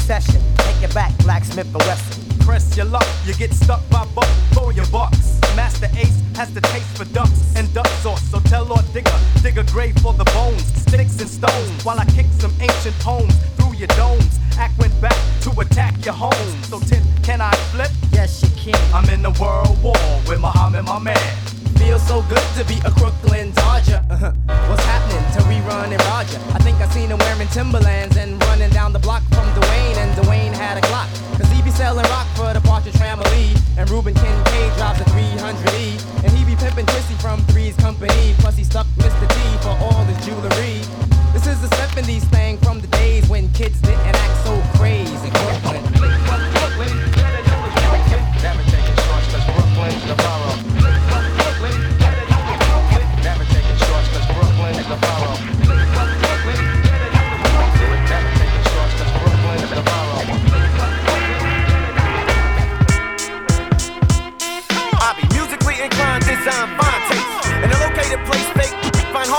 session, 0.09 0.41
take 0.57 0.81
it 0.81 0.91
back, 0.95 1.15
Blacksmith 1.19 1.67
and 1.67 1.83
Wesson. 1.83 2.39
Press 2.39 2.75
your 2.75 2.87
luck, 2.87 3.05
you 3.25 3.35
get 3.35 3.53
stuck 3.53 3.87
by 3.91 4.03
buck 4.15 4.31
for 4.53 4.73
your 4.73 4.87
bucks. 4.87 5.39
Masta 5.55 5.87
Ace 5.99 6.19
has 6.33 6.51
the 6.51 6.61
taste 6.61 6.97
for 6.97 7.05
ducks 7.13 7.53
and 7.55 7.71
duck 7.75 7.85
sauce, 8.01 8.23
so 8.31 8.39
tell 8.39 8.65
Lord 8.65 8.85
Digga, 8.85 9.13
dig 9.43 9.59
a 9.59 9.63
grave 9.65 9.95
for 9.99 10.13
the 10.13 10.25
bones, 10.33 10.65
sticks 10.81 11.21
and 11.21 11.29
stones, 11.29 11.85
while 11.85 11.99
I 11.99 12.05
kick 12.05 12.25
some 12.39 12.51
ancient 12.59 12.97
poems 13.01 13.35
through 13.55 13.75
your 13.75 13.91
domes. 14.01 14.39
Act 14.57 14.79
went 14.79 14.99
back 14.99 15.19
to 15.41 15.51
attack 15.59 16.03
your 16.03 16.15
home. 16.15 16.53
So 16.63 16.79
Tim, 16.79 17.03
can 17.21 17.39
I 17.39 17.53
flip? 17.71 17.91
Yes, 18.11 18.41
you 18.41 18.49
can. 18.57 18.81
I'm 18.91 19.07
in 19.13 19.21
the 19.21 19.33
world 19.39 19.77
war 19.83 19.93
with 20.27 20.39
Muhammad, 20.41 20.85
my 20.85 20.97
man. 20.97 21.48
Feels 21.79 22.05
so 22.05 22.21
good 22.23 22.43
to 22.59 22.65
be 22.65 22.75
a 22.83 22.91
Crooklyn 22.91 23.51
Dodger. 23.51 24.03
Uh-huh. 24.09 24.33
What's 24.67 24.83
happening 24.83 25.23
to 25.31 25.39
rerun 25.47 25.95
and 25.95 26.03
Roger? 26.11 26.37
I 26.51 26.59
think 26.59 26.75
I 26.81 26.87
seen 26.89 27.09
him 27.09 27.17
wearing 27.19 27.47
Timberlands 27.47 28.17
and 28.17 28.35
running 28.43 28.69
down 28.71 28.91
the 28.91 28.99
block 28.99 29.23
from 29.31 29.47
Dwayne, 29.55 29.95
and 29.95 30.11
Dwayne 30.19 30.51
had 30.51 30.77
a 30.77 30.81
Glock. 30.81 31.07
Cause 31.39 31.49
he 31.53 31.61
be 31.61 31.71
selling 31.71 32.03
rock 32.11 32.27
for 32.35 32.53
the 32.53 32.59
Partridge 32.59 32.97
Family. 32.97 33.55
And 33.77 33.89
Reuben 33.89 34.13
Kincaid 34.13 34.73
drives 34.75 34.99
a 34.99 35.05
300E. 35.05 36.23
And 36.23 36.31
he 36.33 36.43
be 36.43 36.57
pimping 36.57 36.85
Chrissy 36.85 37.15
from 37.15 37.39
Three's 37.47 37.77
Company. 37.77 38.35
Plus 38.39 38.57
he 38.57 38.65
stuck 38.65 38.85
Mr. 38.99 39.25
T 39.31 39.39
for 39.63 39.71
all 39.79 40.03
his 40.03 40.19
jewelry. 40.25 40.83
This 41.31 41.47
is 41.47 41.61
the 41.61 41.73
70s 41.79 42.27
thing 42.27 42.57
from 42.57 42.81
the 42.81 42.87
days 42.87 43.29
when 43.29 43.47
kids 43.53 43.79
didn't 43.79 44.03
act 44.03 44.45
so 44.45 44.61
crazy. 44.75 45.31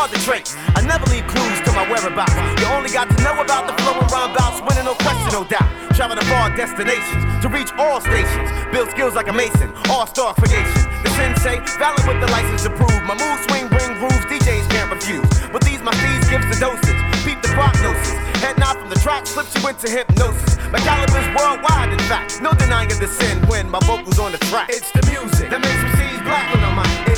Hard 0.01 0.17
to 0.17 0.21
trace. 0.25 0.57
I 0.73 0.81
never 0.81 1.05
leave 1.13 1.29
clues 1.29 1.61
to 1.69 1.71
my 1.77 1.85
whereabouts. 1.85 2.33
You 2.57 2.73
only 2.73 2.89
got 2.89 3.13
to 3.13 3.17
know 3.21 3.37
about 3.37 3.69
the 3.69 3.77
flow 3.85 4.01
and 4.01 4.09
rhyme 4.09 4.33
bouts, 4.33 4.65
winning 4.65 4.89
no 4.89 4.97
question, 4.97 5.29
no 5.29 5.45
doubt. 5.45 5.69
Travel 5.93 6.17
to 6.17 6.25
far 6.25 6.49
destinations 6.57 7.21
to 7.45 7.53
reach 7.53 7.69
all 7.77 8.01
stations. 8.01 8.49
Build 8.73 8.89
skills 8.89 9.13
like 9.13 9.29
a 9.29 9.37
mason, 9.37 9.69
all 9.93 10.09
star 10.09 10.33
creation. 10.41 10.89
The 11.05 11.13
sensei, 11.21 11.61
valid 11.77 12.01
with 12.09 12.17
the 12.17 12.33
license 12.33 12.65
to 12.65 12.73
prove. 12.73 12.97
My 13.05 13.13
moves 13.13 13.45
swing, 13.45 13.69
bring 13.69 13.93
grooves, 14.01 14.25
DJs 14.25 14.65
can't 14.73 14.89
refuse. 14.89 15.29
With 15.53 15.69
these, 15.69 15.85
my 15.85 15.93
steeds 16.01 16.33
gives 16.33 16.49
the 16.49 16.57
dosage. 16.57 17.01
Peep 17.21 17.37
the 17.45 17.53
prognosis. 17.53 18.17
Head 18.41 18.57
nod 18.57 18.81
from 18.81 18.89
the 18.89 19.01
track, 19.05 19.29
slips 19.29 19.53
you 19.53 19.69
into 19.69 19.85
hypnosis. 19.85 20.57
My 20.73 20.81
caliber's 20.81 21.29
worldwide, 21.37 21.93
in 21.93 22.01
fact. 22.09 22.41
No 22.41 22.57
denying 22.57 22.89
the 22.89 23.11
sin 23.21 23.37
when 23.53 23.69
my 23.69 23.81
vocals 23.85 24.19
on 24.19 24.33
the 24.33 24.41
track. 24.49 24.73
It's 24.73 24.89
the 24.97 25.05
music 25.13 25.53
that 25.53 25.61
makes 25.61 25.85
sees 26.01 26.21
black 26.25 26.49
on 26.57 26.61
the 26.65 26.73
mic. 26.73 27.10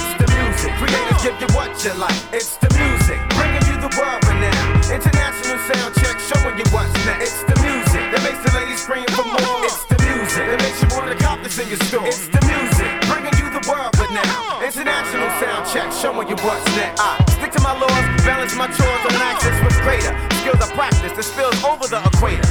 It's 0.93 1.01
the 1.01 1.09
music. 1.09 1.23
Give 1.23 1.41
you 1.41 1.57
what 1.57 1.73
you 1.85 1.95
like. 1.97 2.23
It's 2.33 2.57
the 2.61 2.69
music. 2.77 3.19
Bringing 3.33 3.65
you 3.65 3.77
the 3.81 3.93
world 3.97 4.21
renown. 4.29 4.77
International 4.93 5.59
sound 5.65 5.93
check 5.97 6.17
showing 6.21 6.57
you 6.59 6.67
what's 6.69 6.93
next. 7.09 7.23
It's 7.25 7.41
the 7.49 7.57
music 7.65 8.05
that 8.13 8.21
makes 8.21 8.41
the 8.45 8.53
ladies 8.59 8.83
scream 8.83 9.09
for 9.17 9.25
more. 9.25 9.65
It's 9.65 9.85
the 9.89 9.97
music 10.05 10.45
that 10.53 10.61
makes 10.61 10.79
you 10.85 10.89
want 10.93 11.09
to 11.09 11.17
cop 11.17 11.41
this 11.43 11.57
in 11.59 11.69
your 11.69 11.81
store. 11.89 12.05
It's 12.05 12.29
the 12.29 12.43
music. 12.45 12.91
Bringing 13.09 13.35
you 13.41 13.49
the 13.49 13.65
world 13.65 13.93
renown. 13.97 14.61
International 14.61 15.31
sound 15.41 15.65
check 15.73 15.89
showing 15.97 16.29
you 16.29 16.37
what's 16.45 16.65
next. 16.77 17.01
I 17.01 17.17
stick 17.41 17.53
to 17.57 17.63
my 17.65 17.73
laws, 17.73 18.05
balance 18.29 18.53
my 18.53 18.69
chores 18.69 19.03
on 19.09 19.17
access 19.33 19.57
with 19.65 19.77
greater. 19.81 20.13
Skills 20.45 20.61
I 20.61 20.69
practice 20.77 21.13
that 21.17 21.25
spills 21.25 21.57
over 21.65 21.89
the 21.89 22.05
equator. 22.05 22.45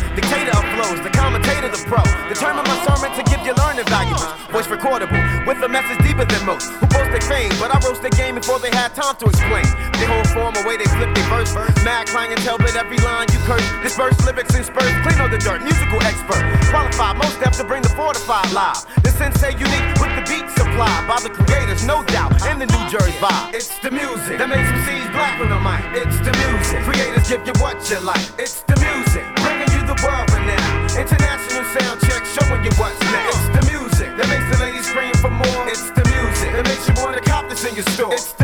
Before 8.51 8.67
they 8.67 8.75
had 8.75 8.91
time 8.91 9.15
to 9.15 9.31
explain. 9.31 9.63
They 9.95 10.03
whole 10.11 10.27
form, 10.35 10.51
a 10.59 10.63
way 10.67 10.75
they 10.75 10.89
flip 10.91 11.07
their 11.15 11.27
verse. 11.31 11.55
Mad 11.87 12.07
clientele, 12.07 12.57
but 12.57 12.75
every 12.75 12.99
line 12.99 13.27
you 13.31 13.39
curse. 13.47 13.63
Disperse 13.79 14.19
lyrics 14.27 14.51
and 14.55 14.65
spurs, 14.65 14.91
clean 15.07 15.23
all 15.23 15.31
the 15.31 15.39
dirt. 15.39 15.63
Musical 15.63 16.03
expert, 16.03 16.43
qualified, 16.67 17.15
most 17.15 17.39
depth 17.39 17.57
to 17.59 17.63
bring 17.63 17.81
the 17.81 17.93
fortified 17.95 18.51
live. 18.51 18.83
The 19.07 19.11
sensei 19.15 19.55
unique 19.55 19.95
with 20.03 20.11
the 20.19 20.23
beat 20.27 20.43
supplied 20.51 21.07
by 21.07 21.23
the 21.23 21.31
creators, 21.31 21.87
no 21.87 22.03
doubt, 22.11 22.35
in 22.51 22.59
the 22.59 22.67
New 22.67 22.83
Jersey 22.91 23.15
vibe. 23.23 23.55
It's 23.55 23.71
the 23.79 23.91
music 23.91 24.35
that 24.35 24.51
makes 24.51 24.67
sees 24.83 25.07
black 25.15 25.39
on 25.39 25.47
the 25.47 25.61
mic. 25.63 25.79
It's 25.95 26.19
the 26.19 26.35
music. 26.43 26.83
Creators 26.83 27.31
give 27.31 27.47
you 27.47 27.55
what 27.63 27.79
you 27.87 28.03
like. 28.03 28.27
It's 28.35 28.67
the 28.67 28.75
music. 28.83 29.23
Bringing 29.47 29.71
you 29.71 29.81
the 29.87 29.95
world 30.03 30.27
renown. 30.35 30.91
International 30.99 31.63
sound 31.71 32.03
check 32.03 32.27
showing 32.35 32.67
you 32.67 32.73
what's 32.75 32.99
next. 33.15 33.31
It's 33.31 33.47
the 33.55 33.63
music 33.71 34.09
that 34.19 34.27
makes 34.27 34.47
the 34.51 34.59
ladies 34.59 34.87
scream 34.91 35.15
for 35.23 35.31
more. 35.31 35.63
It's 35.71 35.87
the 35.95 36.03
music 36.03 36.51
that 36.51 36.67
makes 36.67 36.83
you 36.83 36.95
want 36.99 37.15
to 37.15 37.23
cop 37.23 37.47
this 37.47 37.63
in 37.63 37.75
your 37.79 37.87
store. 37.95 38.11
It's 38.11 38.40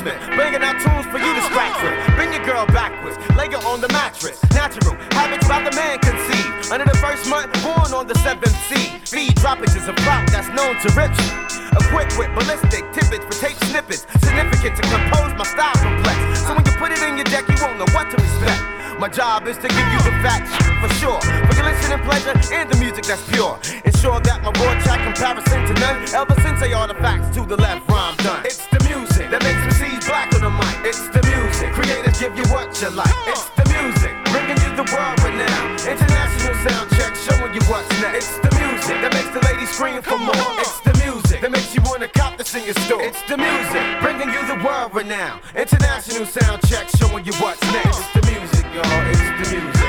Bringing 0.00 0.62
out 0.64 0.80
tunes 0.80 1.06
for 1.12 1.18
you 1.18 1.34
to 1.34 1.42
scratch 1.52 1.76
with. 1.82 2.16
Bring 2.16 2.32
your 2.32 2.44
girl 2.44 2.66
backwards, 2.66 3.18
lay 3.36 3.48
her 3.52 3.60
on 3.68 3.80
the 3.80 3.88
mattress. 3.88 4.40
Natural 4.54 4.96
habits 5.12 5.46
by 5.46 5.62
the 5.62 5.74
man 5.76 5.98
conceived. 5.98 6.72
Under 6.72 6.86
the 6.86 6.96
first 6.98 7.28
month, 7.28 7.52
born 7.62 7.92
on 7.92 8.06
the 8.06 8.14
seventh 8.24 8.56
seed. 8.64 9.02
Feed 9.08 9.36
is 9.36 9.88
a 9.88 9.94
clout 10.04 10.24
that's 10.30 10.48
known 10.56 10.78
to 10.80 10.88
rich. 10.96 11.18
Equipped 11.76 12.16
with 12.16 12.32
ballistic 12.32 12.84
tidbits 12.92 13.24
for 13.26 13.36
tape 13.44 13.58
snippets. 13.68 14.06
Significant 14.24 14.76
to 14.76 14.82
compose 14.88 15.34
my 15.36 15.44
style 15.44 15.74
complex. 15.74 16.18
So 16.46 16.54
when 16.54 16.64
you 16.64 16.72
put 16.80 16.92
it 16.92 17.02
in 17.02 17.16
your 17.16 17.28
deck, 17.28 17.44
you 17.48 17.56
won't 17.60 17.76
know 17.76 17.90
what 17.92 18.08
to 18.10 18.16
expect. 18.16 18.62
My 19.00 19.08
job 19.08 19.48
is 19.48 19.56
to 19.56 19.68
give 19.68 19.88
you 19.92 20.00
the 20.04 20.12
facts 20.20 20.52
for 20.80 20.92
sure. 21.00 21.20
For 21.20 21.54
your 21.56 21.64
listening 21.64 22.04
pleasure 22.04 22.36
and 22.52 22.68
the 22.70 22.76
music 22.76 23.04
that's 23.04 23.24
pure. 23.32 23.58
Ensure 23.84 24.20
that 24.20 24.44
my 24.44 24.52
raw 24.60 24.76
track 24.84 25.00
comparison 25.04 25.66
to 25.66 25.74
none. 25.80 26.04
Ever 26.14 26.36
since 26.42 26.60
they 26.60 26.72
artifacts 26.72 27.34
to 27.36 27.46
the 27.46 27.56
left 27.56 27.88
rhyme 27.88 28.16
done. 28.18 28.44
It's 28.44 28.66
the 28.66 28.80
music 28.84 29.30
that 29.30 29.42
makes 29.42 29.60
them 29.62 29.79
sees 30.10 30.18
black 30.18 30.34
on 30.34 30.40
the 30.42 30.50
mic. 30.50 30.86
It's 30.86 31.08
the 31.08 31.22
music. 31.22 31.72
Creators 31.72 32.18
give 32.18 32.36
you 32.36 32.44
what 32.52 32.80
you 32.80 32.90
like. 32.90 33.14
It's 33.26 33.48
the 33.50 33.64
music. 33.70 34.12
Bringing 34.30 34.58
you 34.62 34.76
the 34.76 34.84
world 34.92 35.22
renown. 35.22 35.72
International 35.86 36.54
sound 36.66 36.90
check 36.96 37.14
showing 37.14 37.54
you 37.54 37.60
what's 37.70 37.88
next. 38.00 38.16
It's 38.16 38.38
the 38.38 38.50
music 38.58 38.96
that 39.02 39.12
makes 39.14 39.30
the 39.30 39.40
ladies 39.46 39.70
scream 39.70 40.02
for 40.02 40.18
more. 40.18 40.34
It's 40.58 40.80
the 40.80 40.94
music 41.04 41.40
that 41.40 41.50
makes 41.50 41.74
you 41.74 41.82
wanna 41.84 42.08
cop 42.08 42.36
this 42.38 42.54
in 42.54 42.64
your 42.64 42.74
store. 42.86 43.02
It's 43.02 43.22
the 43.28 43.36
music. 43.36 43.84
Bringing 44.02 44.30
you 44.34 44.42
the 44.46 44.58
world 44.64 44.94
renown. 44.94 45.40
International 45.54 46.26
sound 46.26 46.62
check 46.66 46.88
showing 46.98 47.24
you 47.24 47.32
what's 47.34 47.62
next. 47.72 47.98
It's 47.98 48.12
the 48.14 48.22
music, 48.30 48.66
y'all. 48.74 49.10
It's 49.12 49.20
the 49.38 49.46
music. 49.54 49.86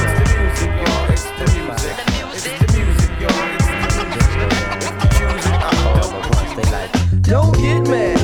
It's 0.00 0.14
the 0.18 0.26
music, 0.38 0.70
y'all. 0.80 1.06
It's 1.14 1.26
the 1.38 1.46
music. 1.54 1.94
It's 2.34 2.46
the 2.60 2.66
music, 2.76 3.12
y'all. 3.22 3.54
It's 3.54 3.66
the 3.66 4.04
music. 4.10 4.40
Don't 7.22 7.54
get 7.54 7.86
mad, 7.86 8.19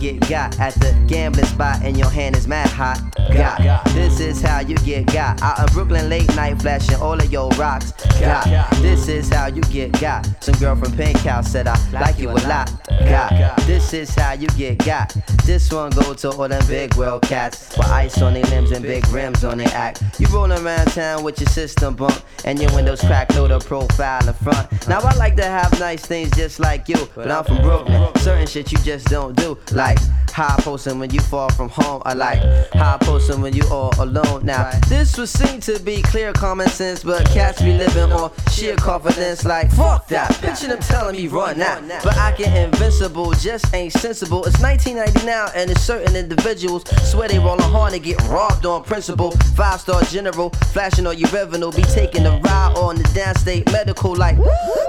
get 0.00 0.20
got 0.28 0.58
at 0.58 0.74
the 0.74 0.92
gambling 1.06 1.46
spot 1.46 1.82
and 1.82 1.96
your 1.96 2.10
hand 2.10 2.36
is 2.36 2.46
mad 2.46 2.68
hot. 2.68 3.00
Got. 3.32 3.84
This 3.94 4.20
is 4.20 4.40
how 4.40 4.60
you 4.60 4.76
get 4.76 5.06
got. 5.06 5.42
Out 5.42 5.58
in 5.58 5.66
Brooklyn 5.74 6.08
late 6.08 6.28
night 6.36 6.60
flashing 6.60 6.96
all 6.96 7.14
of 7.18 7.30
your 7.32 7.50
rocks. 7.50 7.92
Got. 8.20 8.70
This 8.76 9.08
is 9.08 9.28
how 9.28 9.46
you 9.46 9.62
get 9.62 9.92
got. 10.00 10.26
Some 10.42 10.54
girl 10.56 10.76
from 10.76 10.96
Pink 10.96 11.18
House 11.18 11.50
said 11.50 11.66
I 11.66 11.76
like 11.90 12.18
you 12.18 12.30
a 12.30 12.38
lot. 12.48 12.72
Got. 12.88 13.56
This 13.66 13.92
is 13.92 14.14
how 14.14 14.32
you 14.32 14.48
get 14.48 14.78
got. 14.84 15.14
This 15.48 15.72
one 15.72 15.88
go 15.92 16.12
to 16.12 16.30
all 16.32 16.46
them 16.46 16.62
big 16.66 16.94
world 16.96 17.22
cats 17.22 17.74
with 17.74 17.86
ice 17.86 18.20
on 18.20 18.34
their 18.34 18.44
limbs 18.44 18.70
and 18.70 18.82
big 18.84 19.08
rims 19.08 19.44
on 19.44 19.56
their 19.56 19.68
act. 19.68 20.02
You 20.18 20.26
rollin' 20.26 20.52
around 20.52 20.88
town 20.88 21.24
with 21.24 21.40
your 21.40 21.48
system 21.48 21.96
bump 21.96 22.22
and 22.44 22.60
your 22.60 22.70
windows 22.74 23.00
cracked, 23.00 23.34
load 23.34 23.50
a 23.50 23.58
profile 23.58 24.28
in 24.28 24.34
front. 24.34 24.86
Now 24.88 25.00
I 25.00 25.14
like 25.14 25.36
to 25.36 25.46
have 25.46 25.72
nice 25.80 26.04
things 26.04 26.30
just 26.36 26.60
like 26.60 26.86
you, 26.86 27.08
but 27.14 27.30
I'm 27.30 27.44
from 27.44 27.62
Brooklyn. 27.62 28.14
Certain 28.16 28.46
shit 28.46 28.70
you 28.72 28.78
just 28.80 29.06
don't 29.06 29.34
do, 29.36 29.56
like 29.72 29.96
high 30.30 30.56
posting 30.60 30.98
when 30.98 31.10
you 31.10 31.20
fall 31.20 31.50
from 31.50 31.68
home. 31.68 32.02
I 32.04 32.14
like 32.14 32.40
high 32.72 32.98
posting 33.00 33.40
when 33.40 33.54
you 33.54 33.62
all 33.70 33.92
alone. 33.98 34.44
Now 34.44 34.70
this 34.88 35.16
would 35.18 35.28
seem 35.28 35.60
to 35.60 35.78
be 35.80 36.02
clear 36.02 36.32
common 36.32 36.68
sense, 36.68 37.02
but 37.02 37.26
cats 37.30 37.60
be 37.60 37.76
living 37.76 38.12
on 38.12 38.30
sheer 38.52 38.76
confidence. 38.76 39.44
Like 39.44 39.70
fuck 39.72 40.08
that, 40.08 40.30
picture 40.40 40.68
them 40.68 40.80
telling 40.80 41.16
me 41.16 41.28
run 41.28 41.60
out, 41.60 41.82
but 42.04 42.16
I 42.16 42.34
get 42.36 42.56
invincible, 42.56 43.32
just 43.32 43.72
ain't 43.74 43.92
sensible. 43.92 44.44
It's 44.44 44.60
1990 44.60 45.26
now, 45.26 45.48
and 45.54 45.70
it's 45.70 45.82
certain 45.82 46.16
individuals 46.16 46.84
swear 47.08 47.28
they 47.28 47.38
rollin' 47.38 47.60
hard 47.60 47.94
and 47.94 48.02
get 48.02 48.20
robbed 48.28 48.66
on 48.66 48.82
principle. 48.84 49.32
Five 49.56 49.80
star 49.80 50.02
general, 50.04 50.50
flashing 50.72 51.06
on 51.06 51.18
your 51.18 51.30
revenue, 51.30 51.72
be 51.72 51.82
taking 51.82 52.26
a 52.26 52.38
ride 52.40 52.74
on 52.76 52.96
the 52.96 53.04
downstate 53.04 53.70
medical 53.72 54.14
like 54.14 54.36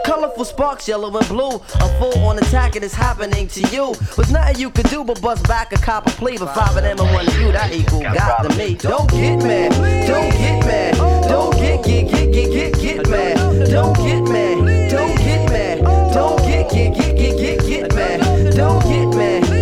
colorful 0.06 0.46
sparks, 0.46 0.88
yellow 0.88 1.16
and 1.16 1.28
blue. 1.28 1.62
A 1.76 2.00
full 2.00 2.18
on 2.26 2.38
attack 2.38 2.76
and 2.76 2.84
it's 2.84 2.94
happening 2.94 3.48
to 3.50 3.62
you. 3.70 3.90
Was 4.18 4.32
nothing 4.32 4.60
you 4.60 4.70
could 4.70 4.90
do 4.90 5.04
but 5.04 5.22
bust 5.30 5.48
back 5.48 5.72
a 5.72 5.78
copper 5.78 6.10
plea. 6.12 6.38
But 6.40 6.56
five 6.56 6.76
of 6.76 6.82
them 6.82 7.00
and 7.00 7.14
one 7.14 7.28
of 7.28 7.40
you, 7.40 7.52
that 7.52 7.72
equal 7.72 8.02
got 8.02 8.50
to 8.50 8.58
me. 8.58 8.74
Don't 8.74 9.10
get 9.12 9.38
mad, 9.44 9.72
don't 10.08 10.32
get 10.32 10.66
mad, 10.66 10.96
don't 11.28 11.54
get 11.56 11.86
get 11.86 12.10
get 12.10 12.32
get 12.32 12.52
get 12.52 12.74
get 12.82 13.10
mad. 13.10 13.38
Don't 13.70 13.96
get 13.98 14.24
mad, 14.24 14.90
don't 14.90 15.16
get 15.18 15.50
mad, 15.52 15.84
don't 16.14 16.40
get 16.42 16.72
get 16.72 16.96
get 16.96 17.16
get 17.16 17.38
get 17.38 17.60
get 17.68 17.96
mad. 17.96 18.56
Don't 18.56 18.82
get 18.84 19.08
mad, 19.16 19.59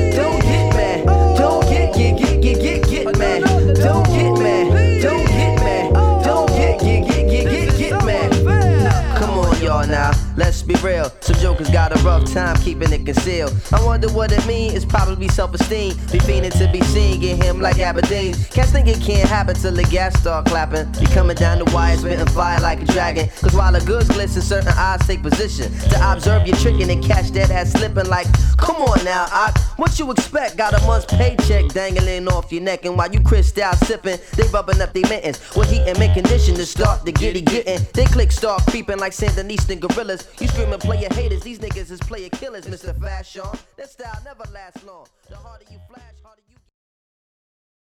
be 10.67 10.75
real. 10.75 11.09
Some 11.21 11.37
jokers 11.37 11.69
got 11.69 11.97
a 11.97 12.03
rough 12.03 12.31
time 12.31 12.57
keeping 12.57 12.91
it 12.91 13.05
concealed. 13.05 13.53
I 13.71 13.83
wonder 13.83 14.09
what 14.11 14.31
it 14.31 14.45
mean. 14.45 14.75
It's 14.75 14.85
probably 14.85 15.29
self-esteem. 15.29 15.95
Be 16.11 16.19
fiending 16.19 16.51
to 16.59 16.69
be 16.71 16.81
seen, 16.81 17.21
get 17.21 17.41
him 17.41 17.61
like 17.61 17.79
Aberdeen. 17.79 18.33
Cats 18.51 18.71
think 18.71 18.87
it 18.87 19.01
can't 19.01 19.27
happen 19.27 19.55
till 19.55 19.73
the 19.73 19.83
gas 19.83 20.19
start 20.19 20.45
clapping. 20.45 20.91
Be 20.99 21.05
coming 21.07 21.35
down 21.35 21.59
the 21.59 21.65
wire, 21.73 21.95
spitting 21.97 22.25
fire 22.27 22.59
like 22.59 22.81
a 22.81 22.85
dragon. 22.85 23.29
Cause 23.41 23.53
while 23.53 23.71
the 23.71 23.79
goods 23.81 24.09
glisten, 24.09 24.41
certain 24.41 24.73
eyes 24.77 25.05
take 25.07 25.21
position 25.23 25.71
to 25.89 26.11
observe 26.11 26.45
your 26.45 26.57
tricking 26.57 26.89
and 26.89 27.03
catch 27.03 27.29
that 27.31 27.49
ass 27.49 27.71
slipping. 27.71 28.07
Like, 28.07 28.27
come 28.57 28.75
on 28.77 29.03
now, 29.05 29.27
I, 29.29 29.51
what 29.77 29.97
you 29.99 30.11
expect? 30.11 30.57
Got 30.57 30.73
a 30.73 30.85
month's 30.85 31.05
paycheck 31.05 31.69
dangling 31.69 32.27
off 32.27 32.51
your 32.51 32.61
neck, 32.61 32.85
and 32.85 32.97
while 32.97 33.11
you 33.11 33.21
crissed 33.21 33.57
out 33.57 33.77
sipping, 33.77 34.17
they 34.35 34.47
rubbing 34.49 34.81
up 34.81 34.93
their 34.93 35.07
mittens. 35.07 35.39
With 35.55 35.69
heat 35.69 35.83
and 35.87 35.97
mint 35.97 36.13
condition 36.13 36.55
to 36.55 36.65
start 36.65 37.05
the 37.05 37.11
giddy 37.11 37.41
getting. 37.41 37.79
They 37.93 38.05
click 38.05 38.31
start 38.31 38.63
creeping 38.67 38.99
like 38.99 39.13
Sandinistan 39.13 39.79
gorillas. 39.79 40.27
You 40.39 40.47
screaming 40.57 40.79
player 40.79 41.07
haters, 41.13 41.41
these 41.41 41.59
niggas 41.59 41.91
is 41.91 41.99
player 41.99 42.29
killers, 42.29 42.65
Mr. 42.65 42.99
Fashion. 42.99 43.43
That 43.75 43.91
style 43.91 44.19
never 44.25 44.43
lasts 44.51 44.83
long. 44.83 45.05
The 45.29 45.35
harder 45.35 45.65
you 45.69 45.77
flash, 45.87 46.16